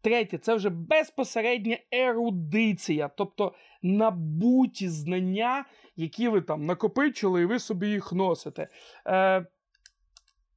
Третє, 0.00 0.38
це 0.38 0.54
вже 0.54 0.68
безпосередня 0.70 1.78
ерудиція, 1.90 3.08
тобто 3.16 3.54
набуті 3.82 4.88
знання, 4.88 5.64
які 5.96 6.28
ви 6.28 6.40
там 6.40 6.66
накопичили, 6.66 7.42
і 7.42 7.46
ви 7.46 7.58
собі 7.58 7.88
їх 7.88 8.12
носите. 8.12 8.68
Е, 9.06 9.46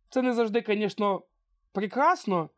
це 0.09 0.21
не 0.21 0.33
завжди, 0.33 0.63
звісно, 0.67 1.21
прекрасно. 1.71 2.49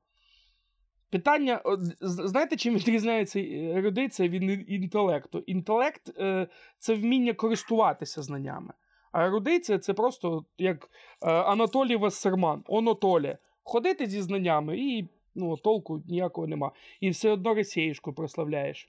Питання, 1.12 1.62
знаєте, 2.02 2.56
чим 2.56 2.76
відрізняється 2.78 3.40
ерудиція 3.76 4.30
від 4.30 4.70
інтелекту? 4.70 5.40
Інтелект 5.40 6.20
е, 6.20 6.48
це 6.78 6.96
вміння 6.96 7.34
користуватися 7.34 8.22
знаннями. 8.22 8.74
А 9.12 9.26
ерудиція 9.26 9.80
це 9.80 9.94
просто 9.94 10.46
як 10.58 10.90
е, 11.22 11.32
Анатолій 11.32 11.96
Вассерман, 11.96 12.64
онотолі. 12.68 13.38
Ходити 13.64 14.06
зі 14.06 14.22
знаннями 14.22 14.78
і 14.78 15.08
ну, 15.36 15.58
толку 15.58 16.04
ніякого 16.08 16.48
нема. 16.48 16.72
І 17.00 17.10
все 17.10 17.32
одно 17.32 17.54
росієшку 17.54 18.14
прославляєш. 18.14 18.88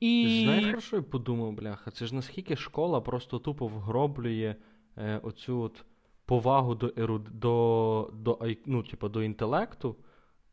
І... 0.00 0.40
Знаєш, 0.44 0.70
про 0.70 0.80
що 0.80 0.96
я 0.96 1.02
подумав, 1.02 1.52
бляха? 1.52 1.90
Це 1.90 2.06
ж 2.06 2.14
наскільки 2.14 2.56
школа 2.56 3.00
просто 3.00 3.38
тупо 3.38 3.66
вгроблює 3.66 4.54
е, 4.96 5.20
оцю 5.22 5.60
от 5.60 5.84
повагу 6.24 6.74
до, 6.74 6.92
еру... 6.96 7.18
до, 7.18 8.10
до, 8.14 8.38
ну, 8.66 8.82
типу, 8.82 9.08
до 9.08 9.22
інтелекту 9.22 9.96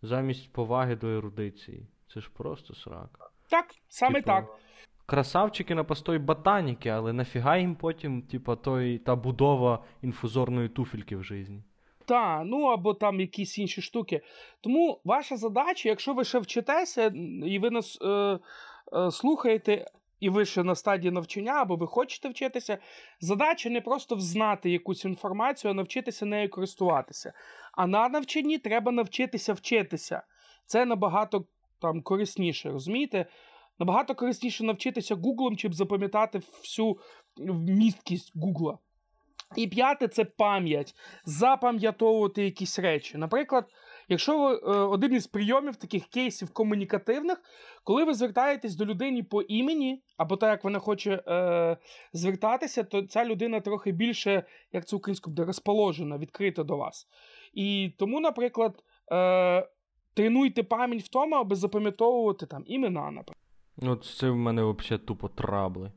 замість 0.01 0.53
поваги 0.53 0.95
до 0.95 1.07
ерудиції. 1.07 1.87
Це 2.13 2.21
ж 2.21 2.29
просто 2.37 2.75
срак. 2.75 3.31
Так, 3.49 3.65
саме 3.87 4.13
Типу, 4.13 4.25
так. 4.25 4.45
Красавчики 5.05 5.75
на 5.75 5.83
постой 5.83 6.19
ботаніки, 6.19 6.89
але 6.89 7.13
нафіга 7.13 7.57
їм 7.57 7.75
потім, 7.75 8.21
типу, 8.21 8.55
той, 8.55 8.97
та 8.97 9.15
будова 9.15 9.83
інфузорної 10.01 10.69
туфельки 10.69 11.15
в 11.15 11.23
житті. 11.23 11.63
Та, 12.05 12.43
ну 12.43 12.61
або 12.61 12.93
там 12.93 13.19
якісь 13.19 13.57
інші 13.57 13.81
штуки. 13.81 14.21
Тому 14.61 15.01
ваша 15.03 15.37
задача, 15.37 15.89
якщо 15.89 16.13
ви 16.13 16.23
ще 16.23 16.39
вчитеся, 16.39 17.11
і 17.45 17.59
ви 17.59 17.69
нас 17.69 17.97
е, 18.01 18.39
е, 18.93 19.11
слухаєте, 19.11 19.85
і 20.19 20.29
ви 20.29 20.45
ще 20.45 20.63
на 20.63 20.75
стадії 20.75 21.11
навчання, 21.11 21.51
або 21.51 21.75
ви 21.75 21.87
хочете 21.87 22.29
вчитися, 22.29 22.77
задача 23.21 23.69
не 23.69 23.81
просто 23.81 24.15
взнати 24.15 24.69
якусь 24.69 25.05
інформацію, 25.05 25.71
а 25.71 25.73
навчитися 25.73 26.25
нею 26.25 26.49
користуватися. 26.49 27.33
А 27.77 27.87
на 27.87 28.09
навчанні 28.09 28.57
треба 28.57 28.91
навчитися 28.91 29.53
вчитися. 29.53 30.21
Це 30.65 30.85
набагато 30.85 31.45
там 31.81 32.01
корисніше, 32.01 32.71
розумієте? 32.71 33.25
Набагато 33.79 34.15
корисніше 34.15 34.63
навчитися 34.63 35.15
гуглом, 35.15 35.57
чим 35.57 35.73
запам'ятати 35.73 36.41
всю 36.61 36.97
вмісткість 37.37 38.31
гугла. 38.35 38.77
І 39.55 39.67
п'яте 39.67 40.07
це 40.07 40.25
пам'ять, 40.25 40.95
запам'ятовувати 41.25 42.43
якісь 42.43 42.79
речі. 42.79 43.17
Наприклад, 43.17 43.65
якщо 44.09 44.39
ви 44.39 44.53
е, 44.53 44.79
один 44.79 45.13
із 45.13 45.27
прийомів 45.27 45.75
таких 45.75 46.05
кейсів 46.07 46.53
комунікативних, 46.53 47.41
коли 47.83 48.03
ви 48.03 48.13
звертаєтесь 48.13 48.75
до 48.75 48.85
людини 48.85 49.23
по 49.23 49.41
імені, 49.41 50.03
або 50.17 50.37
так 50.37 50.49
як 50.49 50.63
вона 50.63 50.79
хоче 50.79 51.23
е, 51.27 51.77
звертатися, 52.13 52.83
то 52.83 53.01
ця 53.01 53.25
людина 53.25 53.59
трохи 53.59 53.91
більше, 53.91 54.43
як 54.73 54.87
це 54.87 54.95
українською 54.95 55.35
буде, 55.35 55.45
розположена, 55.45 56.17
відкрита 56.17 56.63
до 56.63 56.77
вас. 56.77 57.07
І 57.53 57.91
тому, 57.97 58.19
наприклад, 58.19 58.83
е, 59.11 59.67
тренуйте 60.13 60.63
пам'ять 60.63 61.03
в 61.03 61.07
тому, 61.07 61.35
аби 61.35 61.55
запам'ятовувати 61.55 62.45
там 62.45 62.63
імена, 62.67 63.11
наприклад. 63.11 63.37
От 63.81 64.05
це 64.05 64.29
в 64.29 64.35
мене 64.35 64.63
взагалі 64.63 65.03
тупо 65.05 65.27
трабли. 65.27 65.91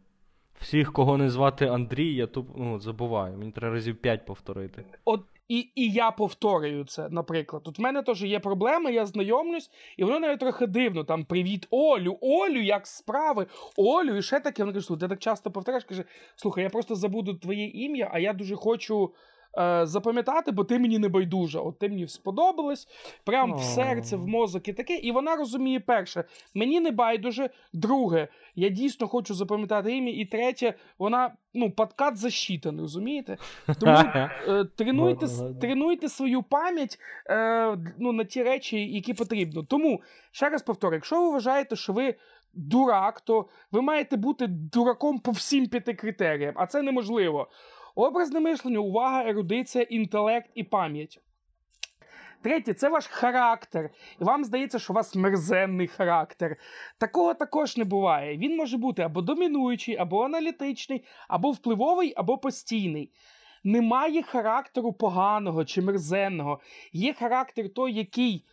Всіх, 0.60 0.92
кого 0.92 1.16
не 1.16 1.30
звати 1.30 1.66
Андрій, 1.66 2.14
я 2.14 2.26
тупо 2.26 2.54
ну, 2.56 2.80
забуваю. 2.80 3.36
Мені 3.36 3.52
треба 3.52 3.74
разів 3.74 3.96
5 3.96 4.26
повторити. 4.26 4.84
От 5.04 5.20
і, 5.50 5.68
і 5.74 5.90
я 5.90 6.10
повторюю 6.10 6.84
це, 6.84 7.08
наприклад. 7.08 7.62
От 7.64 7.78
в 7.78 7.82
мене 7.82 8.02
теж 8.02 8.22
є 8.22 8.40
проблеми, 8.40 8.92
я 8.92 9.06
знайомлюсь, 9.06 9.70
і 9.96 10.04
воно 10.04 10.20
навіть 10.20 10.40
трохи 10.40 10.66
дивно. 10.66 11.04
Там 11.04 11.24
привіт, 11.24 11.66
Олю, 11.70 12.18
Олю, 12.20 12.60
як 12.60 12.86
справи? 12.86 13.46
Олю, 13.76 14.16
і 14.16 14.22
ще 14.22 14.40
таке. 14.40 14.62
Вона 14.62 14.72
каже, 14.72 14.86
слухай, 14.86 15.00
ти 15.00 15.08
так 15.08 15.18
часто 15.18 15.50
повторяєш, 15.50 15.84
каже, 15.84 16.04
слухай, 16.36 16.64
я 16.64 16.70
просто 16.70 16.94
забуду 16.94 17.34
твоє 17.34 17.66
ім'я, 17.66 18.10
а 18.12 18.18
я 18.18 18.32
дуже 18.32 18.56
хочу. 18.56 19.14
Е, 19.58 19.86
Запам'ятати, 19.86 20.50
бо 20.50 20.64
ти 20.64 20.78
мені 20.78 20.98
не 20.98 21.08
байдужа. 21.08 21.60
От 21.60 21.78
ти 21.78 21.88
мені 21.88 22.08
сподобалась, 22.08 22.88
прям 23.24 23.54
в 23.54 23.62
серце, 23.62 24.16
в 24.16 24.26
мозок 24.26 24.68
і 24.68 24.72
таке. 24.72 24.96
І 24.96 25.12
вона 25.12 25.36
розуміє 25.36 25.80
перше, 25.80 26.24
мені 26.54 26.80
не 26.80 26.90
байдуже. 26.90 27.50
Друге, 27.72 28.28
я 28.54 28.68
дійсно 28.68 29.08
хочу 29.08 29.34
запам'ятати 29.34 29.96
ім'я. 29.96 30.14
І 30.14 30.24
третє, 30.24 30.74
вона 30.98 31.30
ну, 31.54 31.70
подкат 31.70 32.16
засчитаний, 32.16 32.80
розумієте? 32.80 33.36
Тому 33.80 33.92
е, 33.92 34.64
тренуйте, 34.76 35.26
тренуйте 35.60 36.08
свою 36.08 36.42
пам'ять 36.42 36.98
е, 37.30 37.76
ну, 37.98 38.12
на 38.12 38.24
ті 38.24 38.42
речі, 38.42 38.86
які 38.86 39.14
потрібно. 39.14 39.62
Тому, 39.62 40.02
ще 40.32 40.48
раз 40.48 40.62
повторю, 40.62 40.94
якщо 40.94 41.22
ви 41.22 41.30
вважаєте, 41.30 41.76
що 41.76 41.92
ви 41.92 42.14
дурак, 42.54 43.20
то 43.20 43.46
ви 43.72 43.82
маєте 43.82 44.16
бути 44.16 44.46
дураком 44.46 45.18
по 45.18 45.30
всім 45.30 45.66
п'яти 45.66 45.94
критеріям, 45.94 46.54
а 46.56 46.66
це 46.66 46.82
неможливо. 46.82 47.48
Образне 48.00 48.40
мишлення, 48.40 48.78
увага, 48.78 49.24
ерудиція, 49.24 49.84
інтелект 49.84 50.50
і 50.54 50.64
пам'ять. 50.64 51.20
Третє, 52.42 52.74
це 52.74 52.88
ваш 52.88 53.06
характер. 53.06 53.90
І 54.20 54.24
вам 54.24 54.44
здається, 54.44 54.78
що 54.78 54.92
у 54.92 54.96
вас 54.96 55.16
мерзенний 55.16 55.86
характер. 55.86 56.56
Такого 56.98 57.34
також 57.34 57.76
не 57.76 57.84
буває. 57.84 58.36
Він 58.36 58.56
може 58.56 58.76
бути 58.76 59.02
або 59.02 59.22
домінуючий, 59.22 59.96
або 59.96 60.24
аналітичний, 60.24 61.04
або 61.28 61.50
впливовий, 61.50 62.12
або 62.16 62.38
постійний. 62.38 63.12
Немає 63.64 64.22
характеру 64.22 64.92
поганого 64.92 65.64
чи 65.64 65.82
мерзенного. 65.82 66.60
Є 66.92 67.14
характер 67.14 67.72
той, 67.74 67.92
який 67.92 68.44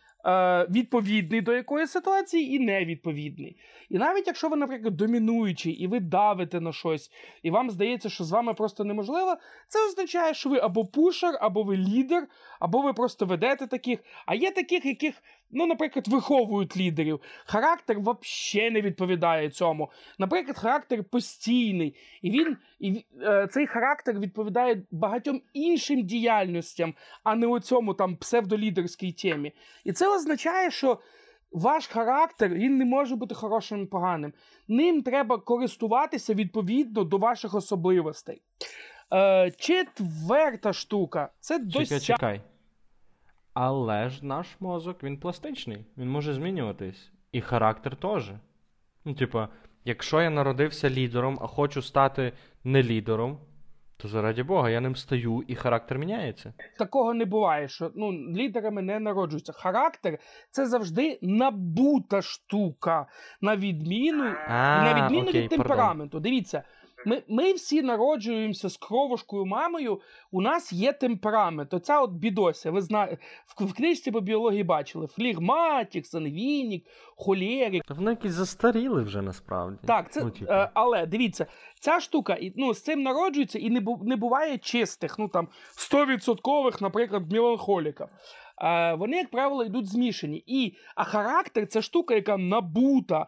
відповідний 0.70 1.40
до 1.40 1.52
якоїсь 1.52 1.90
ситуації, 1.90 2.54
і 2.54 2.58
невідповідний. 2.58 3.56
І 3.88 3.98
навіть 3.98 4.26
якщо 4.26 4.48
ви, 4.48 4.56
наприклад, 4.56 4.96
домінуючий, 4.96 5.72
і 5.72 5.86
ви 5.86 6.00
давите 6.00 6.60
на 6.60 6.72
щось, 6.72 7.10
і 7.42 7.50
вам 7.50 7.70
здається, 7.70 8.08
що 8.08 8.24
з 8.24 8.30
вами 8.30 8.54
просто 8.54 8.84
неможливо, 8.84 9.36
це 9.68 9.86
означає, 9.88 10.34
що 10.34 10.48
ви 10.50 10.58
або 10.58 10.86
пушер, 10.86 11.38
або 11.40 11.62
ви 11.62 11.76
лідер, 11.76 12.26
або 12.60 12.80
ви 12.82 12.92
просто 12.92 13.26
ведете 13.26 13.66
таких. 13.66 14.00
А 14.26 14.34
є 14.34 14.50
таких, 14.50 14.84
яких, 14.84 15.14
ну, 15.50 15.66
наприклад, 15.66 16.08
виховують 16.08 16.76
лідерів. 16.76 17.20
Характер 17.44 17.98
взагалі 18.00 18.70
не 18.70 18.80
відповідає 18.80 19.50
цьому. 19.50 19.90
Наприклад, 20.18 20.58
характер 20.58 21.04
постійний, 21.04 21.94
і 22.22 22.30
він 22.30 22.56
і 22.78 23.04
е, 23.22 23.48
цей 23.50 23.66
характер 23.66 24.18
відповідає 24.18 24.82
багатьом 24.90 25.40
іншим 25.52 26.02
діяльностям, 26.02 26.94
а 27.24 27.34
не 27.34 27.46
у 27.46 27.60
цьому 27.60 27.94
там 27.94 28.16
псевдолідерській 28.16 29.12
темі. 29.12 29.52
І 29.84 29.92
це 29.92 30.14
означає, 30.14 30.70
що 30.70 30.98
ваш 31.52 31.86
характер 31.86 32.54
він 32.54 32.78
не 32.78 32.84
може 32.84 33.16
бути 33.16 33.34
хорошим 33.34 33.82
і 33.82 33.86
поганим. 33.86 34.32
Ним 34.68 35.02
треба 35.02 35.38
користуватися 35.38 36.34
відповідно 36.34 37.04
до 37.04 37.18
ваших 37.18 37.54
особливостей. 37.54 38.42
Е, 39.12 39.52
четверта 39.58 40.72
штука 40.72 41.28
це 41.40 41.58
Чекай, 41.58 42.00
чекай. 42.00 42.40
Але 43.60 44.08
ж 44.08 44.26
наш 44.26 44.46
мозок, 44.60 45.02
він 45.02 45.16
пластичний, 45.16 45.84
він 45.96 46.10
може 46.10 46.34
змінюватись. 46.34 47.10
І 47.32 47.40
характер 47.40 47.96
теж. 47.96 48.32
Ну, 49.04 49.14
типа, 49.14 49.48
якщо 49.84 50.22
я 50.22 50.30
народився 50.30 50.90
лідером, 50.90 51.38
а 51.42 51.46
хочу 51.46 51.82
стати 51.82 52.32
не 52.64 52.82
лідером, 52.82 53.38
то 53.96 54.08
заради 54.08 54.42
Бога, 54.42 54.70
я 54.70 54.80
ним 54.80 54.96
стаю, 54.96 55.44
і 55.46 55.54
характер 55.54 55.98
міняється. 55.98 56.52
Такого 56.78 57.14
не 57.14 57.24
буває, 57.24 57.68
що 57.68 57.90
ну, 57.94 58.12
лідерами 58.12 58.82
не 58.82 59.00
народжуються. 59.00 59.52
Характер 59.52 60.18
це 60.50 60.66
завжди 60.66 61.18
набута 61.22 62.22
штука, 62.22 63.06
на 63.40 63.56
відміну, 63.56 64.32
А, 64.48 64.82
на 64.82 65.04
відміну 65.04 65.28
окей, 65.28 65.42
від 65.42 65.50
пардон. 65.50 65.66
темпераменту. 65.66 66.20
Дивіться, 66.20 66.62
Ми, 67.06 67.22
ми 67.28 67.52
всі 67.52 67.82
народжуємося 67.82 68.68
з 68.68 68.76
кровушкою 68.76 69.44
мамою, 69.46 70.00
у 70.30 70.40
нас 70.42 70.72
є 70.72 70.92
темперамент. 70.92 71.74
Оця 71.74 72.00
от 72.00 72.10
бідося, 72.10 72.70
ви 72.70 72.82
знаєте, 72.82 73.18
в, 73.46 73.64
в 73.64 73.72
книжці 73.74 74.10
по 74.10 74.20
біології 74.20 74.64
бачили: 74.64 75.06
флігматік, 75.06 76.06
сангвінік, 76.06 76.84
холерік. 77.16 77.84
Та 77.84 77.94
вони 77.94 78.10
якісь 78.10 78.32
застаріли 78.32 79.02
вже 79.02 79.22
насправді. 79.22 79.78
Так, 79.86 80.12
це, 80.12 80.24
Ну, 80.24 80.30
типу. 80.30 80.52
е, 80.52 80.70
але 80.74 81.06
дивіться, 81.06 81.46
ця 81.80 82.00
штука 82.00 82.38
ну, 82.56 82.74
з 82.74 82.82
цим 82.82 83.02
народжується 83.02 83.58
і 83.58 83.70
не, 83.70 83.80
бу- 83.80 84.00
не 84.04 84.16
буває 84.16 84.58
чистих, 84.58 85.18
ну 85.18 85.28
там 85.28 85.48
100%, 85.92 86.82
наприклад, 86.82 87.32
меланхоліків. 87.32 88.06
Е, 88.62 88.94
вони, 88.94 89.16
як 89.16 89.30
правило, 89.30 89.64
йдуть 89.64 89.86
змішані. 89.86 90.42
І, 90.46 90.76
а 90.94 91.04
характер 91.04 91.66
це 91.66 91.82
штука, 91.82 92.14
яка 92.14 92.36
набута, 92.36 93.26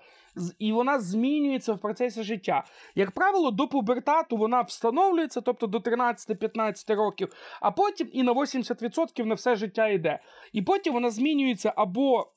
і 0.58 0.72
вона 0.72 1.00
змінюється 1.00 1.72
в 1.72 1.78
процесі 1.78 2.22
життя. 2.22 2.64
Як 2.94 3.10
правило, 3.10 3.50
до 3.50 3.68
пубертату 3.68 4.36
вона 4.36 4.60
встановлюється, 4.60 5.40
тобто 5.40 5.66
до 5.66 5.78
13-15 5.78 6.94
років, 6.94 7.28
а 7.60 7.70
потім 7.70 8.08
і 8.12 8.22
на 8.22 8.32
80% 8.32 9.24
на 9.24 9.34
все 9.34 9.56
життя 9.56 9.88
йде. 9.88 10.18
І 10.52 10.62
потім 10.62 10.92
вона 10.92 11.10
змінюється 11.10 11.72
або 11.76 12.32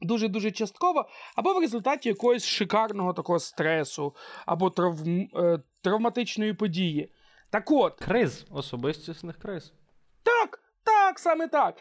дуже-дуже 0.00 0.50
частково, 0.50 1.08
або 1.36 1.54
в 1.54 1.60
результаті 1.60 2.08
якогось 2.08 2.44
шикарного 2.44 3.12
такого 3.12 3.38
стресу, 3.38 4.14
або 4.46 4.70
травм, 4.70 5.28
е, 5.36 5.58
травматичної 5.82 6.54
події. 6.54 7.12
Так 7.50 7.70
от, 7.70 7.98
Криз, 7.98 8.46
особистісних 8.50 9.36
криз. 9.38 9.72
так, 10.22 10.60
так, 11.12 11.18
саме 11.18 11.48
так. 11.48 11.74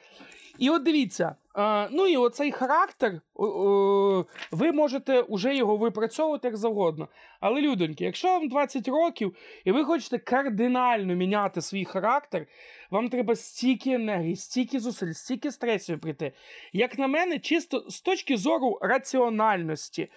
І 0.60 0.70
от 0.70 0.84
дивіться, 0.84 1.36
е, 1.58 1.90
ну 1.92 2.08
і 2.08 2.18
оцей 2.18 2.52
характер, 2.52 3.22
ви 4.52 4.72
можете 4.72 5.26
вже 5.30 5.56
його 5.56 5.78
випрацьовувати 5.78 6.48
як 6.48 6.58
завгодно. 6.58 7.08
Але, 7.40 7.62
людоньки, 7.62 8.04
якщо 8.04 8.28
вам 8.28 8.48
20 8.50 8.88
років 8.88 9.36
і 9.66 9.72
ви 9.72 9.86
хочете 9.86 10.18
кардинально 10.18 11.16
міняти 11.16 11.62
свій 11.62 11.86
характер, 11.86 12.48
вам 12.92 13.10
треба 13.10 13.36
стільки 13.36 13.92
енергії, 13.92 14.36
стільки 14.36 14.80
зусиль, 14.80 15.14
стільки 15.14 15.52
стресів 15.52 16.00
прийти. 16.00 16.32
Як 16.74 16.98
на 16.98 17.08
мене, 17.08 17.40
чисто 17.40 17.86
з 17.90 18.02
точки 18.02 18.38
зору 18.38 18.80
раціональності, 18.82 20.10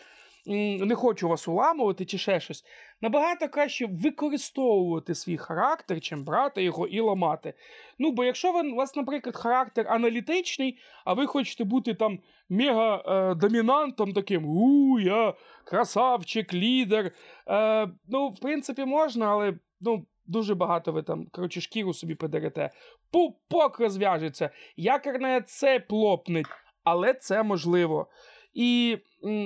не 0.46 0.94
хочу 0.94 1.28
вас 1.28 1.48
уламувати 1.48 2.04
чи 2.04 2.18
ще 2.18 2.40
щось. 2.40 2.64
Набагато 3.02 3.48
краще 3.48 3.86
використовувати 3.86 5.14
свій 5.14 5.36
характер, 5.36 6.00
чим 6.00 6.24
брати 6.24 6.62
його 6.62 6.86
і 6.86 7.00
ламати. 7.00 7.54
Ну, 7.98 8.12
бо 8.12 8.24
якщо 8.24 8.52
ви, 8.52 8.70
у 8.70 8.74
вас, 8.74 8.96
наприклад, 8.96 9.36
характер 9.36 9.86
аналітичний, 9.88 10.78
а 11.04 11.12
ви 11.12 11.26
хочете 11.26 11.64
бути 11.64 11.94
там 11.94 12.18
мега-домінантом 12.50 14.14
таким, 14.14 14.46
у, 14.46 15.00
я 15.00 15.34
красавчик, 15.64 16.54
лідер. 16.54 17.12
Е, 17.48 17.88
ну, 18.08 18.28
в 18.28 18.40
принципі, 18.40 18.84
можна, 18.84 19.26
але 19.26 19.54
ну, 19.80 20.06
дуже 20.26 20.54
багато 20.54 20.92
ви 20.92 21.02
там, 21.02 21.26
коротше, 21.32 21.60
шкіру 21.60 21.94
собі 21.94 22.14
подерете. 22.14 22.70
Пупок 23.10 23.80
розв'яжеться, 23.80 24.50
якорна 24.76 25.40
цепь 25.40 25.92
лопнеть, 25.92 26.46
але 26.84 27.14
це 27.14 27.42
можливо. 27.42 28.06
І 28.54 28.98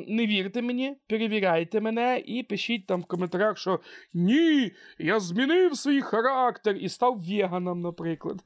не 0.08 0.26
вірте 0.26 0.62
мені, 0.62 0.96
перевіряйте 1.08 1.80
мене 1.80 2.22
і 2.26 2.42
пишіть 2.42 2.86
там 2.86 3.00
в 3.00 3.04
коментарях, 3.04 3.58
що 3.58 3.80
ні, 4.14 4.72
я 4.98 5.20
змінив 5.20 5.76
свій 5.76 6.00
характер 6.00 6.76
і 6.76 6.88
став 6.88 7.20
веганом, 7.20 7.80
наприклад. 7.80 8.42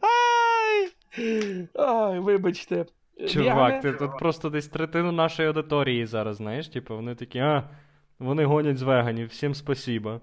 Ай! 0.00 0.88
Ай, 1.74 2.18
вибачте. 2.18 2.86
Чувак, 3.28 3.80
ти 3.80 3.92
тут 3.92 4.18
просто 4.18 4.50
десь 4.50 4.68
третину 4.68 5.12
нашої 5.12 5.48
аудиторії 5.48 6.06
зараз, 6.06 6.36
знаєш, 6.36 6.68
типу, 6.68 6.96
вони 6.96 7.14
такі, 7.14 7.38
а, 7.38 7.70
вони 8.18 8.44
гонять 8.44 8.78
з 8.78 8.82
веганів, 8.82 9.28
всім 9.28 9.54
спасіба. 9.54 10.20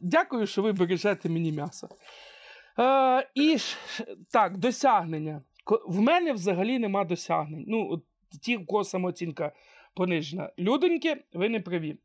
Дякую, 0.00 0.46
що 0.46 0.62
ви 0.62 0.72
бережете 0.72 1.28
мені 1.28 1.52
м'ясо. 1.52 1.88
Е, 2.78 3.28
і 3.34 3.58
ж, 3.58 3.76
так, 4.32 4.56
досягнення. 4.58 5.42
В 5.86 6.00
мене 6.00 6.32
взагалі 6.32 6.78
нема 6.78 7.04
досягнень. 7.04 7.64
Ну, 7.68 7.88
от 7.90 8.02
ті, 8.42 8.56
у 8.56 8.66
кого 8.66 8.84
самооцінка 8.84 9.52
понижена. 9.94 10.50
Людоньки, 10.58 11.24
ви 11.32 11.48
не 11.48 11.60
праві. 11.60 11.96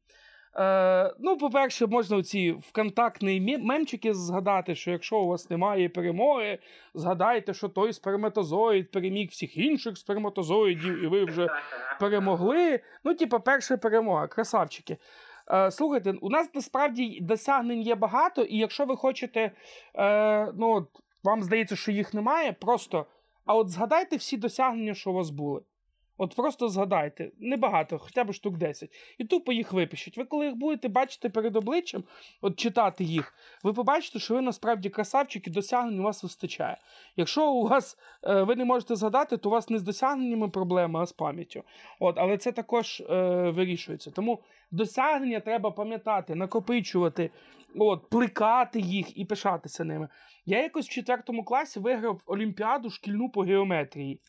Е, 0.55 1.13
ну, 1.19 1.37
по-перше, 1.37 1.87
можна 1.87 2.23
ці 2.23 2.51
вконтактні 2.51 3.57
мемчики 3.63 4.13
згадати, 4.13 4.75
що 4.75 4.91
якщо 4.91 5.19
у 5.19 5.27
вас 5.27 5.49
немає 5.49 5.89
перемоги, 5.89 6.59
згадайте, 6.93 7.53
що 7.53 7.69
той 7.69 7.93
сперматозоїд 7.93 8.91
переміг 8.91 9.29
всіх 9.29 9.57
інших 9.57 9.97
сперматозоїдів, 9.97 11.03
і 11.03 11.07
ви 11.07 11.25
вже 11.25 11.47
перемогли. 11.99 12.79
Ну, 13.03 13.13
типу, 13.15 13.39
перша 13.39 13.77
перемога, 13.77 14.27
красавчики. 14.27 14.97
Е, 15.51 15.71
слухайте, 15.71 16.13
у 16.21 16.29
нас 16.29 16.49
насправді 16.53 17.19
досягнень 17.21 17.81
є 17.81 17.95
багато, 17.95 18.41
і 18.41 18.57
якщо 18.57 18.85
ви 18.85 18.95
хочете, 18.95 19.51
е, 19.95 20.51
ну, 20.57 20.87
вам 21.23 21.43
здається, 21.43 21.75
що 21.75 21.91
їх 21.91 22.13
немає, 22.13 22.53
просто. 22.53 23.05
А 23.47 23.55
от 23.55 23.69
згадайте 23.69 24.15
всі 24.15 24.37
досягнення, 24.37 24.93
що 24.93 25.11
у 25.11 25.13
вас 25.13 25.29
були. 25.29 25.61
От 26.17 26.35
просто 26.35 26.69
згадайте, 26.69 27.31
небагато, 27.39 27.99
хоча 27.99 28.23
б 28.23 28.33
штук 28.33 28.57
10. 28.57 28.89
І 29.17 29.25
тупо 29.25 29.53
їх 29.53 29.73
випишіть. 29.73 30.17
Ви 30.17 30.25
коли 30.25 30.45
їх 30.45 30.55
будете 30.55 30.87
бачити 30.87 31.29
перед 31.29 31.55
обличчям, 31.55 32.03
от 32.41 32.59
читати 32.59 33.03
їх, 33.03 33.33
ви 33.63 33.73
побачите, 33.73 34.19
що 34.19 34.33
ви 34.33 34.41
насправді 34.41 34.89
красавчик 34.89 35.47
і 35.47 35.49
досягнень 35.49 35.99
у 35.99 36.03
вас 36.03 36.23
вистачає. 36.23 36.77
Якщо 37.15 37.51
у 37.51 37.67
вас 37.67 37.97
е, 38.23 38.43
ви 38.43 38.55
не 38.55 38.65
можете 38.65 38.95
згадати, 38.95 39.37
то 39.37 39.49
у 39.49 39.51
вас 39.51 39.69
не 39.69 39.79
з 39.79 39.83
досягненнями 39.83 40.49
проблема, 40.49 41.01
а 41.01 41.05
з 41.05 41.13
пам'яттю. 41.13 41.63
От, 41.99 42.15
але 42.17 42.37
це 42.37 42.51
також 42.51 43.01
е, 43.01 43.13
вирішується. 43.49 44.11
Тому 44.11 44.41
досягнення 44.71 45.39
треба 45.39 45.71
пам'ятати, 45.71 46.35
накопичувати, 46.35 47.31
от, 47.75 48.09
плекати 48.09 48.79
їх 48.79 49.17
і 49.17 49.25
пишатися 49.25 49.83
ними. 49.83 50.07
Я 50.45 50.63
якось 50.63 50.87
в 50.87 50.91
четвертому 50.91 51.43
класі 51.43 51.79
виграв 51.79 52.21
олімпіаду 52.25 52.89
шкільну 52.89 53.29
по 53.29 53.41
геометрії. 53.41 54.21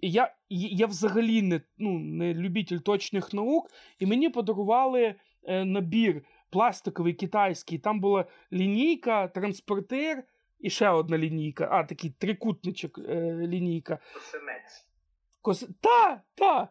Я, 0.00 0.34
я 0.50 0.86
взагалі 0.86 1.42
не, 1.42 1.60
ну, 1.78 1.98
не 1.98 2.34
любитель 2.34 2.78
точних 2.78 3.34
наук, 3.34 3.70
і 3.98 4.06
мені 4.06 4.28
подарували 4.28 5.14
е, 5.44 5.64
набір 5.64 6.24
пластиковий 6.50 7.14
китайський. 7.14 7.78
Там 7.78 8.00
була 8.00 8.24
лінійка, 8.52 9.28
транспортир 9.28 10.24
і 10.60 10.70
ще 10.70 10.88
одна 10.88 11.18
лінійка. 11.18 11.68
А, 11.70 11.84
такий 11.84 12.10
трикутничок 12.10 12.98
е, 12.98 13.34
лінійка. 13.46 13.98
Кос... 15.42 15.68
Та, 15.80 16.22
та. 16.34 16.68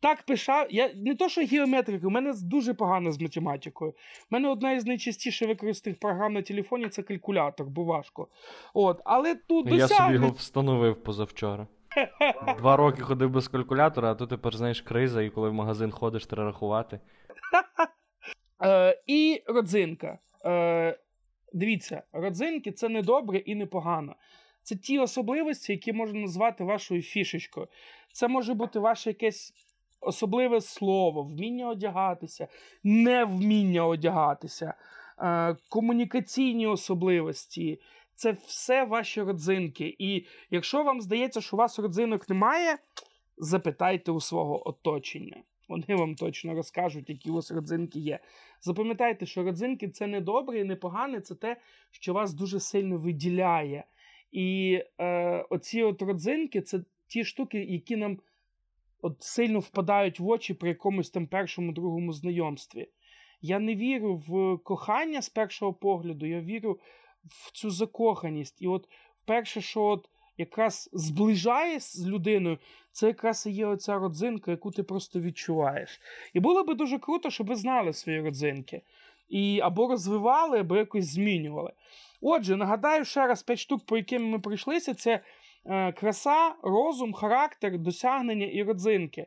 Так 0.00 0.22
пишав. 0.22 0.66
Я 0.70 0.94
не 0.94 1.14
то, 1.14 1.28
що 1.28 1.40
геометрика, 1.40 2.06
у 2.06 2.10
мене 2.10 2.34
дуже 2.42 2.74
погано 2.74 3.12
з 3.12 3.20
математикою. 3.20 3.90
У 3.90 3.94
мене 4.30 4.48
одна 4.48 4.72
із 4.72 4.86
найчастіше 4.86 5.46
використаних 5.46 5.98
програм 5.98 6.32
на 6.32 6.42
телефоні 6.42 6.88
це 6.88 7.02
калькулятор, 7.02 7.66
бо 7.66 7.84
важко. 7.84 8.28
От, 8.74 9.00
але 9.04 9.34
тут 9.34 9.66
Я 9.72 9.88
собі 9.88 10.14
його 10.14 10.30
встановив 10.30 11.02
позавчора. 11.02 11.66
Два 12.58 12.76
роки 12.76 13.02
ходив 13.02 13.30
без 13.30 13.48
калькулятора, 13.48 14.10
а 14.10 14.14
тут 14.14 14.30
тепер, 14.30 14.56
знаєш, 14.56 14.80
криза, 14.80 15.22
і 15.22 15.30
коли 15.30 15.48
в 15.48 15.54
магазин 15.54 15.90
ходиш, 15.90 16.26
треба 16.26 16.44
рахувати. 16.44 17.00
Е, 18.62 19.02
і 19.06 19.42
родзинка. 19.46 20.18
Е, 20.44 20.98
дивіться, 21.52 22.02
родзинки 22.12 22.72
це 22.72 22.88
не 22.88 23.02
добре 23.02 23.38
і 23.38 23.54
не 23.54 23.66
погано. 23.66 24.16
Це 24.62 24.76
ті 24.76 24.98
особливості, 24.98 25.72
які 25.72 25.92
можна 25.92 26.20
назвати 26.20 26.64
вашою 26.64 27.02
фішечкою. 27.02 27.68
Це 28.12 28.28
може 28.28 28.54
бути 28.54 28.78
ваше 28.78 29.10
якесь 29.10 29.52
особливе 30.00 30.60
слово, 30.60 31.22
вміння 31.22 31.68
одягатися, 31.68 32.48
невміння 32.84 33.86
одягатися, 33.86 34.74
е, 35.18 35.56
комунікаційні 35.68 36.66
особливості. 36.66 37.80
Це 38.20 38.32
все 38.32 38.84
ваші 38.84 39.22
родзинки. 39.22 39.96
І 39.98 40.26
якщо 40.50 40.82
вам 40.82 41.00
здається, 41.00 41.40
що 41.40 41.56
у 41.56 41.58
вас 41.58 41.78
родзинок 41.78 42.28
немає, 42.28 42.78
запитайте 43.38 44.12
у 44.12 44.20
свого 44.20 44.68
оточення. 44.68 45.42
Вони 45.68 45.84
вам 45.88 46.14
точно 46.14 46.54
розкажуть, 46.54 47.10
які 47.10 47.30
у 47.30 47.34
вас 47.34 47.50
родзинки 47.50 47.98
є. 47.98 48.18
Запам'ятайте, 48.60 49.26
що 49.26 49.42
родзинки 49.42 49.88
це 49.88 50.06
не 50.06 50.20
добре 50.20 50.60
і 50.60 50.64
не 50.64 50.76
погане, 50.76 51.20
це 51.20 51.34
те, 51.34 51.56
що 51.90 52.12
вас 52.12 52.34
дуже 52.34 52.60
сильно 52.60 52.98
виділяє. 52.98 53.84
І 54.32 54.80
е, 54.98 55.46
оці 55.50 55.82
от 55.82 56.02
родзинки 56.02 56.60
це 56.60 56.80
ті 57.06 57.24
штуки, 57.24 57.58
які 57.58 57.96
нам 57.96 58.18
от 59.02 59.22
сильно 59.22 59.58
впадають 59.58 60.20
в 60.20 60.28
очі 60.28 60.54
при 60.54 60.68
якомусь 60.68 61.10
там 61.10 61.26
першому, 61.26 61.72
другому 61.72 62.12
знайомстві. 62.12 62.88
Я 63.42 63.58
не 63.58 63.74
вірю 63.74 64.16
в 64.28 64.58
кохання 64.64 65.22
з 65.22 65.28
першого 65.28 65.72
погляду, 65.72 66.26
я 66.26 66.40
вірю 66.40 66.80
в 67.28 67.52
цю 67.52 67.70
закоханість. 67.70 68.62
І 68.62 68.66
от 68.66 68.88
перше, 69.24 69.60
що 69.60 69.82
от 69.82 70.08
якраз 70.38 70.90
зближає 70.92 71.80
з 71.80 72.06
людиною, 72.06 72.58
це 72.92 73.06
якраз 73.06 73.46
і 73.46 73.50
є 73.50 73.66
оця 73.66 73.98
родзинка, 73.98 74.50
яку 74.50 74.70
ти 74.70 74.82
просто 74.82 75.20
відчуваєш. 75.20 76.00
І 76.34 76.40
було 76.40 76.64
би 76.64 76.74
дуже 76.74 76.98
круто, 76.98 77.30
щоб 77.30 77.46
ви 77.46 77.56
знали 77.56 77.92
свої 77.92 78.20
родзинки. 78.20 78.82
І 79.28 79.60
або 79.62 79.88
розвивали, 79.88 80.58
або 80.58 80.76
якось 80.76 81.04
змінювали. 81.04 81.72
Отже, 82.20 82.56
нагадаю 82.56 83.04
ще 83.04 83.26
раз 83.26 83.42
п'ять 83.42 83.58
штук, 83.58 83.86
по 83.86 83.96
яким 83.96 84.28
ми 84.28 84.38
пройшлися: 84.38 84.94
це 84.94 85.20
е, 85.66 85.92
краса, 85.92 86.54
розум, 86.62 87.12
характер, 87.12 87.78
досягнення 87.78 88.46
і 88.46 88.62
родзинки. 88.62 89.26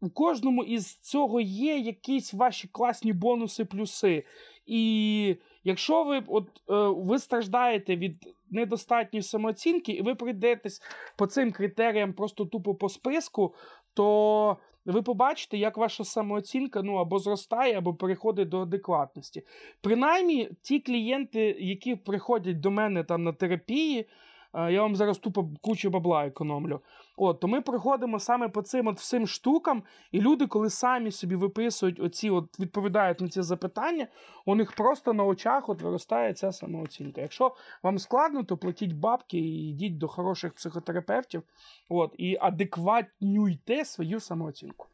у 0.00 0.10
кожному 0.10 0.64
із 0.64 0.96
цього 0.96 1.40
є 1.40 1.78
якісь 1.78 2.34
ваші 2.34 2.68
класні 2.68 3.12
бонуси, 3.12 3.64
плюси. 3.64 4.24
І 4.66 5.36
якщо 5.64 6.04
ви 6.04 6.22
от, 6.26 6.48
е, 6.48 6.74
ви 7.06 7.18
страждаєте 7.18 7.96
від 7.96 8.34
недостатньої 8.50 9.22
самооцінки, 9.22 9.92
і 9.92 10.02
ви 10.02 10.14
прийдетесь 10.14 10.82
по 11.16 11.26
цим 11.26 11.52
критеріям 11.52 12.12
просто 12.12 12.44
тупо 12.44 12.74
по 12.74 12.88
списку, 12.88 13.54
то 13.94 14.56
ви 14.84 15.02
побачите, 15.02 15.56
як 15.56 15.76
ваша 15.76 16.04
самооцінка 16.04 16.82
ну, 16.82 16.94
або 16.94 17.18
зростає, 17.18 17.78
або 17.78 17.94
переходить 17.94 18.48
до 18.48 18.60
адекватності. 18.60 19.42
Принаймні, 19.80 20.50
ті 20.62 20.80
клієнти, 20.80 21.56
які 21.58 21.96
приходять 21.96 22.60
до 22.60 22.70
мене 22.70 23.04
там 23.04 23.22
на 23.22 23.32
терапії, 23.32 24.06
я 24.54 24.82
вам 24.82 24.96
зараз 24.96 25.18
тупо 25.18 25.48
кучу 25.60 25.90
бабла 25.90 26.26
економлю. 26.26 26.80
От, 27.16 27.40
то 27.40 27.48
ми 27.48 27.60
приходимо 27.60 28.18
саме 28.18 28.48
по 28.48 28.62
цим 28.62 28.86
от 28.86 28.98
всім 28.98 29.26
штукам, 29.26 29.82
і 30.12 30.20
люди, 30.20 30.46
коли 30.46 30.70
самі 30.70 31.10
собі 31.10 31.36
виписують 31.36 32.00
оці, 32.00 32.30
от 32.30 32.60
відповідають 32.60 33.20
на 33.20 33.28
ці 33.28 33.42
запитання, 33.42 34.06
у 34.46 34.54
них 34.54 34.72
просто 34.72 35.12
на 35.12 35.24
очах 35.24 35.68
от 35.68 35.82
виростає 35.82 36.34
ця 36.34 36.52
самооцінка. 36.52 37.20
Якщо 37.20 37.54
вам 37.82 37.98
складно, 37.98 38.42
то 38.42 38.56
платіть 38.56 38.92
бабки 38.92 39.38
і 39.38 39.70
йдіть 39.70 39.98
до 39.98 40.08
хороших 40.08 40.52
психотерапевтів. 40.52 41.42
От, 41.88 42.14
і 42.18 42.36
адекватнюйте 42.40 43.84
свою 43.84 44.20
самооцінку. 44.20 44.86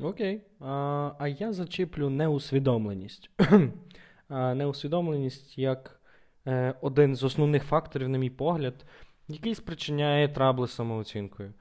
Окей. 0.00 0.42
А, 0.60 1.12
а 1.18 1.28
я 1.28 1.52
зачіплю 1.52 2.10
неусвідомленість. 2.10 3.30
неусвідомленість 4.28 5.58
як 5.58 6.00
е, 6.00 6.01
один 6.80 7.16
з 7.16 7.24
основних 7.24 7.64
факторів, 7.64 8.08
на 8.08 8.18
мій 8.18 8.30
погляд, 8.30 8.74
який 9.28 9.54
спричиняє 9.54 10.28
трабли 10.28 10.68
самооцінкою. 10.68 11.52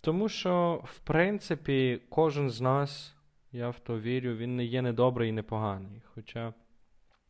Тому 0.00 0.28
що, 0.28 0.80
в 0.84 0.98
принципі, 0.98 2.00
кожен 2.08 2.50
з 2.50 2.60
нас, 2.60 3.14
я 3.52 3.68
в 3.68 3.78
то 3.78 4.00
вірю, 4.00 4.34
він 4.34 4.56
не 4.56 4.64
є 4.64 4.82
недобрий 4.82 5.28
і 5.28 5.32
непоганий. 5.32 6.02
Хоча 6.14 6.52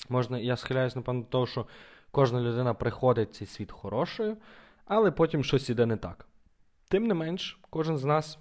можна, 0.08 0.38
я 0.38 0.56
схиляюсь, 0.56 0.96
напевно, 0.96 1.20
до 1.20 1.26
того, 1.26 1.46
що 1.46 1.66
кожна 2.10 2.40
людина 2.40 2.74
приходить 2.74 3.28
в 3.30 3.32
цей 3.32 3.46
світ 3.46 3.70
хорошою, 3.70 4.36
але 4.84 5.10
потім 5.10 5.44
щось 5.44 5.70
іде 5.70 5.86
не 5.86 5.96
так. 5.96 6.26
Тим 6.88 7.06
не 7.06 7.14
менш, 7.14 7.58
кожен 7.70 7.98
з 7.98 8.04
нас 8.04 8.38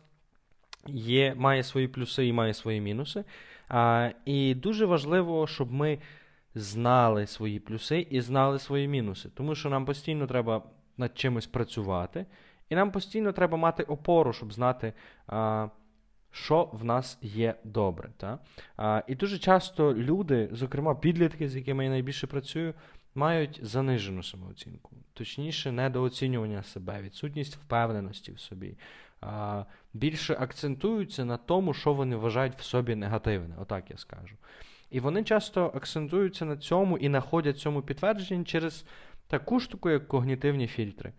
є, 0.87 1.35
має 1.35 1.63
свої 1.63 1.87
плюси 1.87 2.27
і 2.27 2.33
має 2.33 2.53
свої 2.53 2.81
мінуси. 2.81 3.23
А, 3.69 4.09
І 4.25 4.55
дуже 4.55 4.85
важливо, 4.85 5.47
щоб 5.47 5.71
ми 5.71 5.99
знали 6.55 7.27
свої 7.27 7.59
плюси 7.59 8.07
і 8.09 8.21
знали 8.21 8.59
свої 8.59 8.87
мінуси. 8.87 9.29
Тому 9.29 9.55
що 9.55 9.69
нам 9.69 9.85
постійно 9.85 10.27
треба 10.27 10.63
над 10.97 11.17
чимось 11.17 11.47
працювати, 11.47 12.25
і 12.69 12.75
нам 12.75 12.91
постійно 12.91 13.31
треба 13.31 13.57
мати 13.57 13.83
опору, 13.83 14.33
щоб 14.33 14.53
знати, 14.53 14.93
а, 15.27 15.67
що 16.31 16.69
в 16.73 16.85
нас 16.85 17.17
є 17.21 17.55
добре. 17.63 18.09
Та? 18.17 18.39
А, 18.77 19.03
І 19.07 19.15
дуже 19.15 19.39
часто 19.39 19.93
люди, 19.93 20.49
зокрема 20.51 20.95
підлітки, 20.95 21.49
з 21.49 21.55
якими 21.55 21.83
я 21.83 21.89
найбільше 21.89 22.27
працюю, 22.27 22.73
мають 23.15 23.59
занижену 23.63 24.23
самооцінку, 24.23 24.91
точніше, 25.13 25.71
недооцінювання 25.71 26.63
себе, 26.63 27.01
відсутність 27.01 27.55
впевненості 27.55 28.31
в 28.31 28.39
собі. 28.39 28.77
А, 29.21 29.63
Більше 29.93 30.37
акцентуються 30.39 31.25
на 31.25 31.37
тому, 31.37 31.73
що 31.73 31.93
вони 31.93 32.15
вважають 32.15 32.55
в 32.57 32.63
собі 32.63 32.95
негативне, 32.95 33.55
отак 33.59 33.91
я 33.91 33.97
скажу. 33.97 34.35
І 34.93 34.99
вони 34.99 35.23
часто 35.23 35.71
акцентуються 35.75 36.45
на 36.45 36.57
цьому 36.57 36.97
і 36.97 37.07
знаходять 37.07 37.57
цьому 37.57 37.81
підтвердження 37.81 38.43
через 38.43 38.85
таку 39.27 39.59
штуку, 39.59 39.89
як 39.89 40.07
когнітивні 40.07 40.67
фільтри. 40.67 41.13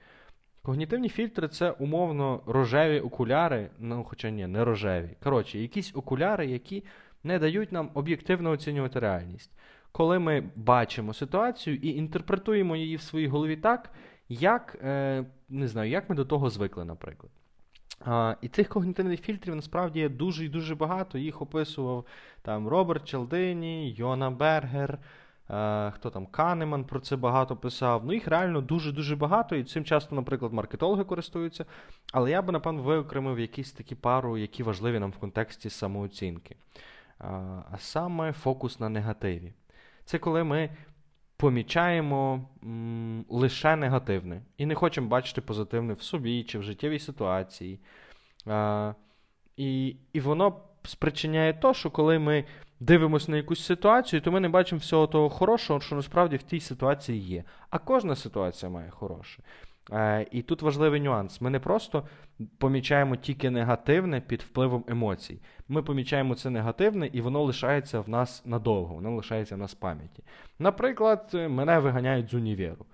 Когнітивні 0.62 1.08
фільтри 1.08 1.48
це 1.48 1.70
умовно 1.70 2.42
рожеві 2.46 3.00
окуляри, 3.00 3.70
ну, 3.78 4.04
хоча 4.04 4.30
ні, 4.30 4.46
не 4.46 4.64
рожеві. 4.64 5.16
Коротше, 5.22 5.58
якісь 5.58 5.92
окуляри, 5.94 6.46
які 6.46 6.84
не 7.24 7.38
дають 7.38 7.72
нам 7.72 7.90
об'єктивно 7.94 8.50
оцінювати 8.50 9.00
реальність. 9.00 9.50
Коли 9.92 10.18
ми 10.18 10.50
бачимо 10.56 11.14
ситуацію 11.14 11.76
і 11.76 11.88
інтерпретуємо 11.88 12.76
її 12.76 12.96
в 12.96 13.02
своїй 13.02 13.28
голові 13.28 13.56
так, 13.56 13.90
як 14.28 14.78
е, 14.84 15.24
не 15.48 15.68
знаю, 15.68 15.90
як 15.90 16.10
ми 16.10 16.16
до 16.16 16.24
того 16.24 16.50
звикли, 16.50 16.84
наприклад. 16.84 17.32
А, 18.04 18.36
І 18.40 18.48
цих 18.48 18.68
когнітивних 18.68 19.20
фільтрів 19.20 19.56
насправді 19.56 20.00
є 20.00 20.08
дуже 20.08 20.44
і 20.44 20.48
дуже 20.48 20.74
багато. 20.74 21.18
Їх 21.18 21.42
описував 21.42 22.04
там 22.42 22.68
Роберт 22.68 23.04
Челдині, 23.04 23.90
Йона 23.90 24.30
Бергер, 24.30 24.98
а, 25.48 25.92
хто 25.94 26.10
там 26.10 26.26
Канеман 26.26 26.84
про 26.84 27.00
це 27.00 27.16
багато 27.16 27.56
писав. 27.56 28.04
Ну, 28.04 28.12
їх 28.12 28.28
реально 28.28 28.60
дуже-дуже 28.60 29.16
багато, 29.16 29.56
і 29.56 29.64
цим 29.64 29.84
часто, 29.84 30.14
наприклад, 30.14 30.52
маркетологи 30.52 31.04
користуються. 31.04 31.64
Але 32.12 32.30
я 32.30 32.42
би, 32.42 32.52
напевно, 32.52 32.82
виокремив 32.82 33.40
якісь 33.40 33.72
такі 33.72 33.94
пару, 33.94 34.38
які 34.38 34.62
важливі 34.62 34.98
нам 34.98 35.10
в 35.10 35.16
контексті 35.16 35.70
самооцінки. 35.70 36.56
А, 37.18 37.30
а 37.70 37.78
саме 37.78 38.32
фокус 38.32 38.80
на 38.80 38.88
негативі. 38.88 39.52
Це 40.04 40.18
коли 40.18 40.44
ми 40.44 40.70
помічаємо 41.36 42.48
м, 42.64 43.24
лише 43.28 43.76
негативне 43.76 44.42
і 44.58 44.66
не 44.66 44.74
хочемо 44.74 45.08
бачити 45.08 45.40
позитивне 45.40 45.94
в 45.94 46.02
собі 46.02 46.44
чи 46.44 46.58
в 46.58 46.62
життєвій 46.62 46.98
ситуації. 46.98 47.80
А, 48.46 48.92
І 49.56 49.96
і 50.12 50.20
воно 50.20 50.60
спричиняє 50.84 51.52
то, 51.52 51.74
що 51.74 51.90
коли 51.90 52.18
ми 52.18 52.44
дивимося 52.80 53.30
на 53.30 53.36
якусь 53.36 53.64
ситуацію, 53.64 54.20
то 54.20 54.32
ми 54.32 54.40
не 54.40 54.48
бачимо 54.48 54.78
всього 54.78 55.06
того 55.06 55.30
хорошого, 55.30 55.80
що 55.80 55.96
насправді 55.96 56.36
в 56.36 56.42
тій 56.42 56.60
ситуації 56.60 57.18
є. 57.18 57.44
А 57.70 57.78
кожна 57.78 58.16
ситуація 58.16 58.70
має 58.70 58.90
хороше. 58.90 59.42
Е, 59.92 60.26
І 60.30 60.42
тут 60.42 60.62
важливий 60.62 61.00
нюанс. 61.00 61.40
Ми 61.40 61.50
не 61.50 61.60
просто 61.60 62.06
помічаємо 62.58 63.16
тільки 63.16 63.50
негативне 63.50 64.20
під 64.20 64.42
впливом 64.42 64.84
емоцій. 64.88 65.40
Ми 65.68 65.82
помічаємо 65.82 66.34
це 66.34 66.50
негативне, 66.50 67.06
і 67.06 67.20
воно 67.20 67.42
лишається 67.42 68.00
в 68.00 68.08
нас 68.08 68.42
надовго, 68.46 68.94
воно 68.94 69.16
лишається 69.16 69.54
в 69.54 69.58
нас 69.58 69.72
в 69.72 69.78
пам'яті. 69.78 70.22
Наприклад, 70.58 71.30
мене 71.32 71.78
виганяють 71.78 72.30
з 72.30 72.34
універу. 72.34 72.86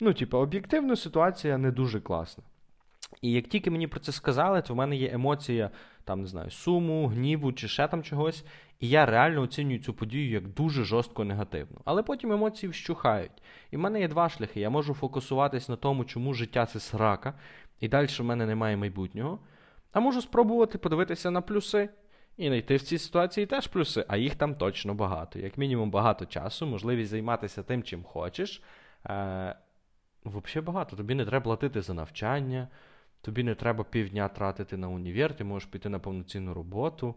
Ну, 0.00 0.12
типу, 0.14 0.38
об'єктивно 0.38 0.96
ситуація 0.96 1.58
не 1.58 1.70
дуже 1.70 2.00
класна. 2.00 2.44
І 3.22 3.32
як 3.32 3.48
тільки 3.48 3.70
мені 3.70 3.86
про 3.86 4.00
це 4.00 4.12
сказали, 4.12 4.62
то 4.62 4.74
в 4.74 4.76
мене 4.76 4.96
є 4.96 5.10
емоція, 5.12 5.70
там, 6.08 6.20
не 6.20 6.26
знаю, 6.26 6.50
суму, 6.50 7.06
гніву 7.06 7.52
чи 7.52 7.68
ще 7.68 7.88
там 7.88 8.02
чогось. 8.02 8.44
І 8.80 8.88
я 8.88 9.06
реально 9.06 9.42
оцінюю 9.42 9.78
цю 9.78 9.94
подію 9.94 10.30
як 10.30 10.48
дуже 10.48 10.84
жорстко 10.84 11.24
негативну. 11.24 11.80
Але 11.84 12.02
потім 12.02 12.32
емоції 12.32 12.70
вщухають. 12.70 13.42
І 13.70 13.76
в 13.76 13.80
мене 13.80 14.00
є 14.00 14.08
два 14.08 14.28
шляхи. 14.28 14.60
Я 14.60 14.70
можу 14.70 14.94
фокусуватись 14.94 15.68
на 15.68 15.76
тому, 15.76 16.04
чому 16.04 16.34
життя 16.34 16.66
це 16.66 16.80
срака, 16.80 17.34
і 17.80 17.88
далі 17.88 18.06
в 18.06 18.24
мене 18.24 18.46
немає 18.46 18.76
майбутнього. 18.76 19.38
А 19.92 20.00
можу 20.00 20.22
спробувати 20.22 20.78
подивитися 20.78 21.30
на 21.30 21.40
плюси. 21.40 21.88
І 22.36 22.46
знайти 22.46 22.76
в 22.76 22.82
цій 22.82 22.98
ситуації 22.98 23.46
теж 23.46 23.66
плюси, 23.66 24.04
а 24.08 24.16
їх 24.16 24.34
там 24.34 24.54
точно 24.54 24.94
багато. 24.94 25.38
Як 25.38 25.58
мінімум, 25.58 25.90
багато 25.90 26.26
часу, 26.26 26.66
можливість 26.66 27.10
займатися 27.10 27.62
тим, 27.62 27.82
чим 27.82 28.02
хочеш. 28.02 28.62
Е, 29.06 29.54
Взагалі 30.24 30.66
багато. 30.66 30.96
Тобі 30.96 31.14
не 31.14 31.24
треба 31.24 31.44
платити 31.44 31.82
за 31.82 31.94
навчання, 31.94 32.68
тобі 33.20 33.42
не 33.42 33.54
треба 33.54 33.84
півдня 33.84 34.28
тратити 34.28 34.76
на 34.76 34.88
універ, 34.88 35.36
ти 35.36 35.44
можеш 35.44 35.68
піти 35.68 35.88
на 35.88 35.98
повноцінну 35.98 36.54
роботу. 36.54 37.14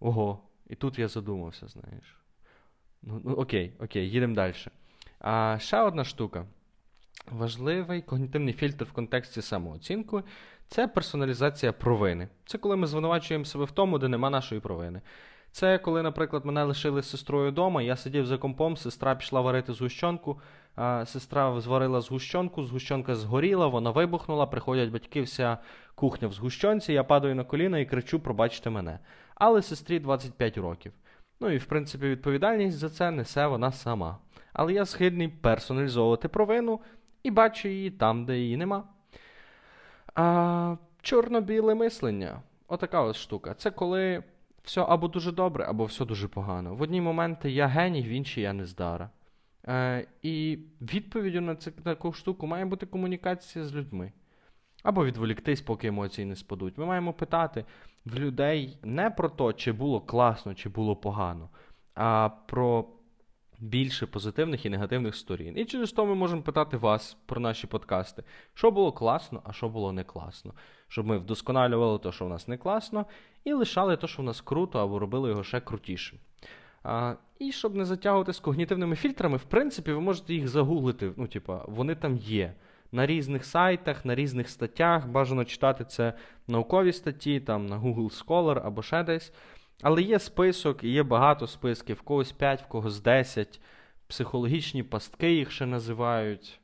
Ого, 0.00 0.42
і 0.66 0.74
тут 0.74 0.98
я 0.98 1.08
задумався, 1.08 1.68
знаєш. 1.68 2.16
Ну, 3.02 3.20
ну 3.24 3.32
Окей, 3.32 3.72
окей, 3.80 4.10
їдемо 4.10 4.34
далі. 4.34 4.54
А 5.18 5.58
ще 5.60 5.80
одна 5.80 6.04
штука. 6.04 6.46
Важливий 7.30 8.02
когнітивний 8.02 8.54
фільтр 8.54 8.84
в 8.84 8.92
контексті 8.92 9.42
самооцінки 9.42 10.22
це 10.68 10.88
персоналізація 10.88 11.72
провини. 11.72 12.28
Це 12.46 12.58
коли 12.58 12.76
ми 12.76 12.86
звинувачуємо 12.86 13.44
себе 13.44 13.64
в 13.64 13.70
тому, 13.70 13.98
де 13.98 14.08
нема 14.08 14.30
нашої 14.30 14.60
провини. 14.60 15.00
Це 15.52 15.78
коли, 15.78 16.02
наприклад, 16.02 16.44
мене 16.44 16.64
лишили 16.64 17.02
з 17.02 17.10
сестрою 17.10 17.50
вдома, 17.50 17.82
я 17.82 17.96
сидів 17.96 18.26
за 18.26 18.38
компом, 18.38 18.76
сестра 18.76 19.14
пішла 19.14 19.40
варити 19.40 19.72
згущенку, 19.72 20.40
сестра 21.04 21.60
зварила 21.60 22.00
згущенку, 22.00 22.62
згущенка 22.62 23.14
згоріла, 23.14 23.66
вона 23.66 23.90
вибухнула, 23.90 24.46
приходять 24.46 24.90
батьки, 24.90 25.22
вся 25.22 25.58
кухня 25.94 26.28
в 26.28 26.32
згущенці, 26.32 26.92
я 26.92 27.04
падаю 27.04 27.34
на 27.34 27.44
коліна 27.44 27.78
і 27.78 27.86
кричу, 27.86 28.20
пробачте 28.20 28.70
мене. 28.70 28.98
Але 29.34 29.62
сестрі 29.62 29.98
25 29.98 30.58
років. 30.58 30.92
Ну 31.40 31.50
і, 31.50 31.58
в 31.58 31.64
принципі, 31.64 32.08
відповідальність 32.08 32.78
за 32.78 32.88
це 32.88 33.10
несе 33.10 33.46
вона 33.46 33.72
сама. 33.72 34.18
Але 34.52 34.72
я 34.72 34.86
схильний 34.86 35.28
персоналізовувати 35.28 36.28
провину 36.28 36.80
і 37.22 37.30
бачу 37.30 37.68
її 37.68 37.90
там, 37.90 38.24
де 38.24 38.38
її 38.38 38.56
нема. 38.56 38.84
А 40.14 40.76
чорно-біле 41.02 41.74
мислення 41.74 42.42
отака 42.68 43.02
ось 43.02 43.16
штука. 43.16 43.54
Це 43.54 43.70
коли 43.70 44.22
все 44.62 44.80
або 44.88 45.08
дуже 45.08 45.32
добре, 45.32 45.64
або 45.68 45.84
все 45.84 46.04
дуже 46.04 46.28
погано. 46.28 46.74
В 46.74 46.82
одні 46.82 47.00
моменти 47.00 47.50
я 47.50 47.66
геній, 47.66 48.02
в 48.02 48.08
інші 48.08 48.40
я 48.40 48.52
нездара. 48.52 49.10
Е, 49.68 50.06
І 50.22 50.58
відповіддю 50.80 51.40
на 51.40 51.56
цю 51.56 51.70
таку 51.70 52.12
штуку 52.12 52.46
має 52.46 52.64
бути 52.64 52.86
комунікація 52.86 53.64
з 53.64 53.74
людьми. 53.74 54.12
Або 54.82 55.04
відволіктись, 55.04 55.60
поки 55.60 55.88
емоції 55.88 56.24
не 56.24 56.36
спадуть. 56.36 56.78
Ми 56.78 56.86
маємо 56.86 57.12
питати 57.12 57.64
в 58.04 58.14
людей 58.14 58.78
не 58.82 59.10
про 59.10 59.28
те, 59.28 59.52
чи 59.52 59.72
було 59.72 60.00
класно, 60.00 60.54
чи 60.54 60.68
було 60.68 60.96
погано, 60.96 61.48
а 61.94 62.28
про 62.46 62.84
більше 63.58 64.06
позитивних 64.06 64.66
і 64.66 64.70
негативних 64.70 65.16
сторін. 65.16 65.58
І 65.58 65.64
через 65.64 65.92
то 65.92 66.06
ми 66.06 66.14
можемо 66.14 66.42
питати 66.42 66.76
вас 66.76 67.16
про 67.26 67.40
наші 67.40 67.66
подкасти, 67.66 68.24
що 68.54 68.70
було 68.70 68.92
класно, 68.92 69.40
а 69.44 69.52
що 69.52 69.68
було 69.68 69.92
не 69.92 70.04
класно. 70.04 70.54
щоб 70.88 71.06
ми 71.06 71.18
вдосконалювали 71.18 71.98
те, 71.98 72.12
що 72.12 72.24
в 72.24 72.28
нас 72.28 72.48
не 72.48 72.58
класно, 72.58 73.06
і 73.44 73.52
лишали 73.52 73.96
те, 73.96 74.06
що 74.06 74.22
в 74.22 74.24
нас 74.24 74.40
круто, 74.40 74.78
або 74.78 74.98
робили 74.98 75.28
його 75.28 75.44
ще 75.44 75.60
крутішим. 75.60 76.18
А, 76.82 77.14
І 77.38 77.52
щоб 77.52 77.74
не 77.74 77.84
затягувати 77.84 78.32
з 78.32 78.40
когнітивними 78.40 78.96
фільтрами, 78.96 79.36
в 79.36 79.44
принципі, 79.44 79.92
ви 79.92 80.00
можете 80.00 80.34
їх 80.34 80.48
загуглити. 80.48 81.12
Ну, 81.16 81.26
типа, 81.26 81.64
вони 81.68 81.94
там 81.94 82.16
є. 82.16 82.54
На 82.92 83.06
різних 83.06 83.44
сайтах, 83.44 84.04
на 84.04 84.14
різних 84.14 84.48
статтях. 84.48 85.08
Бажано 85.08 85.44
читати 85.44 85.84
це 85.84 86.12
наукові 86.48 86.92
статті, 86.92 87.40
там 87.40 87.66
на 87.66 87.78
Google 87.78 88.24
Scholar 88.24 88.66
або 88.66 88.82
ще 88.82 89.02
десь. 89.02 89.32
Але 89.82 90.02
є 90.02 90.18
список, 90.18 90.84
і 90.84 90.88
є 90.88 91.02
багато 91.02 91.46
списків, 91.46 91.96
в 91.96 92.02
когось 92.02 92.32
5, 92.32 92.62
в 92.62 92.66
когось 92.66 93.00
10. 93.00 93.60
Психологічні 94.06 94.82
пастки 94.82 95.32
їх 95.32 95.52
ще 95.52 95.66
називають. 95.66 96.60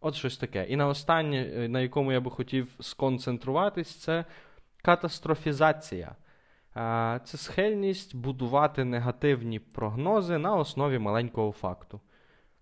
От 0.00 0.14
щось 0.14 0.36
таке. 0.36 0.64
І 0.64 0.76
на 0.76 0.86
останнє, 0.86 1.52
е, 1.56 1.68
на 1.68 1.80
якому 1.80 2.12
я 2.12 2.20
би 2.20 2.30
хотів 2.30 2.68
сконцентруватись, 2.80 3.94
це 3.94 4.24
катастрофізація. 4.82 6.16
Це 7.24 7.36
схильність 7.38 8.16
будувати 8.16 8.84
негативні 8.84 9.58
прогнози 9.58 10.38
на 10.38 10.54
основі 10.54 10.98
маленького 10.98 11.52
факту. 11.52 12.00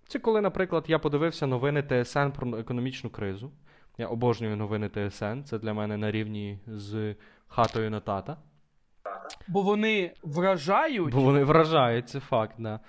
Це 0.07 0.19
коли, 0.19 0.41
наприклад, 0.41 0.85
я 0.89 0.99
подивився 0.99 1.47
новини 1.47 1.83
ТСН 1.83 2.31
про 2.31 2.59
економічну 2.59 3.11
кризу. 3.11 3.53
Я 3.99 4.07
обожнюю 4.07 4.57
новини 4.57 4.89
ТСН, 4.89 5.43
це 5.45 5.59
для 5.59 5.75
мене 5.75 5.97
на 5.97 6.11
рівні 6.11 6.59
з 6.67 7.15
хатою 7.47 7.91
на 7.91 8.01
тата. 8.01 8.37
Бо 9.49 9.63
вони 9.63 10.13
вражають. 10.23 11.15
Бо 11.15 11.21
вони 11.21 11.45
вражають, 11.45 12.09
це 12.09 12.21
факт, 12.21 12.55
да. 12.59 12.81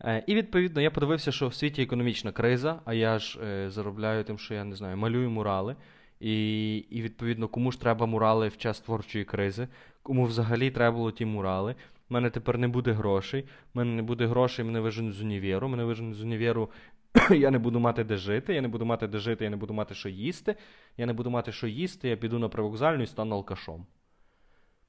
Е, 0.00 0.24
І 0.26 0.34
відповідно 0.34 0.80
я 0.80 0.90
подивився, 0.90 1.32
що 1.32 1.48
в 1.48 1.54
світі 1.54 1.82
економічна 1.82 2.32
криза, 2.32 2.80
а 2.84 2.94
я 2.94 3.18
ж 3.18 3.40
е, 3.44 3.70
заробляю 3.70 4.24
тим, 4.24 4.38
що 4.38 4.54
я 4.54 4.64
не 4.64 4.76
знаю, 4.76 4.96
малюю 4.96 5.30
мурали. 5.30 5.76
І, 6.24 6.76
і 6.76 7.02
відповідно, 7.02 7.48
кому 7.48 7.72
ж 7.72 7.80
треба 7.80 8.06
мурали 8.06 8.48
в 8.48 8.56
час 8.56 8.80
творчої 8.80 9.24
кризи, 9.24 9.68
кому 10.02 10.24
взагалі 10.24 10.70
треба 10.70 10.96
було 10.96 11.10
ті 11.12 11.24
мурали. 11.24 11.74
У 12.10 12.14
мене 12.14 12.30
тепер 12.30 12.58
не 12.58 12.68
буде 12.68 12.92
грошей. 12.92 13.42
У 13.74 13.78
мене 13.78 13.94
не 13.94 14.02
буде 14.02 14.26
грошей, 14.26 14.64
мене 14.64 14.80
виженуть 14.80 15.14
з 15.14 15.22
унівєру. 15.22 15.68
Мене 15.68 15.84
виженуть 15.84 16.16
з 16.16 16.22
унівєру, 16.22 16.70
я 17.30 17.50
не 17.50 17.58
буду 17.58 17.80
мати 17.80 18.04
де 18.04 18.16
жити, 18.16 18.54
я 18.54 18.62
не 18.62 18.68
буду 18.68 18.84
мати 18.84 19.06
де 19.06 19.18
жити, 19.18 19.44
я 19.44 19.50
не 19.50 19.56
буду 19.56 19.74
мати 19.74 19.94
що 19.94 20.08
їсти. 20.08 20.56
Я 20.96 21.06
не 21.06 21.12
буду 21.12 21.30
мати 21.30 21.52
що 21.52 21.66
їсти, 21.66 22.08
я 22.08 22.16
піду 22.16 22.38
на 22.38 22.48
привокзальну 22.48 23.02
і 23.02 23.06
стану 23.06 23.34
алкашом. 23.34 23.86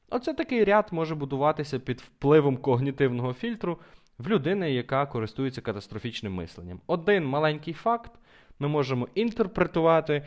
Оце 0.09 0.33
такий 0.33 0.63
ряд 0.63 0.87
може 0.91 1.15
будуватися 1.15 1.79
під 1.79 2.01
впливом 2.01 2.57
когнітивного 2.57 3.33
фільтру 3.33 3.79
в 4.17 4.27
людини, 4.27 4.73
яка 4.73 5.05
користується 5.05 5.61
катастрофічним 5.61 6.33
мисленням. 6.33 6.81
Один 6.87 7.25
маленький 7.25 7.73
факт 7.73 8.11
ми 8.59 8.67
можемо 8.67 9.07
інтерпретувати 9.15 10.23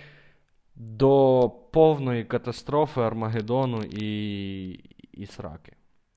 до 0.78 1.50
повної 1.72 2.24
катастрофи 2.24 3.00
Армагеддону 3.00 3.82
і, 3.82 4.68
і 5.12 5.26
сраки. 5.26 5.72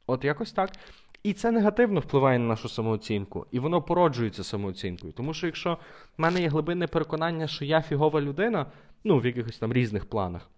От 0.08 0.26
якось 0.26 0.52
так. 0.52 0.72
І 1.24 1.34
це 1.34 1.52
негативно 1.52 2.00
впливає 2.00 2.40
на 2.40 2.46
нашу 2.46 2.70
самооцінку, 2.70 3.46
і 3.52 3.60
воно 3.60 3.82
породжується 3.82 4.44
самооцінкою. 4.44 5.14
Тому 5.14 5.34
що 5.34 5.46
якщо 5.46 5.78
в 6.18 6.22
мене 6.22 6.42
є 6.42 6.48
глибинне 6.48 6.88
переконання, 6.88 7.48
що 7.48 7.66
я 7.66 7.82
фігова 7.82 8.22
людина, 8.22 8.66
ну, 9.04 9.20
в 9.20 9.26
якихось 9.26 9.58
там 9.58 9.74
різних 9.74 10.06
планах, 10.06 10.50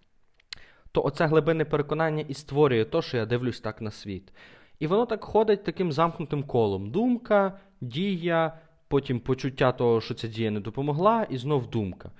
то 0.92 1.04
оце 1.04 1.26
глибинне 1.26 1.64
переконання 1.64 2.24
і 2.28 2.34
створює 2.34 2.84
то, 2.84 3.02
що 3.02 3.16
я 3.16 3.26
дивлюсь 3.26 3.60
так 3.60 3.80
на 3.80 3.90
світ. 3.90 4.32
І 4.78 4.86
воно 4.86 5.06
так 5.06 5.24
ходить 5.24 5.64
таким 5.64 5.92
замкнутим 5.92 6.42
колом: 6.42 6.90
думка, 6.90 7.58
дія, 7.80 8.58
потім 8.88 9.20
почуття 9.20 9.72
того, 9.72 10.00
що 10.00 10.14
ця 10.14 10.28
дія 10.28 10.50
не 10.50 10.60
допомогла, 10.60 11.26
і 11.30 11.36
знов 11.36 11.70
думка. 11.70 12.10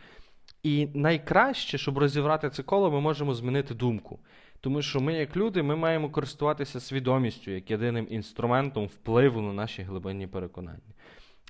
І 0.64 0.88
найкраще, 0.94 1.78
щоб 1.78 1.98
розібрати 1.98 2.50
це 2.50 2.62
коло, 2.62 2.90
ми 2.90 3.00
можемо 3.00 3.34
змінити 3.34 3.74
думку. 3.74 4.18
Тому 4.60 4.82
що 4.82 5.00
ми, 5.00 5.14
як 5.14 5.36
люди, 5.36 5.62
ми 5.62 5.76
маємо 5.76 6.10
користуватися 6.10 6.80
свідомістю 6.80 7.50
як 7.50 7.70
єдиним 7.70 8.06
інструментом 8.10 8.86
впливу 8.86 9.40
на 9.40 9.52
наші 9.52 9.82
глибинні 9.82 10.26
переконання. 10.26 10.94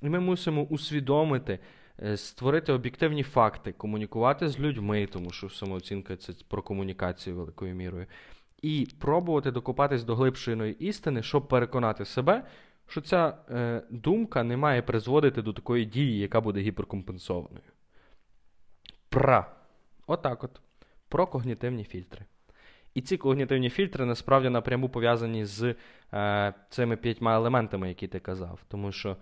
І 0.03 0.09
ми 0.09 0.21
мусимо 0.21 0.63
усвідомити, 0.63 1.59
е, 2.03 2.17
створити 2.17 2.73
об'єктивні 2.73 3.23
факти, 3.23 3.73
комунікувати 3.73 4.49
з 4.49 4.61
людьми, 4.61 5.09
тому 5.13 5.31
що 5.31 5.51
самооцінка 5.51 6.17
це 6.17 6.33
про 6.49 6.63
комунікацію 6.63 7.37
великою 7.37 7.75
мірою, 7.75 8.07
і 8.63 8.89
пробувати 8.99 9.51
докопатись 9.51 10.05
до 10.05 10.17
глибшої 10.17 10.87
істини, 10.89 11.23
щоб 11.23 11.49
переконати 11.49 12.05
себе, 12.05 12.45
що 12.89 13.01
ця 13.01 13.37
е, 13.51 13.83
думка 13.91 14.43
не 14.43 14.57
має 14.57 14.83
призводити 14.83 15.43
до 15.43 15.53
такої 15.53 15.85
дії, 15.85 16.19
яка 16.19 16.41
буде 16.41 16.61
гіперкомпенсованою. 16.61 17.74
Пра. 19.15 19.47
Отак 20.07 20.45
от. 20.45 20.61
Про 21.09 21.27
когнітивні 21.27 21.85
фільтри. 21.85 22.25
І 22.95 23.01
ці 23.01 23.17
когнітивні 23.17 23.71
фільтри 23.71 24.05
насправді 24.05 24.49
напряму 24.49 24.89
пов'язані 24.89 25.45
з 25.45 25.75
е, 26.13 26.55
цими 26.71 26.97
п'ятьма 26.97 27.35
елементами, 27.35 27.89
які 27.89 28.09
ти 28.09 28.21
казав. 28.21 28.61
Тому 28.69 28.93
що 28.93 29.17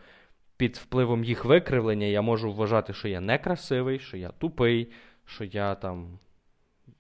під 0.57 0.77
впливом 0.77 1.25
їх 1.25 1.45
викривлення 1.45 2.07
я 2.07 2.23
можу 2.23 2.53
вважати, 2.53 2.93
що 2.93 3.09
я 3.09 3.21
некрасивий, 3.21 3.99
що 3.99 4.17
я 4.17 4.29
тупий, 4.29 4.93
що 5.25 5.45
я 5.45 5.75
там. 5.75 6.19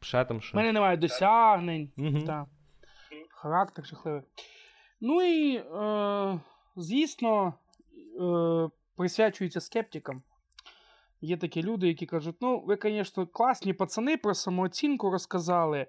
Ще 0.00 0.24
там 0.24 0.40
У 0.52 0.56
мене 0.56 0.72
немає 0.72 0.96
досягнень. 0.96 1.90
Мгм. 1.96 2.24
Та. 2.24 2.46
Характер 3.30 3.86
жахливий. 3.86 4.22
Ну 5.00 5.22
і, 5.22 5.56
е, 5.56 6.40
звісно, 6.76 7.54
е, 8.20 8.68
присвячується 8.96 9.60
скептикам. 9.60 10.22
Є 11.24 11.36
такі 11.36 11.62
люди, 11.62 11.88
які 11.88 12.06
кажуть: 12.06 12.36
ну, 12.40 12.62
ви, 12.66 12.78
звісно, 12.82 13.26
класні 13.26 13.72
пацани 13.72 14.16
про 14.16 14.34
самооцінку 14.34 15.10
розказали. 15.10 15.86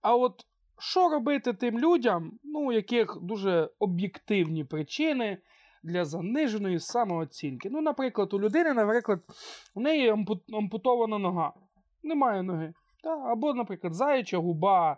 А 0.00 0.16
от 0.16 0.46
що 0.78 1.08
робити 1.08 1.52
тим 1.52 1.78
людям, 1.78 2.38
ну, 2.44 2.60
у 2.60 2.72
яких 2.72 3.18
дуже 3.22 3.70
об'єктивні 3.78 4.64
причини 4.64 5.38
для 5.82 6.04
заниженої 6.04 6.80
самооцінки? 6.80 7.70
Ну, 7.70 7.80
наприклад, 7.80 8.34
у 8.34 8.40
людини, 8.40 8.72
наприклад, 8.72 9.20
у 9.74 9.80
неї 9.80 10.08
ампутована 10.52 11.18
нога. 11.18 11.52
Немає 12.02 12.42
ноги. 12.42 12.74
Та? 13.02 13.10
Або, 13.10 13.54
наприклад, 13.54 13.94
заяча 13.94 14.38
губа, 14.38 14.96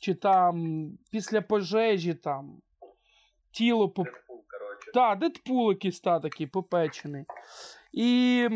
чи 0.00 0.14
там 0.14 0.86
після 1.10 1.40
пожежі 1.40 2.14
там 2.14 2.60
тіло 3.50 3.88
поп... 3.88 4.08
Так, 4.94 5.18
Дедпул 5.18 5.70
якийсь 5.70 6.00
та 6.00 6.20
такий 6.20 6.46
попечений. 6.46 7.24
І 7.92 8.48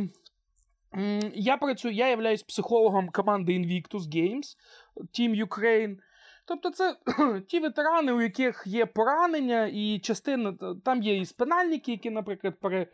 я 1.35 1.57
працюю, 1.57 1.95
я 1.95 2.09
являюсь 2.09 2.43
психологом 2.43 3.09
команди 3.09 3.53
Invictus 3.53 4.09
Games, 4.09 4.57
Team 4.97 5.47
Ukraine. 5.47 5.97
Тобто, 6.45 6.71
це 6.71 6.97
ті 7.49 7.61
ветерани, 7.61 8.13
у 8.13 8.21
яких 8.21 8.63
є 8.67 8.87
поранення, 8.87 9.71
і 9.73 9.99
частина 9.99 10.55
там 10.85 11.03
є 11.03 11.17
і 11.17 11.25
спинальники, 11.25 11.91
які, 11.93 12.11
наприклад, 12.11 12.55
пере, 12.61 12.87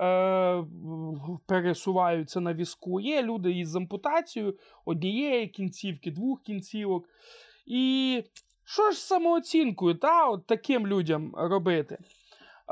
е, 0.00 0.64
пересуваються 1.46 2.40
на 2.40 2.54
візку. 2.54 3.00
Є 3.00 3.22
люди 3.22 3.52
із 3.52 3.76
ампутацією 3.76 4.58
однієї 4.84 5.48
кінцівки, 5.48 6.10
двох 6.10 6.42
кінцівок. 6.42 7.08
І 7.66 8.22
що 8.64 8.90
ж 8.90 8.98
самооцінкою, 8.98 9.94
та, 9.94 10.28
от 10.28 10.46
таким 10.46 10.86
людям 10.86 11.32
робити? 11.36 11.98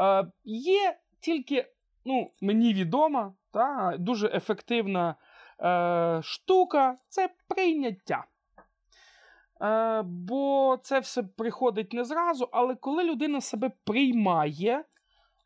Е, 0.01 0.27
є 0.45 0.97
тільки, 1.21 1.67
ну, 2.05 2.31
мені 2.41 2.75
відома, 2.75 3.35
та, 3.55 3.97
дуже 3.99 4.29
ефективна 4.35 5.15
е, 5.61 6.21
штука 6.23 6.99
це 7.09 7.29
прийняття. 7.49 8.25
Е, 9.63 10.03
бо 10.03 10.79
це 10.83 11.01
все 11.01 11.23
приходить 11.23 11.93
не 11.93 12.05
зразу, 12.05 12.49
але 12.53 12.75
коли 12.75 13.05
людина 13.05 13.41
себе 13.41 13.71
приймає, 13.85 14.85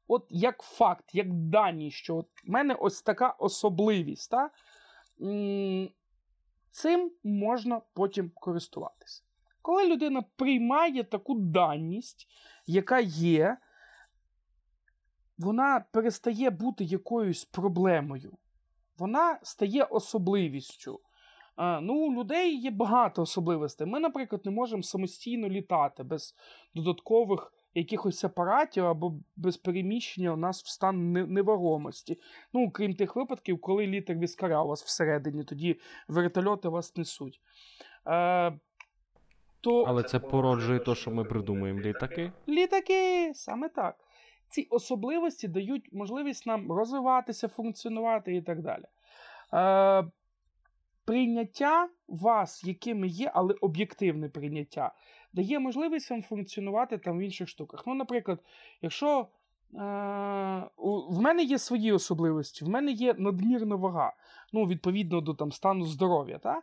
от 0.08 0.26
як 0.30 0.62
факт, 0.62 1.14
як 1.14 1.32
дані, 1.32 1.90
що 1.90 2.16
от 2.16 2.26
в 2.44 2.50
мене 2.50 2.74
ось 2.74 3.02
така 3.02 3.28
особливість, 3.28 4.30
та, 4.30 4.50
цим 6.70 7.12
можна 7.24 7.80
потім 7.94 8.30
користуватися. 8.34 9.22
Коли 9.62 9.88
людина 9.88 10.24
приймає 10.36 11.04
таку 11.04 11.34
даність, 11.34 12.28
яка 12.66 12.98
є, 13.00 13.56
вона 15.38 15.84
перестає 15.92 16.50
бути 16.50 16.84
якоюсь 16.84 17.44
проблемою. 17.44 18.32
Вона 18.98 19.38
стає 19.42 19.84
особливістю. 19.84 21.00
А, 21.56 21.80
ну, 21.80 21.94
у 21.94 22.12
людей 22.12 22.56
є 22.56 22.70
багато 22.70 23.22
особливостей. 23.22 23.86
Ми, 23.86 24.00
наприклад, 24.00 24.42
не 24.44 24.50
можемо 24.50 24.82
самостійно 24.82 25.48
літати 25.48 26.02
без 26.02 26.34
додаткових 26.74 27.52
якихось 27.74 28.24
апаратів 28.24 28.86
або 28.86 29.14
без 29.36 29.56
переміщення 29.56 30.32
у 30.32 30.36
нас 30.36 30.62
в 30.62 30.68
стан 30.68 31.12
невагомості. 31.12 32.20
Ну, 32.52 32.70
крім 32.70 32.94
тих 32.94 33.16
випадків, 33.16 33.60
коли 33.60 33.86
літер 33.86 34.16
віскаря 34.16 34.62
у 34.62 34.68
вас 34.68 34.84
всередині, 34.84 35.44
тоді 35.44 35.80
вертольоти 36.08 36.68
вас 36.68 36.96
несуть. 36.96 37.40
Е, 38.06 38.52
то... 39.60 39.82
Але 39.82 40.02
це 40.02 40.18
породжує 40.18 40.78
те, 40.78 40.94
що 40.94 41.10
ми 41.10 41.24
придумуємо 41.24 41.80
літаки. 41.80 42.32
Літаки, 42.48 43.32
саме 43.34 43.68
так. 43.68 44.07
Ці 44.48 44.66
особливості 44.70 45.48
дають 45.48 45.92
можливість 45.92 46.46
нам 46.46 46.72
розвиватися, 46.72 47.48
функціонувати 47.48 48.36
і 48.36 48.42
так 48.42 48.62
далі. 48.62 48.84
Е, 49.54 50.10
прийняття 51.04 51.88
вас, 52.08 52.64
якими 52.64 53.08
є, 53.08 53.30
але 53.34 53.54
об'єктивне 53.60 54.28
прийняття, 54.28 54.92
дає 55.32 55.58
можливість 55.58 56.10
вам 56.10 56.22
функціонувати 56.22 56.98
там 56.98 57.18
в 57.18 57.20
інших 57.20 57.48
штуках. 57.48 57.84
Ну, 57.86 57.94
наприклад, 57.94 58.38
якщо 58.82 59.20
е, 59.20 59.26
в 61.08 61.20
мене 61.20 61.42
є 61.42 61.58
свої 61.58 61.92
особливості, 61.92 62.64
в 62.64 62.68
мене 62.68 62.90
є 62.92 63.14
надмірна 63.18 63.76
вага, 63.76 64.12
ну, 64.52 64.66
відповідно 64.66 65.20
до 65.20 65.34
там, 65.34 65.52
стану 65.52 65.84
здоров'я, 65.84 66.38
та? 66.38 66.62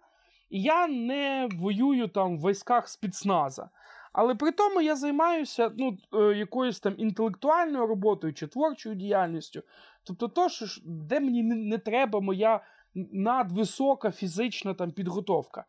і 0.49 0.61
я 0.61 0.87
не 0.87 1.49
воюю 1.53 2.07
там 2.07 2.37
в 2.37 2.49
військах 2.49 2.87
спецназа. 2.87 3.69
Але 4.17 4.35
при 4.35 4.51
тому 4.51 4.81
я 4.81 4.95
займаюся 4.95 5.71
ну, 5.77 5.97
е, 6.13 6.37
якоюсь 6.37 6.79
там 6.79 6.93
інтелектуальною 6.97 7.87
роботою 7.87 8.33
чи 8.33 8.47
творчою 8.47 8.95
діяльністю. 8.95 9.61
Тобто, 10.03 10.27
то, 10.27 10.49
що, 10.49 10.65
де 10.85 11.19
мені 11.19 11.43
не 11.43 11.77
треба 11.77 12.19
моя 12.19 12.63
надвисока 12.95 14.11
фізична 14.11 14.73
там, 14.73 14.91
підготовка. 14.91 15.65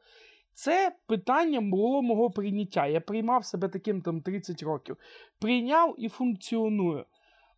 Це 0.54 0.96
питання 1.06 1.60
було 1.60 2.02
мого 2.02 2.30
прийняття. 2.30 2.86
Я 2.86 3.00
приймав 3.00 3.44
себе 3.44 3.68
таким 3.68 4.02
там 4.02 4.20
30 4.20 4.62
років. 4.62 4.96
Прийняв 5.40 5.94
і 5.98 6.08
функціоную. 6.08 7.04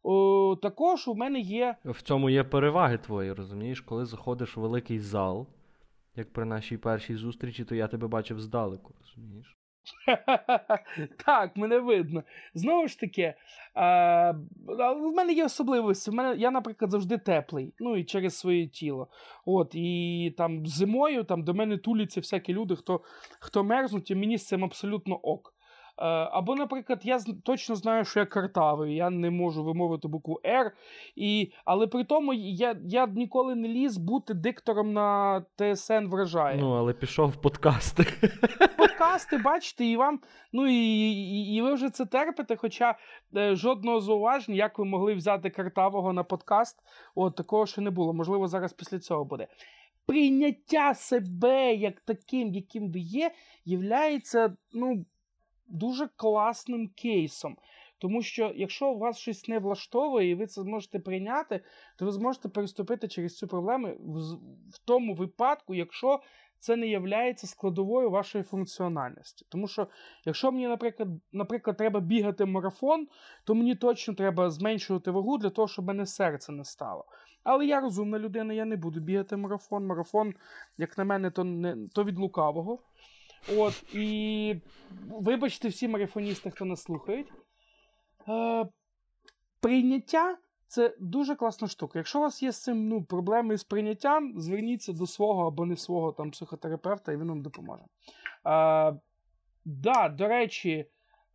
О, 0.02 0.56
також 0.62 1.08
у 1.08 1.14
мене 1.14 1.40
є 1.40 1.76
В 1.84 2.02
цьому 2.02 2.30
є 2.30 2.44
переваги 2.44 2.98
твої, 2.98 3.32
розумієш? 3.32 3.80
Коли 3.80 4.06
заходиш 4.06 4.56
в 4.56 4.60
великий 4.60 4.98
зал, 4.98 5.46
як 6.16 6.32
при 6.32 6.44
нашій 6.44 6.76
першій 6.76 7.16
зустрічі, 7.16 7.64
то 7.64 7.74
я 7.74 7.88
тебе 7.88 8.06
бачив 8.08 8.40
здалеку, 8.40 8.94
розумієш? 9.00 9.57
так, 11.24 11.56
мене 11.56 11.78
видно. 11.78 12.22
Знову 12.54 12.88
ж 12.88 13.00
таки, 13.00 13.34
а, 13.74 14.32
в 14.96 15.12
мене 15.16 15.32
є 15.32 15.44
особливості. 15.44 16.10
В 16.10 16.14
мене, 16.14 16.36
я, 16.36 16.50
наприклад, 16.50 16.90
завжди 16.90 17.18
теплий, 17.18 17.74
ну 17.78 17.96
і 17.96 18.04
через 18.04 18.38
своє 18.38 18.66
тіло. 18.66 19.08
От, 19.44 19.74
і 19.74 20.34
там 20.38 20.66
зимою 20.66 21.24
там, 21.24 21.44
до 21.44 21.54
мене 21.54 21.78
туляться 21.78 22.20
всякі 22.20 22.52
люди, 22.52 22.76
хто, 22.76 23.00
хто 23.40 23.64
мерзнуть, 23.64 24.10
і 24.10 24.14
мені 24.14 24.38
з 24.38 24.46
цим 24.46 24.64
абсолютно 24.64 25.16
ок. 25.16 25.54
Е, 26.00 26.04
або, 26.32 26.54
наприклад, 26.54 27.00
я 27.02 27.18
точно 27.44 27.74
знаю, 27.74 28.04
що 28.04 28.20
я 28.20 28.26
картавий, 28.26 28.94
я 28.94 29.10
не 29.10 29.30
можу 29.30 29.64
вимовити 29.64 30.08
букву 30.08 30.40
R, 30.44 30.70
і, 31.16 31.52
але 31.64 31.86
при 31.86 32.04
тому 32.04 32.34
я, 32.34 32.76
я 32.84 33.06
ніколи 33.06 33.54
не 33.54 33.68
ліз 33.68 33.96
бути 33.96 34.34
диктором 34.34 34.92
на 34.92 35.40
ТСН 35.56 36.06
вражає 36.06 36.58
Ну, 36.60 36.72
але 36.72 36.92
пішов 36.92 37.30
в 37.30 37.36
подкасти. 37.36 38.06
подкасти, 38.78 39.38
бачите, 39.38 39.84
і 39.84 39.96
вам, 39.96 40.20
ну 40.52 40.66
і, 40.66 40.74
і, 40.74 41.54
і 41.54 41.62
ви 41.62 41.74
вже 41.74 41.90
це 41.90 42.06
терпите, 42.06 42.56
хоча 42.56 42.94
е, 43.36 43.56
жодного 43.56 44.00
зауваження, 44.00 44.56
як 44.56 44.78
ви 44.78 44.84
могли 44.84 45.14
взяти 45.14 45.50
картавого 45.50 46.12
на 46.12 46.22
подкаст, 46.22 46.78
от 47.14 47.36
такого 47.36 47.66
ще 47.66 47.80
не 47.80 47.90
було. 47.90 48.12
Можливо, 48.12 48.48
зараз 48.48 48.72
після 48.72 48.98
цього 48.98 49.24
буде. 49.24 49.46
Прийняття 50.06 50.94
себе 50.94 51.74
як 51.74 52.00
таким, 52.00 52.54
яким 52.54 52.92
ви 52.92 52.98
є, 52.98 53.30
являється 53.64 54.56
ну, 54.72 55.04
дуже 55.68 56.08
класним 56.16 56.88
кейсом. 56.88 57.56
Тому 57.98 58.22
що 58.22 58.52
якщо 58.56 58.90
у 58.90 58.98
вас 58.98 59.18
щось 59.18 59.48
не 59.48 59.58
влаштовує, 59.58 60.30
і 60.30 60.34
ви 60.34 60.46
це 60.46 60.62
зможете 60.62 60.98
прийняти, 60.98 61.60
то 61.96 62.04
ви 62.04 62.12
зможете 62.12 62.48
переступити 62.48 63.08
через 63.08 63.36
цю 63.36 63.48
проблему 63.48 63.88
в, 64.70 64.78
тому 64.84 65.14
випадку, 65.14 65.74
якщо 65.74 66.20
це 66.58 66.76
не 66.76 66.86
є 66.86 67.34
складовою 67.36 68.10
вашої 68.10 68.44
функціональності. 68.44 69.46
Тому 69.48 69.68
що, 69.68 69.86
якщо 70.24 70.52
мені, 70.52 70.68
наприклад, 70.68 71.08
наприклад, 71.32 71.76
треба 71.76 72.00
бігати 72.00 72.44
марафон, 72.44 73.08
то 73.44 73.54
мені 73.54 73.74
точно 73.74 74.14
треба 74.14 74.50
зменшувати 74.50 75.10
вагу 75.10 75.38
для 75.38 75.50
того, 75.50 75.68
щоб 75.68 75.84
мене 75.84 76.06
серце 76.06 76.52
не 76.52 76.64
стало. 76.64 77.04
Але 77.44 77.66
я 77.66 77.80
розумна 77.80 78.18
людина, 78.18 78.54
я 78.54 78.64
не 78.64 78.76
буду 78.76 79.00
бігати 79.00 79.36
марафон. 79.36 79.86
Марафон, 79.86 80.34
як 80.78 80.98
на 80.98 81.04
мене, 81.04 81.30
то, 81.30 81.44
не, 81.44 81.76
то 81.94 82.04
від 82.04 82.18
лукавого. 82.18 82.78
От, 83.56 83.94
і 83.94 84.56
вибачте 85.10 85.68
всі 85.68 85.88
марафоністи, 85.88 86.50
хто 86.50 86.64
нас 86.64 86.82
слухають. 86.82 87.32
Е, 88.28 88.66
прийняття 89.60 90.36
це 90.66 90.94
дуже 91.00 91.34
класна 91.34 91.68
штука. 91.68 91.98
Якщо 91.98 92.18
у 92.18 92.22
вас 92.22 92.42
є 92.42 92.52
з 92.52 92.62
цим 92.62 92.88
ну, 92.88 93.02
проблеми 93.02 93.56
з 93.56 93.64
прийняттям, 93.64 94.40
зверніться 94.40 94.92
до 94.92 95.06
свого 95.06 95.46
або 95.46 95.66
не 95.66 95.76
свого 95.76 96.12
там, 96.12 96.30
психотерапевта, 96.30 97.12
і 97.12 97.16
він 97.16 97.28
вам 97.28 97.42
допоможе. 97.42 97.82
Е, 97.82 98.94
да, 99.64 100.08
до 100.08 100.28
речі, 100.28 100.86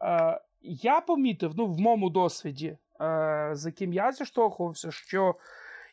е, 0.02 0.42
я 0.62 1.02
помітив 1.02 1.52
ну, 1.56 1.66
в 1.66 1.80
моєму 1.80 2.10
досвіді, 2.10 2.78
е, 3.02 3.50
з 3.54 3.66
яким 3.66 3.94
я 3.94 4.12
зіштовхувався, 4.12 4.92
що 4.92 5.36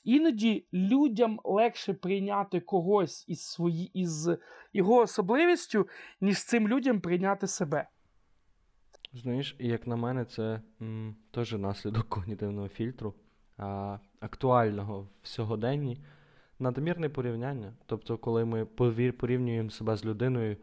іноді 0.04 0.64
людям 0.72 1.40
легше 1.44 1.94
прийняти 1.94 2.60
когось 2.60 3.24
із, 3.28 3.40
свої, 3.42 3.90
із 3.94 4.28
його 4.72 4.96
особливістю, 4.96 5.88
ніж 6.20 6.44
цим 6.44 6.68
людям 6.68 7.00
прийняти 7.00 7.46
себе. 7.46 7.88
Знаєш, 9.12 9.56
як 9.58 9.86
на 9.86 9.96
мене, 9.96 10.24
це 10.24 10.60
м, 10.82 11.16
теж 11.30 11.52
наслідок 11.52 12.08
когнітивного 12.08 12.68
фільтру, 12.68 13.14
а, 13.56 13.98
актуального 14.20 15.08
в 15.22 15.28
сьогоденні. 15.28 15.98
Надмірне 16.58 17.08
порівняння. 17.08 17.72
Тобто, 17.86 18.18
коли 18.18 18.44
ми 18.44 18.64
порівнюємо 19.12 19.70
себе 19.70 19.96
з 19.96 20.04
людиною, 20.04 20.56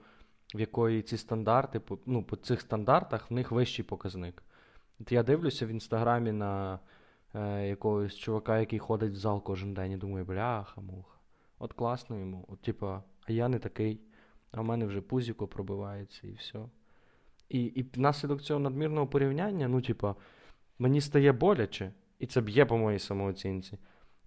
в 0.55 0.59
якої 0.59 1.01
ці 1.01 1.17
стандарти, 1.17 1.81
ну, 2.05 2.23
по 2.23 2.35
цих 2.35 2.61
стандартах 2.61 3.31
в 3.31 3.33
них 3.33 3.51
вищий 3.51 3.85
показник. 3.85 4.43
От 4.99 5.11
я 5.11 5.23
дивлюся 5.23 5.65
в 5.65 5.69
інстаграмі 5.69 6.31
на 6.31 6.79
е, 7.37 7.67
якогось 7.67 8.15
чувака, 8.15 8.59
який 8.59 8.79
ходить 8.79 9.13
в 9.13 9.15
зал 9.15 9.43
кожен 9.43 9.73
день, 9.73 9.91
і 9.91 9.97
думаю, 9.97 10.25
бляха, 10.25 10.81
муха. 10.81 11.17
От 11.59 11.73
класно 11.73 12.19
йому. 12.19 12.45
От, 12.47 12.61
типа, 12.61 13.03
а 13.27 13.31
я 13.31 13.47
не 13.47 13.59
такий, 13.59 14.01
а 14.51 14.61
в 14.61 14.63
мене 14.63 14.85
вже 14.85 15.01
пузіко 15.01 15.47
пробивається 15.47 16.27
і 16.27 16.31
все. 16.33 16.59
І, 17.49 17.63
і 17.63 17.89
внаслідок 17.95 18.41
цього 18.41 18.59
надмірного 18.59 19.07
порівняння, 19.07 19.67
ну, 19.67 19.81
типа, 19.81 20.15
мені 20.79 21.01
стає 21.01 21.31
боляче, 21.31 21.91
і 22.19 22.27
це 22.27 22.41
б'є 22.41 22.65
по 22.65 22.77
моїй 22.77 22.99
самооцінці. 22.99 23.77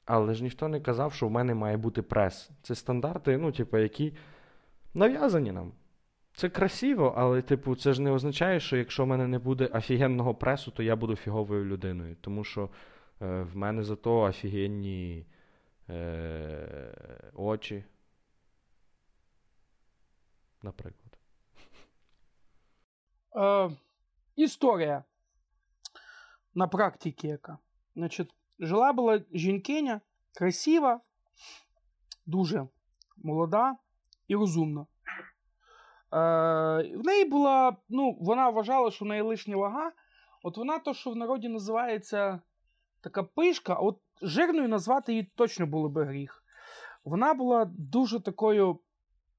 Але 0.04 0.34
ж 0.34 0.42
ніхто 0.42 0.68
не 0.68 0.80
казав, 0.80 1.12
що 1.12 1.28
в 1.28 1.30
мене 1.30 1.54
має 1.54 1.76
бути 1.76 2.02
прес. 2.02 2.50
Це 2.62 2.74
стандарти, 2.74 3.38
ну, 3.38 3.52
типу, 3.52 3.78
які 3.78 4.12
нав'язані 4.94 5.52
нам. 5.52 5.72
Це 6.32 6.48
красиво, 6.48 7.14
але, 7.16 7.42
типу, 7.42 7.76
це 7.76 7.92
ж 7.92 8.02
не 8.02 8.10
означає, 8.10 8.60
що 8.60 8.76
якщо 8.76 9.04
в 9.04 9.06
мене 9.06 9.26
не 9.26 9.38
буде 9.38 9.66
офігенного 9.66 10.34
пресу, 10.34 10.70
то 10.70 10.82
я 10.82 10.96
буду 10.96 11.16
фіговою 11.16 11.64
людиною. 11.64 12.16
Тому 12.20 12.44
що 12.44 12.68
в 13.20 13.56
мене 13.56 13.82
зато 13.82 14.20
офігенні 14.20 15.26
е, 15.88 17.30
очі. 17.34 17.84
Наприклад. 20.62 21.18
Е, 23.36 23.76
історія 24.36 25.04
на 26.54 26.68
практиці 26.68 27.26
яка. 27.26 27.58
Значить, 27.96 28.34
жила 28.58 28.92
була 28.92 29.20
жінкиня, 29.32 30.00
красива, 30.34 31.00
дуже 32.26 32.68
молода 33.16 33.76
і 34.28 34.34
розумна. 34.34 34.80
Е, 34.80 34.86
в 36.96 37.04
неї 37.04 37.24
була, 37.24 37.76
ну, 37.88 38.18
вона 38.20 38.48
вважала, 38.50 38.90
що 38.90 39.04
в 39.04 39.08
неї 39.08 39.22
лишня 39.22 39.56
вага. 39.56 39.92
От 40.42 40.56
вона 40.56 40.78
то, 40.78 40.94
що 40.94 41.10
в 41.10 41.16
народі 41.16 41.48
називається 41.48 42.40
така 43.00 43.22
пишка, 43.22 43.74
от 43.74 43.98
жирною 44.22 44.68
назвати 44.68 45.12
її 45.12 45.32
точно 45.34 45.66
було 45.66 45.88
би 45.88 46.04
гріх. 46.04 46.44
Вона 47.04 47.34
була 47.34 47.70
дуже 47.78 48.20
такою, 48.20 48.78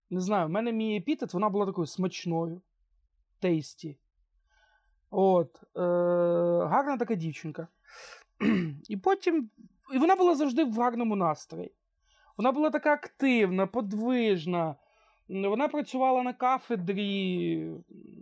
не 0.10 0.22
знаю, 0.22 0.48
в 0.48 0.50
мене 0.50 0.72
мій 0.72 0.98
епітет, 0.98 1.34
вона 1.34 1.50
була 1.50 1.66
такою 1.66 1.88
смачною 1.88 2.62
тейсті. 3.40 3.98
От, 5.10 5.64
е, 5.78 5.82
гарна 6.66 6.98
така 6.98 7.16
дівчинка. 7.16 7.68
І 8.90 8.98
потім. 8.98 9.50
І 9.94 9.98
вона 9.98 10.16
була 10.16 10.36
завжди 10.36 10.64
в 10.64 10.78
гарному 10.78 11.16
настрої. 11.16 11.72
Вона 12.38 12.52
була 12.52 12.70
така 12.70 12.94
активна, 12.94 13.68
подвижна. 13.68 14.76
Вона 15.30 15.68
працювала 15.68 16.24
на 16.24 16.34
кафедрі 16.34 17.72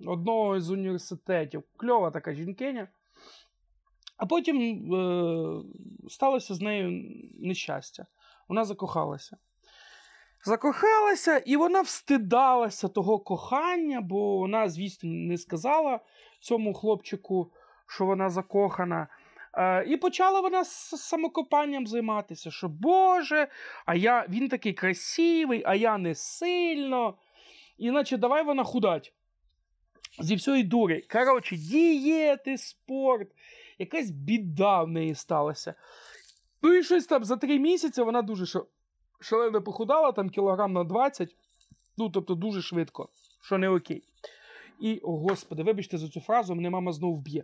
одного 0.05 0.59
з 0.59 0.69
університетів. 0.69 1.63
Кльова 1.77 2.11
така 2.11 2.33
жінкиня. 2.33 2.87
А 4.19 4.25
потім 4.25 4.57
е, 4.93 5.63
сталося 6.09 6.53
з 6.53 6.61
нею 6.61 7.03
нещастя. 7.39 8.05
Вона 8.47 8.65
закохалася. 8.65 9.37
Закохалася, 10.45 11.37
і 11.37 11.57
вона 11.57 11.81
встидалася 11.81 12.87
того 12.87 13.19
кохання, 13.19 14.01
бо 14.01 14.37
вона, 14.37 14.69
звісно, 14.69 15.09
не 15.09 15.37
сказала 15.37 15.99
цьому 16.39 16.73
хлопчику, 16.73 17.51
що 17.87 18.05
вона 18.05 18.29
закохана. 18.29 19.07
Е, 19.53 19.85
і 19.85 19.97
почала 19.97 20.41
вона 20.41 20.63
з 20.63 20.89
самокопанням 20.89 21.87
займатися, 21.87 22.51
що 22.51 22.69
Боже, 22.69 23.47
а 23.85 23.95
я, 23.95 24.25
він 24.29 24.49
такий 24.49 24.73
красивий, 24.73 25.63
а 25.65 25.75
я 25.75 25.97
не 25.97 26.15
сильно. 26.15 27.17
Іначе 27.77 28.17
давай 28.17 28.43
вона 28.43 28.63
худать. 28.63 29.13
Зі 30.19 30.35
всієї 30.35 30.63
дури. 30.63 31.03
Коротше, 31.11 31.55
дієти, 31.55 32.57
спорт, 32.57 33.27
якась 33.79 34.09
біда 34.09 34.83
в 34.83 34.87
неї 34.87 35.15
сталася. 35.15 35.73
Ну 36.61 36.73
і 36.73 36.83
щось 36.83 37.05
там 37.05 37.23
за 37.23 37.37
три 37.37 37.59
місяці 37.59 38.01
вона 38.01 38.21
дуже 38.21 38.61
шалено 39.19 39.61
похудала, 39.61 40.11
там 40.11 40.29
кілограм 40.29 40.73
на 40.73 40.83
20. 40.83 41.35
Ну, 41.97 42.09
тобто, 42.09 42.35
дуже 42.35 42.61
швидко, 42.61 43.09
що 43.41 43.57
не 43.57 43.69
окей. 43.69 44.03
І, 44.79 44.99
о 44.99 45.17
господи, 45.17 45.63
вибачте 45.63 45.97
за 45.97 46.09
цю 46.09 46.21
фразу, 46.21 46.55
мене 46.55 46.69
мама 46.69 46.91
знову 46.91 47.15
вб'є. 47.15 47.43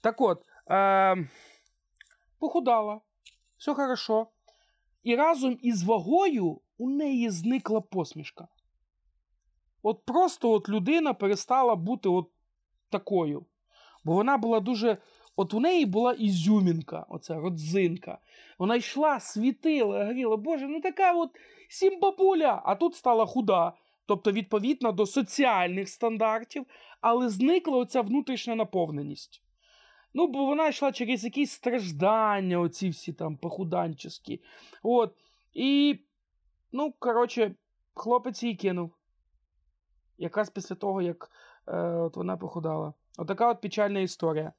Так 0.00 0.20
от, 0.20 0.42
е, 0.70 1.28
похудала, 2.38 3.00
все 3.58 3.74
хорошо. 3.74 4.26
І 5.02 5.16
разом 5.16 5.58
із 5.62 5.82
вагою 5.82 6.60
у 6.78 6.90
неї 6.90 7.30
зникла 7.30 7.80
посмішка. 7.80 8.48
От 9.82 10.04
просто 10.04 10.50
от 10.50 10.68
людина 10.68 11.14
перестала 11.14 11.76
бути 11.76 12.08
от 12.08 12.30
такою. 12.90 13.46
Бо 14.04 14.12
вона 14.12 14.38
була 14.38 14.60
дуже. 14.60 14.98
От 15.36 15.54
у 15.54 15.60
неї 15.60 15.86
була 15.86 16.12
ізюмінка, 16.12 17.06
оця 17.08 17.34
родзинка. 17.34 18.18
Вона 18.58 18.76
йшла, 18.76 19.20
світила, 19.20 20.04
горіла. 20.04 20.36
Боже, 20.36 20.68
ну 20.68 20.80
така 20.80 21.12
от 21.12 21.30
сімбабуля, 21.68 22.62
а 22.64 22.74
тут 22.74 22.94
стала 22.94 23.26
худа. 23.26 23.72
Тобто, 24.06 24.32
відповідно 24.32 24.92
до 24.92 25.06
соціальних 25.06 25.88
стандартів, 25.88 26.66
але 27.00 27.28
зникла 27.28 27.78
оця 27.78 28.00
внутрішня 28.00 28.54
наповненість. 28.54 29.42
Ну, 30.14 30.26
бо 30.26 30.44
вона 30.44 30.68
йшла 30.68 30.92
через 30.92 31.24
якісь 31.24 31.50
страждання, 31.50 32.60
оці 32.60 32.88
всі 32.88 33.12
там 33.12 33.36
похуданчески. 33.36 34.40
От. 34.82 35.14
І, 35.54 35.98
ну, 36.72 36.94
коротше, 36.98 37.54
хлопець 37.94 38.42
її 38.42 38.56
кинув. 38.56 38.90
Якраз 40.18 40.50
після 40.50 40.74
того, 40.74 41.02
як 41.02 41.30
е, 41.66 41.76
от 41.80 42.16
вона 42.16 42.36
похудала. 42.36 42.94
Отака 43.18 43.50
от 43.50 43.60
печальна 43.60 44.00
історія. 44.00 44.52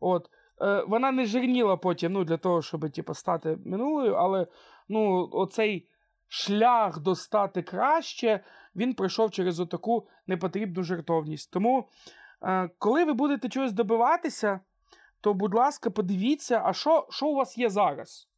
От. 0.00 0.30
Е, 0.60 0.84
вона 0.88 1.10
не 1.10 1.24
жирніла 1.24 1.76
потім, 1.76 2.12
ну, 2.12 2.24
для 2.24 2.36
того, 2.36 2.62
щоб 2.62 2.90
типу, 2.90 3.14
стати 3.14 3.58
минулою, 3.64 4.14
але 4.14 4.46
ну, 4.88 5.28
оцей 5.32 5.88
шлях 6.28 6.98
до 6.98 7.14
стати 7.14 7.62
краще, 7.62 8.40
він 8.76 8.94
пройшов 8.94 9.30
через 9.30 9.60
отаку 9.60 10.06
непотрібну 10.26 10.82
жертовність. 10.82 11.50
Тому, 11.52 11.88
е, 12.42 12.70
коли 12.78 13.04
ви 13.04 13.12
будете 13.12 13.48
чогось 13.48 13.72
добиватися, 13.72 14.60
то, 15.20 15.34
будь 15.34 15.54
ласка, 15.54 15.90
подивіться, 15.90 16.62
а 16.64 16.72
що, 16.72 17.06
що 17.10 17.26
у 17.26 17.34
вас 17.34 17.58
є 17.58 17.70
зараз? 17.70 18.28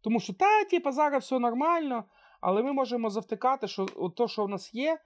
Тому 0.00 0.20
що, 0.20 0.32
та, 0.32 0.64
типу, 0.64 0.92
зараз 0.92 1.24
все 1.24 1.38
нормально, 1.38 2.04
але 2.40 2.62
ми 2.62 2.72
можемо 2.72 3.10
завтикати, 3.10 3.68
що 3.68 3.86
от 3.96 4.14
то, 4.14 4.28
що 4.28 4.44
в 4.44 4.48
нас 4.48 4.74
є, 4.74 4.98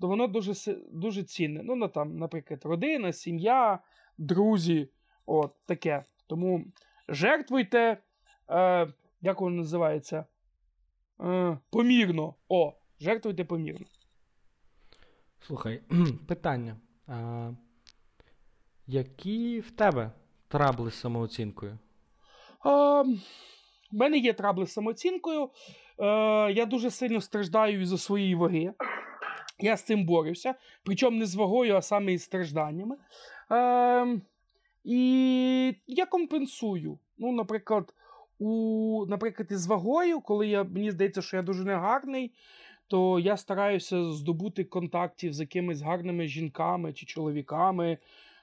то 0.00 0.08
воно 0.08 0.26
дуже, 0.26 0.74
дуже 0.92 1.22
цінне. 1.22 1.60
Ну, 1.64 1.74
ну, 1.74 1.88
там, 1.88 2.18
наприклад, 2.18 2.60
родина, 2.64 3.12
сім'я, 3.12 3.78
друзі, 4.18 4.88
от 5.26 5.54
таке. 5.66 6.04
Тому 6.26 6.64
жертвуйте, 7.08 7.98
е, 8.50 8.88
як 9.20 9.40
воно 9.40 9.56
називається? 9.56 10.24
Е, 11.20 11.58
помірно. 11.70 12.34
О, 12.48 12.74
жертвуйте 13.00 13.44
помірно. 13.44 13.86
Слухай, 15.46 15.82
питання. 16.28 16.76
А, 17.06 17.50
які 18.86 19.60
в 19.60 19.70
тебе 19.70 20.10
трабли 20.48 20.90
з 20.90 20.94
самооцінкою? 20.94 21.72
Е, 22.66 22.68
в 23.92 23.96
мене 23.96 24.18
є 24.18 24.32
трабли 24.32 24.66
з 24.66 24.72
самооцінкою. 24.72 25.50
Е, 25.98 26.06
я 26.52 26.66
дуже 26.66 26.90
сильно 26.90 27.20
страждаю 27.20 27.80
із-за 27.80 27.98
своєї 27.98 28.34
ваги. 28.34 28.72
Я 29.58 29.76
з 29.76 29.82
цим 29.82 30.06
борюся. 30.06 30.54
Причому 30.82 31.18
не 31.18 31.26
з 31.26 31.34
вагою, 31.34 31.76
а 31.76 31.82
саме 31.82 32.12
із 32.12 32.22
стражданнями. 32.22 32.96
Е, 33.52 34.20
і 34.84 35.74
я 35.86 36.06
компенсую. 36.06 36.98
Ну, 37.18 37.32
наприклад, 37.32 37.94
у, 38.38 39.04
наприклад, 39.08 39.48
із 39.50 39.66
вагою, 39.66 40.20
коли 40.20 40.48
я, 40.48 40.64
мені 40.64 40.90
здається, 40.90 41.22
що 41.22 41.36
я 41.36 41.42
дуже 41.42 41.64
негарний, 41.64 42.32
то 42.88 43.18
я 43.18 43.36
стараюся 43.36 44.12
здобути 44.12 44.64
контактів 44.64 45.32
з 45.32 45.40
якимись 45.40 45.80
гарними 45.80 46.26
жінками 46.26 46.92
чи 46.92 47.06
чоловіками. 47.06 47.98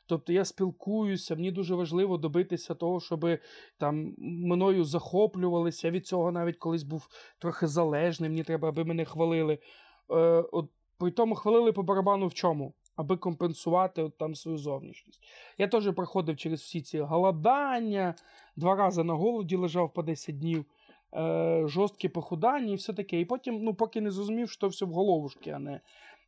Тобто 0.06 0.34
я 0.34 0.46
спілкуюся, 0.46 1.36
мені 1.36 1.52
дуже 1.52 1.76
важливо 1.76 2.18
добитися 2.18 2.76
того, 2.76 3.00
щоб 3.00 3.40
там 3.78 4.14
мною 4.18 4.84
захоплювалися. 4.84 5.88
Я 5.88 5.92
від 5.92 6.08
цього 6.08 6.32
навіть 6.32 6.58
колись 6.58 6.84
був 6.84 7.08
трохи 7.40 7.68
залежний, 7.68 8.30
мені 8.30 8.44
треба, 8.44 8.70
аби 8.70 8.84
мене 8.84 9.06
хвалили. 9.06 9.54
Е, 9.54 10.16
от, 10.52 10.70
при 10.98 11.12
тому 11.12 11.36
хвалили 11.36 11.72
по 11.72 11.84
барабану 11.84 12.28
в 12.28 12.34
чому? 12.34 12.74
Аби 13.00 13.18
компенсувати 13.18 14.02
от, 14.02 14.18
там 14.18 14.36
свою 14.36 14.58
зовнішність. 14.58 15.22
Я 15.58 15.68
теж 15.68 15.94
проходив 15.96 16.38
через 16.38 16.62
всі 16.62 16.82
ці 16.82 17.00
голодання, 17.00 18.16
два 18.56 18.76
рази 18.76 19.04
на 19.04 19.14
голоді 19.14 19.56
лежав 19.56 19.94
по 19.94 20.04
10 20.04 20.40
днів, 20.40 20.66
е, 21.14 21.64
жорсткі 21.66 22.10
похудання 22.10 22.74
і 22.74 22.76
все 22.76 22.94
таке. 22.94 23.20
І 23.20 23.26
потім, 23.26 23.64
ну, 23.64 23.74
поки 23.74 24.02
не 24.02 24.12
зрозумів, 24.12 24.50
що 24.50 24.68
все 24.68 24.86
в 24.86 24.90
головушки, 24.90 25.52
а 25.52 25.60
не 25.60 25.80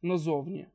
назовні. 0.02 0.68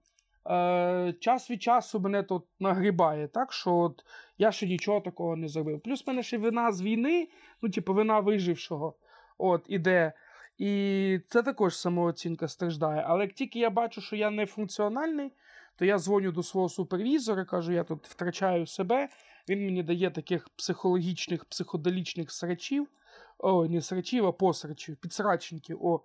Е, 0.50 1.14
час 1.20 1.50
від 1.50 1.62
часу 1.62 2.00
мене 2.00 2.22
тут 2.22 2.44
нагрібає, 2.60 3.28
так 3.28 3.52
що 3.52 3.74
от 3.74 4.04
я 4.38 4.52
ще 4.52 4.66
нічого 4.66 5.00
такого 5.00 5.36
не 5.36 5.48
зробив. 5.48 5.80
Плюс 5.80 6.06
в 6.06 6.08
мене 6.08 6.22
ще 6.22 6.38
вина 6.38 6.72
з 6.72 6.82
війни, 6.82 7.28
ну, 7.62 7.68
типу, 7.68 7.94
вина 7.94 8.20
вижившого, 8.20 8.94
от, 9.38 9.64
іде. 9.68 10.12
І 10.58 11.20
це 11.28 11.42
також 11.42 11.78
самооцінка 11.78 12.48
страждає. 12.48 13.04
Але 13.06 13.24
як 13.24 13.32
тільки 13.32 13.58
я 13.58 13.70
бачу, 13.70 14.00
що 14.00 14.16
я 14.16 14.30
не 14.30 14.46
функціональний, 14.46 15.32
то 15.76 15.84
я 15.84 15.98
дзвоню 15.98 16.32
до 16.32 16.42
свого 16.42 16.68
супервізора, 16.68 17.44
кажу, 17.44 17.72
я 17.72 17.84
тут 17.84 18.06
втрачаю 18.06 18.66
себе. 18.66 19.08
Він 19.48 19.64
мені 19.64 19.82
дає 19.82 20.10
таких 20.10 20.48
психологічних, 20.48 21.44
психоделічних 21.44 22.30
срачів. 22.30 22.88
О, 23.38 23.66
не 23.66 23.80
срачів, 23.80 24.26
а 24.26 24.32
посрачів, 24.32 24.96
підсрачників. 24.96 25.86
О, 25.86 26.00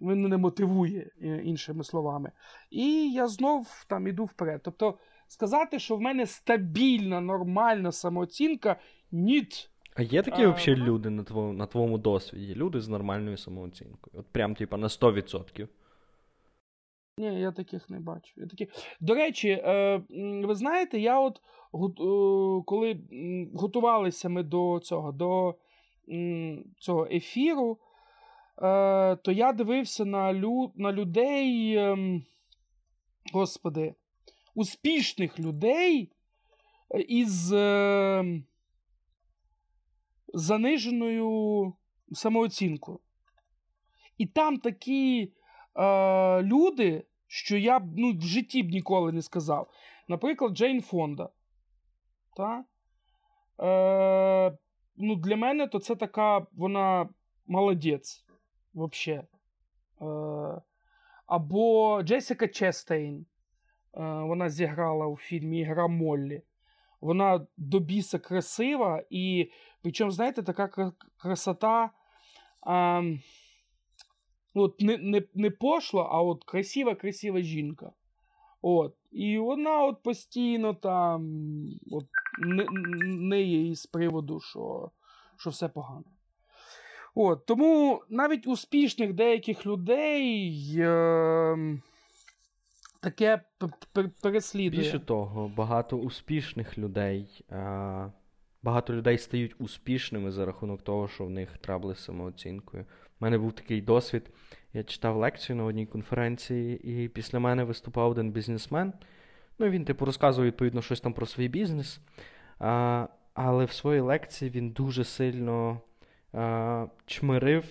він 0.00 0.22
мене 0.22 0.36
мотивує, 0.36 1.10
е, 1.22 1.42
іншими 1.44 1.84
словами. 1.84 2.32
І 2.70 3.12
я 3.12 3.28
знов 3.28 3.84
там 3.88 4.06
іду 4.06 4.24
вперед. 4.24 4.60
Тобто, 4.64 4.98
сказати, 5.28 5.78
що 5.78 5.96
в 5.96 6.00
мене 6.00 6.26
стабільна, 6.26 7.20
нормальна 7.20 7.92
самооцінка, 7.92 8.76
ніт. 9.12 9.70
А 9.94 10.02
є 10.02 10.22
такі 10.22 10.42
А, 10.42 10.50
взагалі 10.50 10.80
ну- 10.80 10.86
люди 10.86 11.10
на 11.10 11.24
твоєму, 11.24 11.52
на 11.52 11.66
твоєму 11.66 11.98
досвіді? 11.98 12.54
Люди 12.54 12.80
з 12.80 12.88
нормальною 12.88 13.36
самооцінкою. 13.36 14.20
От 14.20 14.26
прям, 14.26 14.54
типа, 14.54 14.76
на 14.76 14.88
100%. 14.88 15.68
Ні, 17.18 17.40
я 17.40 17.52
таких 17.52 17.90
не 17.90 18.00
бачу. 18.00 18.32
Я 18.36 18.46
такі... 18.46 18.68
До 19.00 19.14
речі, 19.14 19.48
е, 19.48 20.02
ви 20.44 20.54
знаєте, 20.54 20.98
я 20.98 21.20
от 21.20 21.36
е, 21.36 21.40
коли 22.66 23.00
готувалися 23.54 24.28
ми 24.28 24.42
до 24.42 24.80
цього, 24.82 25.12
до 25.12 25.54
цього 26.78 27.06
ефіру, 27.06 27.78
е, 28.62 29.16
то 29.16 29.32
я 29.32 29.52
дивився 29.52 30.04
на, 30.04 30.34
лю... 30.34 30.72
на 30.74 30.92
людей, 30.92 31.76
ем, 31.76 32.24
господи, 33.32 33.94
успішних 34.54 35.40
людей 35.40 36.12
із 37.08 37.52
е, 37.52 38.24
заниженою 40.34 41.72
самооцінкою. 42.12 43.00
І 44.18 44.26
там 44.26 44.56
такі 44.56 45.32
е, 45.78 46.42
люди, 46.42 47.04
що 47.26 47.56
я 47.56 47.78
б 47.78 47.82
ну, 47.96 48.12
в 48.12 48.22
житті 48.22 48.62
б 48.62 48.70
ніколи 48.70 49.12
не 49.12 49.22
сказав. 49.22 49.70
Наприклад, 50.08 50.52
Джейн 50.52 50.82
Фонда. 50.82 51.28
Та? 52.36 52.64
Е, 53.60 54.58
ну, 54.96 55.16
для 55.16 55.36
мене 55.36 55.66
то 55.66 55.78
це 55.78 55.96
така, 55.96 56.46
вона 56.52 57.08
молодець. 57.46 58.24
Вообще. 58.74 59.12
Е, 59.12 59.26
або 61.26 62.02
Джесіка 62.02 62.48
Честейн. 62.48 63.26
Е, 63.96 64.00
вона 64.02 64.50
зіграла 64.50 65.06
у 65.06 65.16
фільмі 65.16 65.64
Гра 65.64 65.86
Моллі. 65.88 66.42
Вона 67.00 67.46
до 67.56 67.80
біса 67.80 68.18
красива, 68.18 69.02
і 69.10 69.50
причому, 69.82 70.10
знаєте, 70.10 70.42
така 70.42 70.92
красота. 71.16 71.90
Ну, 72.66 73.18
от 74.56 74.80
не, 74.80 74.96
не, 74.98 75.22
не 75.34 75.50
пошла, 75.50 76.08
а 76.10 76.22
от 76.22 76.44
красива, 76.44 76.94
красива 76.94 77.40
жінка. 77.40 77.92
От. 78.62 78.94
І 79.12 79.38
вона 79.38 79.84
от 79.84 80.02
постійно 80.02 80.74
там 80.74 81.22
от, 81.90 82.04
не, 82.38 82.66
не 83.02 83.42
є 83.42 83.68
із 83.68 83.86
приводу, 83.86 84.40
що, 84.40 84.90
що 85.36 85.50
все 85.50 85.68
погано. 85.68 86.04
От, 87.14 87.46
тому 87.46 88.02
навіть 88.08 88.46
успішних 88.46 89.12
деяких 89.12 89.66
людей 89.66 90.74
е, 90.78 91.78
таке 93.00 93.42
переслідує. 94.22 94.82
Більше 94.82 94.98
того, 94.98 95.48
багато 95.48 95.96
успішних 95.96 96.78
людей. 96.78 97.44
А... 97.50 98.10
Багато 98.62 98.92
людей 98.92 99.18
стають 99.18 99.54
успішними 99.58 100.32
за 100.32 100.46
рахунок 100.46 100.82
того, 100.82 101.08
що 101.08 101.24
в 101.24 101.30
них 101.30 101.58
трабли 101.58 101.94
з 101.94 102.04
самооцінкою. 102.04 102.84
У 103.20 103.24
мене 103.24 103.38
був 103.38 103.52
такий 103.52 103.80
досвід. 103.80 104.30
Я 104.72 104.82
читав 104.82 105.16
лекцію 105.16 105.56
на 105.56 105.64
одній 105.64 105.86
конференції, 105.86 106.78
і 106.78 107.08
після 107.08 107.38
мене 107.38 107.64
виступав 107.64 108.10
один 108.10 108.30
бізнесмен. 108.30 108.92
Ну, 109.58 109.68
він, 109.68 109.84
типу, 109.84 110.04
розказував 110.04 110.46
відповідно 110.46 110.82
щось 110.82 111.00
там 111.00 111.12
про 111.12 111.26
свій 111.26 111.48
бізнес. 111.48 112.00
А, 112.58 113.06
але 113.34 113.64
в 113.64 113.72
своїй 113.72 114.00
лекції 114.00 114.50
він 114.50 114.70
дуже 114.70 115.04
сильно 115.04 115.80
а, 116.32 116.86
чмирив 117.06 117.64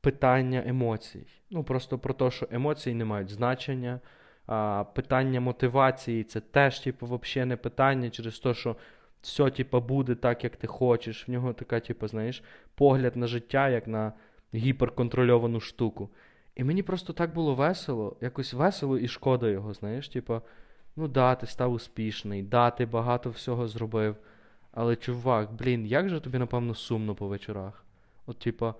питання 0.00 0.62
емоцій. 0.66 1.26
Ну, 1.50 1.64
просто 1.64 1.98
про 1.98 2.14
те, 2.14 2.30
що 2.30 2.48
емоції 2.50 2.94
не 2.94 3.04
мають 3.04 3.30
значення. 3.30 4.00
А, 4.46 4.84
питання 4.94 5.40
мотивації 5.40 6.24
це 6.24 6.40
теж, 6.40 6.80
типу, 6.80 7.06
взагалі 7.06 7.48
не 7.48 7.56
питання 7.56 8.10
через 8.10 8.38
те, 8.38 8.54
що 8.54 8.76
все, 9.22 9.50
типу, 9.50 9.80
буде 9.80 10.14
так, 10.14 10.44
як 10.44 10.56
ти 10.56 10.66
хочеш. 10.66 11.28
В 11.28 11.30
нього 11.30 11.52
така, 11.52 11.80
типу, 11.80 12.08
знаєш, 12.08 12.42
погляд 12.74 13.16
на 13.16 13.26
життя, 13.26 13.68
як 13.68 13.86
на 13.86 14.12
гіперконтрольовану 14.54 15.60
штуку. 15.60 16.10
І 16.56 16.64
мені 16.64 16.82
просто 16.82 17.12
так 17.12 17.34
було 17.34 17.54
весело, 17.54 18.16
якось 18.20 18.54
весело 18.54 18.98
і 18.98 19.08
шкода 19.08 19.48
його, 19.48 19.74
знаєш, 19.74 20.08
типу, 20.08 20.40
ну 20.96 21.08
да, 21.08 21.34
ти 21.34 21.46
став 21.46 21.72
успішний, 21.72 22.42
да, 22.42 22.70
ти 22.70 22.86
багато 22.86 23.30
всього 23.30 23.68
зробив. 23.68 24.16
Але, 24.72 24.96
чувак, 24.96 25.52
блін, 25.52 25.86
як 25.86 26.08
же 26.08 26.20
тобі, 26.20 26.38
напевно, 26.38 26.74
сумно 26.74 27.14
по 27.14 27.28
вечорах? 27.28 27.84
От, 28.26 28.38
типа, 28.38 28.74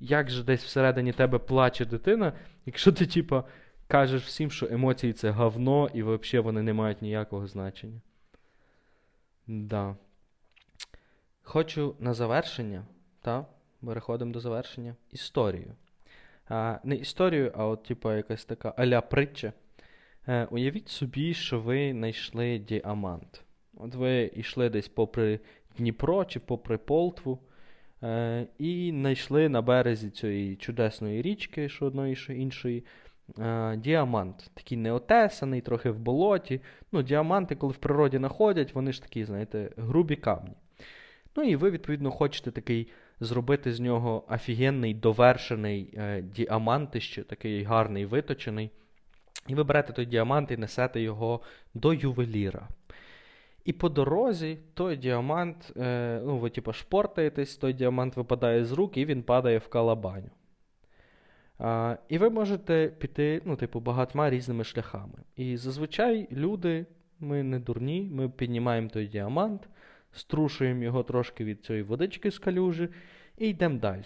як 0.00 0.30
же 0.30 0.44
десь 0.44 0.64
всередині 0.64 1.12
тебе 1.12 1.38
плаче 1.38 1.84
дитина, 1.84 2.32
якщо 2.66 2.92
ти, 2.92 3.06
типа, 3.06 3.44
кажеш 3.86 4.22
всім, 4.22 4.50
що 4.50 4.66
емоції 4.66 5.12
це 5.12 5.30
говно, 5.30 5.90
і 5.94 6.02
взагалі 6.02 6.44
вони 6.44 6.62
не 6.62 6.72
мають 6.72 7.02
ніякого 7.02 7.46
значення. 7.46 8.00
Да. 9.46 9.96
Хочу 11.42 11.96
на 11.98 12.14
завершення, 12.14 12.84
та, 13.20 13.46
переходимо 13.86 14.32
до 14.32 14.40
завершення, 14.40 14.96
історію. 15.10 15.74
А, 16.48 16.78
не 16.84 16.96
історію, 16.96 17.52
а 17.56 17.66
от, 17.66 17.82
типа, 17.82 18.16
якась 18.16 18.44
така 18.44 18.74
аля 18.76 19.00
притча. 19.00 19.52
Е, 20.28 20.44
уявіть 20.50 20.88
собі, 20.88 21.34
що 21.34 21.60
ви 21.60 21.92
знайшли 21.92 22.58
діамант. 22.58 23.44
От 23.76 23.94
ви 23.94 24.30
йшли 24.34 24.70
десь 24.70 24.88
попри 24.88 25.40
Дніпро 25.78 26.24
чи 26.24 26.40
попри 26.40 26.78
Полтву, 26.78 27.38
е, 28.02 28.46
і 28.58 28.90
знайшли 28.90 29.48
на 29.48 29.62
березі 29.62 30.10
цієї 30.10 30.56
чудесної 30.56 31.22
річки, 31.22 31.68
що 31.68 31.86
одної, 31.86 32.16
що 32.16 32.32
іншої, 32.32 32.84
е, 33.38 33.76
діамант. 33.76 34.50
Такий 34.54 34.78
неотесаний, 34.78 35.60
трохи 35.60 35.90
в 35.90 35.98
болоті. 35.98 36.60
Ну, 36.92 37.02
діаманти, 37.02 37.54
коли 37.54 37.72
в 37.72 37.76
природі 37.76 38.18
знаходять, 38.18 38.74
вони 38.74 38.92
ж 38.92 39.02
такі, 39.02 39.24
знаєте, 39.24 39.70
грубі 39.76 40.16
камні. 40.16 40.54
Ну 41.36 41.42
і 41.42 41.56
ви, 41.56 41.70
відповідно, 41.70 42.10
хочете 42.10 42.50
такий 42.50 42.88
зробити 43.20 43.72
з 43.72 43.80
нього 43.80 44.24
офігенний 44.28 44.94
довершений 44.94 45.94
е, 45.96 46.22
діамантище, 46.22 47.22
такий 47.22 47.62
гарний 47.62 48.06
виточений. 48.06 48.70
І 49.48 49.54
ви 49.54 49.64
берете 49.64 49.92
той 49.92 50.06
діамант 50.06 50.50
і 50.50 50.56
несете 50.56 51.00
його 51.00 51.40
до 51.74 51.94
ювеліра. 51.94 52.68
І 53.64 53.72
по 53.72 53.88
дорозі 53.88 54.58
той 54.74 54.96
діамант, 54.96 55.72
е, 55.76 56.20
ну, 56.24 56.38
ви 56.38 56.50
типу 56.50 56.72
шпортаєтесь, 56.72 57.56
той 57.56 57.72
діамант 57.72 58.16
випадає 58.16 58.64
з 58.64 58.72
рук 58.72 58.96
і 58.96 59.04
він 59.04 59.22
падає 59.22 59.58
в 59.58 59.68
калабаню. 59.68 60.30
А, 61.58 61.96
і 62.08 62.18
ви 62.18 62.30
можете 62.30 62.92
піти, 62.98 63.42
ну, 63.44 63.56
типу, 63.56 63.80
багатьма 63.80 64.30
різними 64.30 64.64
шляхами. 64.64 65.18
І 65.36 65.56
зазвичай 65.56 66.28
люди, 66.32 66.86
ми 67.20 67.42
не 67.42 67.58
дурні, 67.58 68.08
ми 68.12 68.28
піднімаємо 68.28 68.88
той 68.88 69.06
діамант, 69.06 69.68
струшуємо 70.12 70.82
його 70.82 71.02
трошки 71.02 71.44
від 71.44 71.64
цієї 71.64 71.82
водички 71.82 72.30
з 72.30 72.38
калюжі 72.38 72.88
і 73.38 73.48
йдемо 73.48 73.78
далі. 73.78 74.02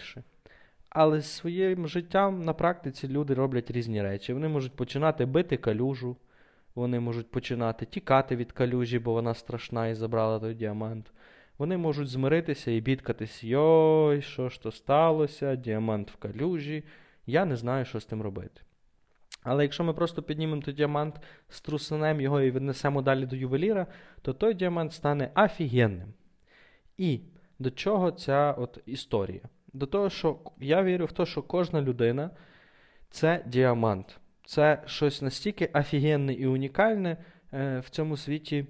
Але 0.89 1.21
з 1.21 1.31
своїм 1.31 1.87
життям 1.87 2.43
на 2.43 2.53
практиці 2.53 3.07
люди 3.07 3.33
роблять 3.33 3.71
різні 3.71 4.01
речі. 4.01 4.33
Вони 4.33 4.47
можуть 4.47 4.75
починати 4.75 5.25
бити 5.25 5.57
калюжу, 5.57 6.17
вони 6.75 6.99
можуть 6.99 7.31
починати 7.31 7.85
тікати 7.85 8.35
від 8.35 8.51
калюжі, 8.51 8.99
бо 8.99 9.13
вона 9.13 9.33
страшна 9.33 9.87
і 9.87 9.95
забрала 9.95 10.39
той 10.39 10.53
діамант. 10.53 11.11
Вони 11.57 11.77
можуть 11.77 12.07
змиритися 12.07 12.71
і 12.71 12.81
бідкатись, 12.81 13.43
йой, 13.43 14.21
що 14.21 14.49
ж 14.49 14.63
то 14.63 14.71
сталося, 14.71 15.55
діамант 15.55 16.11
в 16.11 16.15
калюжі. 16.15 16.83
Я 17.29 17.45
не 17.45 17.55
знаю, 17.55 17.85
що 17.85 17.99
з 17.99 18.05
тим 18.05 18.21
робити. 18.21 18.61
Але 19.43 19.63
якщо 19.63 19.83
ми 19.83 19.93
просто 19.93 20.23
піднімемо 20.23 20.61
той 20.61 20.73
діамант, 20.73 21.21
струсанемо 21.49 22.21
його 22.21 22.41
і 22.41 22.51
віднесемо 22.51 23.01
далі 23.01 23.25
до 23.25 23.35
ювеліра, 23.35 23.87
то 24.21 24.33
той 24.33 24.53
діамант 24.53 24.93
стане 24.93 25.31
офігенним. 25.35 26.13
І 26.97 27.21
до 27.59 27.71
чого 27.71 28.11
ця 28.11 28.51
от 28.51 28.79
історія? 28.85 29.41
До 29.73 29.85
того, 29.85 30.09
що 30.09 30.39
я 30.59 30.83
вірю 30.83 31.05
в 31.05 31.11
те, 31.11 31.25
що 31.25 31.43
кожна 31.43 31.81
людина 31.81 32.29
це 33.09 33.43
діамант. 33.47 34.19
Це 34.45 34.83
щось 34.85 35.21
настільки 35.21 35.65
офігенне 35.73 36.33
і 36.33 36.47
унікальне 36.47 37.17
е, 37.53 37.79
в 37.79 37.89
цьому 37.89 38.17
світі, 38.17 38.67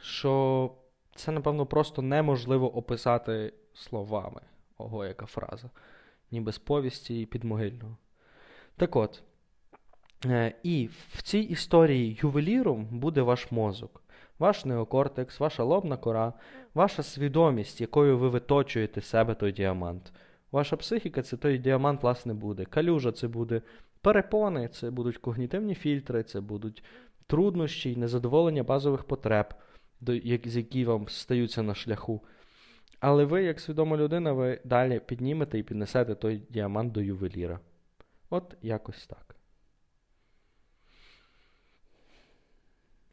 що 0.00 0.74
це, 1.14 1.32
напевно, 1.32 1.66
просто 1.66 2.02
неможливо 2.02 2.76
описати 2.76 3.52
словами. 3.74 4.40
Ого, 4.78 5.04
яка 5.04 5.26
фраза. 5.26 5.70
Ніби 6.30 6.52
з 6.52 6.58
повісті 6.58 7.26
підмогильного. 7.26 7.96
Так 8.76 8.96
от. 8.96 9.22
Е, 10.26 10.54
і 10.62 10.88
в 11.08 11.22
цій 11.22 11.38
історії 11.38 12.18
ювеліром 12.22 12.84
буде 12.84 13.22
ваш 13.22 13.52
мозок, 13.52 14.02
ваш 14.38 14.64
неокортекс, 14.64 15.40
ваша 15.40 15.62
лобна 15.62 15.96
кора, 15.96 16.32
ваша 16.74 17.02
свідомість, 17.02 17.80
якою 17.80 18.18
ви 18.18 18.28
виточуєте 18.28 19.00
себе 19.00 19.34
той 19.34 19.52
діамант. 19.52 20.12
Ваша 20.52 20.76
психіка 20.76 21.22
це 21.22 21.36
той 21.36 21.58
діамант, 21.58 22.02
власне, 22.02 22.34
буде. 22.34 22.64
Калюжа 22.64 23.12
це 23.12 23.28
буде 23.28 23.62
перепони, 24.00 24.68
це 24.68 24.90
будуть 24.90 25.18
когнітивні 25.18 25.74
фільтри, 25.74 26.22
це 26.22 26.40
будуть 26.40 26.82
труднощі 27.26 27.92
і 27.92 27.96
незадоволення 27.96 28.62
базових 28.62 29.04
потреб, 29.04 29.46
з 30.00 30.56
які 30.56 30.84
вам 30.84 31.08
стаються 31.08 31.62
на 31.62 31.74
шляху. 31.74 32.20
Але 33.06 33.24
ви, 33.24 33.44
як 33.44 33.60
свідома 33.60 33.96
людина, 33.96 34.32
ви 34.32 34.60
далі 34.64 35.00
піднімете 35.00 35.58
і 35.58 35.62
піднесете 35.62 36.14
той 36.14 36.38
діамант 36.38 36.92
до 36.92 37.00
ювеліра. 37.00 37.60
От 38.30 38.56
якось 38.62 39.06
так. 39.06 39.36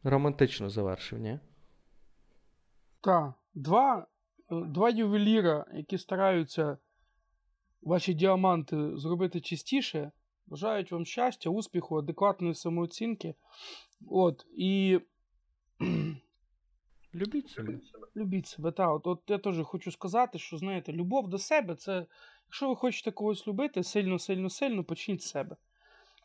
Романтично 0.02 0.70
завершив, 0.70 1.18
ні? 1.18 1.38
Так, 3.00 3.32
два, 3.54 4.06
е, 4.50 4.64
два 4.66 4.90
ювеліра, 4.90 5.66
які 5.74 5.98
стараються 5.98 6.78
ваші 7.82 8.14
діаманти 8.14 8.96
зробити 8.96 9.40
чистіше, 9.40 10.10
бажають 10.46 10.92
вам 10.92 11.06
щастя, 11.06 11.50
успіху, 11.50 11.98
адекватної 11.98 12.54
самооцінки. 12.54 13.34
От, 14.10 14.46
і 14.56 15.00
Любіть 17.14 17.48
себе. 17.48 17.78
любіть 18.16 18.46
себе. 18.46 18.72
Та, 18.72 18.92
от, 18.92 19.06
от 19.06 19.20
я 19.28 19.38
теж 19.38 19.62
хочу 19.64 19.92
сказати, 19.92 20.38
що 20.38 20.56
знаєте, 20.56 20.92
любов 20.92 21.28
до 21.28 21.38
себе 21.38 21.74
це, 21.74 22.06
якщо 22.46 22.68
ви 22.68 22.76
хочете 22.76 23.10
когось 23.10 23.48
любити, 23.48 23.82
сильно, 23.82 24.18
сильно, 24.18 24.50
сильно, 24.50 24.84
почніть 24.84 25.22
з 25.22 25.28
себе. 25.28 25.56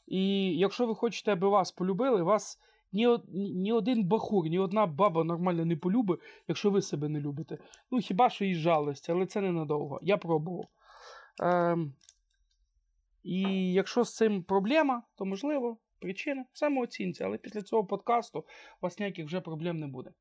І 0.08 0.52
якщо 0.58 0.88
ви 0.88 0.96
хочете, 0.96 1.34
аби 1.34 1.50
вас 1.50 1.72
полюбили, 1.72 2.24
вас 2.24 2.60
ні, 2.94 3.18
ні 3.34 3.74
один 3.74 4.04
бахур, 4.04 4.46
ні 4.46 4.60
одна 4.60 4.86
баба 4.86 5.24
нормально 5.24 5.66
не 5.66 5.76
полюбить, 5.76 6.20
якщо 6.48 6.72
ви 6.72 6.82
себе 6.82 7.10
не 7.10 7.20
любите. 7.20 7.58
Ну, 7.92 8.00
хіба 8.00 8.30
що 8.30 8.46
із 8.46 8.58
жалості, 8.58 9.12
але 9.12 9.26
це 9.26 9.42
ненадовго. 9.42 10.00
Я 10.04 10.18
пробував. 10.18 10.68
Ем, 11.42 11.94
і 13.24 13.42
якщо 13.74 14.04
з 14.04 14.16
цим 14.16 14.44
проблема, 14.44 15.04
то 15.16 15.26
можливо, 15.26 15.78
причина 16.00 16.46
самооцінці, 16.54 17.24
але 17.24 17.38
після 17.38 17.62
цього 17.62 17.86
подкасту 17.86 18.40
у 18.40 18.44
вас 18.82 19.00
ніяких 19.00 19.26
вже 19.26 19.42
проблем 19.42 19.80
не 19.80 19.88
буде. 19.88 20.12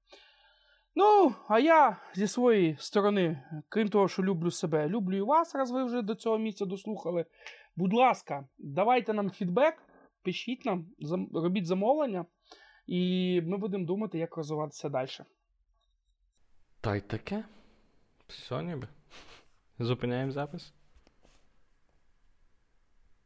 Ну, 0.99 1.35
а 1.49 1.59
я 1.59 1.97
зі 2.15 2.27
своєї 2.27 2.77
сторони, 2.79 3.43
крім 3.69 3.89
того, 3.89 4.09
що 4.09 4.23
люблю 4.23 4.51
себе, 4.51 4.89
люблю 4.89 5.17
і 5.17 5.21
вас, 5.21 5.55
раз 5.55 5.71
ви 5.71 5.85
вже 5.85 6.03
до 6.03 6.15
цього 6.15 6.39
місця 6.39 6.65
дослухали. 6.65 7.25
Будь 7.77 7.93
ласка, 7.93 8.49
давайте 8.59 9.13
нам 9.15 9.31
фідбек, 9.31 9.83
пишіть 10.23 10.65
нам, 10.65 10.87
робіть 11.35 11.67
замовлення, 11.67 12.27
і 12.87 13.41
ми 13.45 13.57
будемо 13.57 13.87
думати, 13.87 14.19
як 14.19 14.37
розвиватися 14.37 14.89
далі. 14.89 15.09
Та 16.81 16.97
й 16.97 17.01
таке. 17.01 17.45
Все 18.29 18.63
ніби. 18.63 18.89
Зупиняємо 19.79 20.33
запис. 20.33 20.75